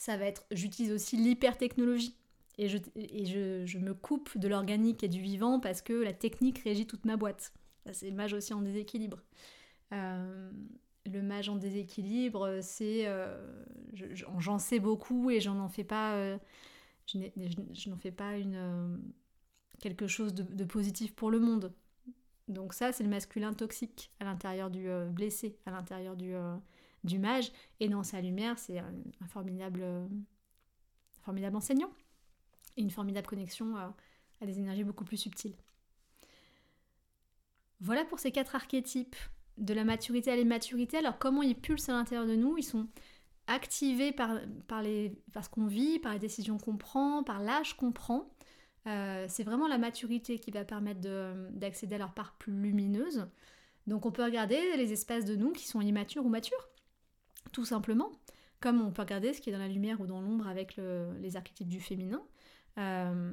Euh, 0.00 0.12
ça 0.12 0.16
va 0.16 0.26
être, 0.26 0.44
j'utilise 0.50 0.92
aussi 0.92 1.16
l'hypertechnologie. 1.16 2.16
Et, 2.58 2.68
je, 2.68 2.78
et 2.94 3.24
je, 3.24 3.78
me 3.78 3.94
coupe 3.94 4.36
de 4.36 4.46
l'organique 4.46 5.02
et 5.02 5.08
du 5.08 5.20
vivant 5.20 5.60
parce 5.60 5.80
que 5.80 5.94
la 5.94 6.12
technique 6.12 6.58
régit 6.58 6.86
toute 6.86 7.06
ma 7.06 7.16
boîte. 7.16 7.54
C'est 7.92 8.10
le 8.10 8.16
mage 8.16 8.34
aussi 8.34 8.52
en 8.52 8.60
déséquilibre. 8.60 9.18
Euh, 9.92 10.50
le 11.06 11.22
mage 11.22 11.48
en 11.48 11.56
déséquilibre, 11.56 12.58
c'est. 12.60 13.06
Euh, 13.06 13.64
j'en 14.38 14.58
sais 14.58 14.78
beaucoup 14.78 15.30
et 15.30 15.46
en 15.48 15.68
fais 15.68 15.84
pas. 15.84 16.38
je 17.06 17.88
n'en 17.88 17.96
fais 17.96 18.12
pas 18.12 18.36
une, 18.36 19.00
quelque 19.78 20.06
chose 20.06 20.34
de, 20.34 20.64
positif 20.64 21.14
pour 21.14 21.30
le 21.30 21.40
monde. 21.40 21.72
Donc, 22.48 22.74
ça, 22.74 22.92
c'est 22.92 23.04
le 23.04 23.10
masculin 23.10 23.54
toxique 23.54 24.10
à 24.20 24.24
l'intérieur 24.24 24.70
du 24.70 24.86
blessé, 25.10 25.56
à 25.64 25.70
l'intérieur 25.70 26.14
du, 26.14 26.34
du 27.04 27.18
mage, 27.18 27.50
et 27.80 27.88
dans 27.88 28.02
sa 28.02 28.20
lumière, 28.20 28.58
c'est 28.58 28.78
un, 28.78 28.92
formidable, 29.26 29.84
formidable 31.22 31.56
enseignant, 31.56 31.90
et 32.76 32.82
une 32.82 32.90
formidable 32.90 33.26
connexion 33.26 33.76
à, 33.76 33.94
des 34.42 34.58
énergies 34.58 34.84
beaucoup 34.84 35.04
plus 35.04 35.16
subtiles. 35.16 35.54
Voilà 37.80 38.04
pour 38.04 38.18
ces 38.18 38.30
quatre 38.30 38.54
archétypes, 38.54 39.16
de 39.58 39.74
la 39.74 39.84
maturité 39.84 40.30
à 40.30 40.36
l'immaturité. 40.36 40.96
Alors 40.96 41.18
comment 41.18 41.42
ils 41.42 41.54
pulsent 41.54 41.90
à 41.90 41.92
l'intérieur 41.92 42.26
de 42.26 42.34
nous? 42.34 42.56
Ils 42.56 42.64
sont 42.64 42.88
activés 43.46 44.12
par, 44.12 44.38
par, 44.66 44.82
les, 44.82 45.12
ce 45.42 45.48
qu'on 45.48 45.66
vit, 45.66 45.98
par 45.98 46.12
les 46.12 46.18
décisions 46.18 46.58
qu'on 46.58 46.76
prend, 46.76 47.22
par 47.22 47.40
l'âge 47.40 47.76
qu'on 47.76 47.92
prend. 47.92 48.30
Euh, 48.86 49.26
c'est 49.28 49.44
vraiment 49.44 49.68
la 49.68 49.76
maturité 49.76 50.38
qui 50.38 50.50
va 50.50 50.64
permettre 50.64 51.00
d'accéder 51.50 51.96
à 51.96 51.98
leur 51.98 52.14
part 52.14 52.32
plus 52.38 52.52
lumineuse. 52.52 53.28
Donc 53.86 54.06
on 54.06 54.12
peut 54.12 54.24
regarder 54.24 54.76
les 54.76 54.92
espaces 54.92 55.24
de 55.24 55.36
nous 55.36 55.52
qui 55.52 55.66
sont 55.66 55.80
immatures 55.80 56.24
ou 56.24 56.28
matures 56.28 56.69
tout 57.52 57.64
simplement, 57.64 58.10
comme 58.60 58.80
on 58.80 58.90
peut 58.90 59.02
regarder 59.02 59.32
ce 59.32 59.40
qui 59.40 59.50
est 59.50 59.52
dans 59.52 59.58
la 59.58 59.68
lumière 59.68 60.00
ou 60.00 60.06
dans 60.06 60.20
l'ombre 60.20 60.46
avec 60.46 60.76
les 60.76 61.36
archétypes 61.36 61.68
du 61.68 61.80
féminin, 61.80 62.22
euh, 62.78 63.32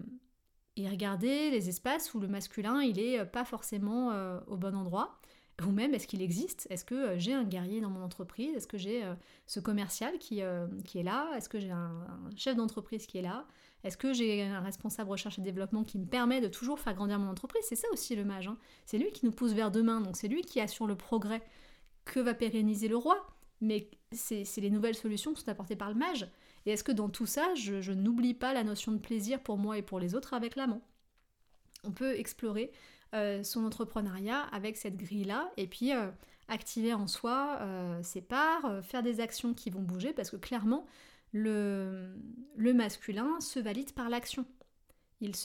et 0.76 0.88
regarder 0.88 1.50
les 1.50 1.70
espaces 1.70 2.14
où 2.14 2.20
le 2.20 2.28
masculin 2.28 2.82
il 2.82 3.00
est 3.00 3.26
pas 3.26 3.46
forcément 3.46 4.12
euh, 4.12 4.40
au 4.48 4.58
bon 4.58 4.76
endroit, 4.76 5.20
ou 5.66 5.72
même 5.72 5.96
est-ce 5.96 6.06
qu'il 6.06 6.22
existe? 6.22 6.68
Est-ce 6.70 6.86
que 6.86 6.94
euh, 6.94 7.18
j'ai 7.18 7.34
un 7.34 7.44
guerrier 7.44 7.82
dans 7.82 7.90
mon 7.90 8.04
entreprise? 8.04 8.56
Est-ce 8.56 8.68
que 8.68 8.78
j'ai 8.78 9.04
ce 9.48 9.60
commercial 9.60 10.20
qui, 10.20 10.42
qui 10.86 11.00
est 11.00 11.04
là? 11.04 11.32
Est-ce 11.36 11.50
que 11.50 11.60
j'ai 11.60 11.72
un, 11.72 12.06
chef 12.36 12.56
d'entreprise 12.56 13.08
qui 13.08 13.18
est 13.18 13.24
là? 13.24 13.46
Est-ce 13.84 13.98
que 13.98 14.14
j'ai 14.14 14.44
un 14.44 14.60
responsable 14.60 15.10
recherche 15.10 15.40
et 15.40 15.42
développement 15.42 15.84
qui 15.84 15.98
me 15.98 16.06
permet 16.06 16.42
de 16.42 16.48
toujours 16.48 16.80
faire 16.80 16.94
grandir 16.94 17.20
mon 17.20 17.30
entreprise? 17.30 17.64
C'est 17.68 17.76
ça 17.76 17.88
aussi 17.92 18.16
le 18.16 18.26
mage. 18.26 18.48
Hein. 18.48 18.58
C'est 18.86 18.98
lui 18.98 19.12
qui 19.12 19.26
nous 19.26 19.32
pousse 19.32 19.54
vers 19.54 19.72
demain, 19.72 20.02
donc 20.02 20.16
c'est 20.16 20.28
lui 20.28 20.42
qui 20.42 20.60
assure 20.60 20.88
le 20.88 20.96
progrès 20.96 21.42
que 22.06 22.20
va 22.20 22.34
pérenniser 22.34 22.88
le 22.88 22.98
roi 22.98 23.37
mais 23.62 23.90
c'est 24.12 24.46
les 24.58 24.70
nouvelles 24.70 24.96
solutions 24.96 25.34
qui 25.34 25.42
sont 25.42 25.50
apportées 25.50 25.76
par 25.76 25.90
le 25.90 25.96
mage. 25.96 26.28
Et 26.66 26.72
est-ce 26.72 26.84
que 26.84 26.92
dans 26.92 27.10
tout 27.10 27.26
ça, 27.26 27.54
je, 27.56 27.92
n'oublie 27.92 28.34
pas 28.34 28.54
la 28.54 28.64
notion 28.64 28.92
de 28.92 28.98
plaisir 28.98 29.42
pour 29.42 29.58
moi 29.58 29.78
et 29.78 29.82
pour 29.82 30.00
les 30.00 30.16
autres 30.16 30.34
avec 30.34 30.56
l'amant? 30.56 30.82
On 31.84 31.92
peut 31.92 32.18
explorer 32.18 32.72
euh, 33.16 33.44
son 33.44 33.66
entrepreneuriat 33.66 34.42
avec 34.52 34.78
cette 34.78 34.98
grille-là 34.98 35.52
et 35.58 35.68
puis 35.68 35.94
euh, 35.94 36.10
activer 36.48 36.94
en 36.94 37.08
soi 37.08 37.60
euh, 37.62 38.02
ses 38.04 38.22
parts, 38.22 38.84
faire 38.84 39.04
des 39.04 39.20
actions 39.20 39.54
qui 39.54 39.70
vont 39.70 39.82
bouger 39.82 40.14
parce 40.14 40.30
que 40.30 40.36
clairement, 40.36 40.86
le, 41.32 42.16
le 42.56 42.74
masculin 42.74 43.40
se 43.40 43.60
valide 43.60 43.94
par 43.94 44.10
l'action. 44.10 44.46
Il, 45.20 45.36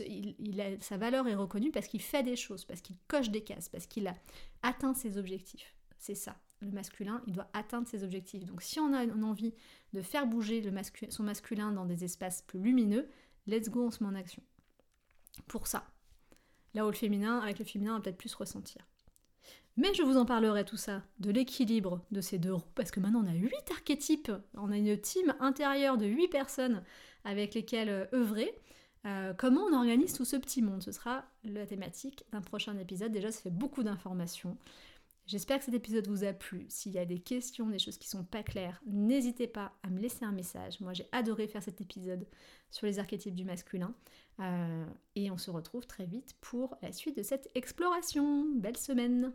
sa 0.81 0.99
valeur 0.99 1.27
est 1.29 1.35
reconnue 1.35 1.71
parce 1.71 1.87
qu'il 1.87 2.03
fait 2.03 2.23
des 2.23 2.37
choses, 2.37 2.65
parce 2.67 2.83
qu'il 2.83 2.97
coche 3.09 3.31
des 3.31 3.43
cases, 3.43 3.71
parce 3.71 3.87
qu'il 3.87 4.07
a 4.07 4.15
atteint 4.63 4.93
ses 4.93 5.17
objectifs. 5.17 5.75
C'est 5.99 6.15
ça 6.15 6.37
le 6.65 6.73
masculin, 6.73 7.23
il 7.27 7.33
doit 7.33 7.49
atteindre 7.53 7.89
ses 7.89 8.05
objectifs. 8.05 8.45
Donc 8.45 8.63
si 8.63 8.81
on 8.81 8.93
a 8.93 9.05
une 9.05 9.25
envie 9.25 9.55
de 9.93 10.03
faire 10.03 10.27
bouger 10.27 10.63
son 11.11 11.23
masculin 11.23 11.73
dans 11.73 11.85
des 11.85 12.05
espaces 12.05 12.43
plus 12.43 12.61
lumineux, 12.61 13.09
let's 13.47 13.69
go, 13.69 13.87
on 13.87 13.91
se 13.91 14.03
met 14.03 14.09
en 14.09 14.15
action. 14.15 14.43
Pour 15.49 15.67
ça. 15.67 15.85
Là 16.75 16.87
où 16.87 16.91
le 16.91 16.97
féminin, 16.97 17.39
avec 17.39 17.59
le 17.59 17.65
féminin, 17.65 17.93
on 17.93 17.97
va 17.97 18.03
peut-être 18.03 18.19
plus 18.19 18.35
ressentir. 18.35 18.87
Mais 19.77 19.93
je 19.95 20.03
vous 20.03 20.17
en 20.19 20.27
parlerai 20.27 20.65
tout 20.65 20.77
ça, 20.77 21.03
de 21.19 21.31
l'équilibre 21.31 22.05
de 22.11 22.21
ces 22.21 22.39
deux 22.39 22.53
roues, 22.53 22.63
parce 22.75 22.91
que 22.91 23.01
maintenant 23.01 23.25
on 23.25 23.29
a 23.29 23.35
huit 23.35 23.71
archétypes, 23.71 24.31
on 24.55 24.71
a 24.71 24.77
une 24.77 24.99
team 25.01 25.35
intérieure 25.41 25.97
de 25.97 26.05
huit 26.07 26.29
personnes 26.29 26.83
avec 27.25 27.55
lesquelles 27.55 27.89
euh, 27.89 28.05
œuvrer. 28.13 28.55
Euh, 29.07 29.33
comment 29.37 29.63
on 29.63 29.75
organise 29.75 30.13
tout 30.13 30.25
ce 30.25 30.37
petit 30.37 30.63
monde? 30.63 30.83
Ce 30.83 30.93
sera 30.93 31.25
la 31.45 31.67
thématique 31.67 32.25
d'un 32.33 32.41
prochain 32.41 32.77
épisode. 32.79 33.13
Déjà, 33.13 33.33
ça 33.33 33.41
fait 33.41 33.51
beaucoup 33.51 33.83
d'informations. 33.83 34.57
J'espère 35.27 35.59
que 35.59 35.65
cet 35.65 35.75
épisode 35.75 36.09
vous 36.09 36.25
a 36.25 36.33
plu. 36.33 36.67
S'il 36.69 36.93
y 36.93 36.99
a 36.99 37.05
des 37.05 37.21
questions, 37.21 37.69
des 37.69 37.79
choses 37.79 37.97
qui 37.97 38.09
sont 38.09 38.25
pas 38.25 38.43
claires, 38.43 38.83
n'hésitez 38.87 39.47
pas 39.47 39.73
à 39.83 39.89
me 39.89 40.01
laisser 40.01 40.25
un 40.25 40.33
message. 40.33 40.81
Moi, 40.81 40.93
j'ai 40.95 41.07
adoré 41.13 41.47
faire 41.47 41.63
cet 41.63 41.81
épisode 41.81 42.27
sur 42.71 42.87
les 42.87 42.99
archétypes 42.99 43.35
du 43.35 43.45
masculin. 43.45 43.95
Euh, 44.41 44.85
et 45.15 45.31
on 45.31 45.39
se 45.39 45.51
retrouve 45.51 45.87
très 45.87 46.07
vite 46.07 46.35
pour 46.41 46.77
la 46.83 46.93
suite 46.93 47.17
de 47.17 47.23
cette 47.23 47.51
exploration. 47.55 48.47
Belle 48.57 48.77
semaine 48.77 49.33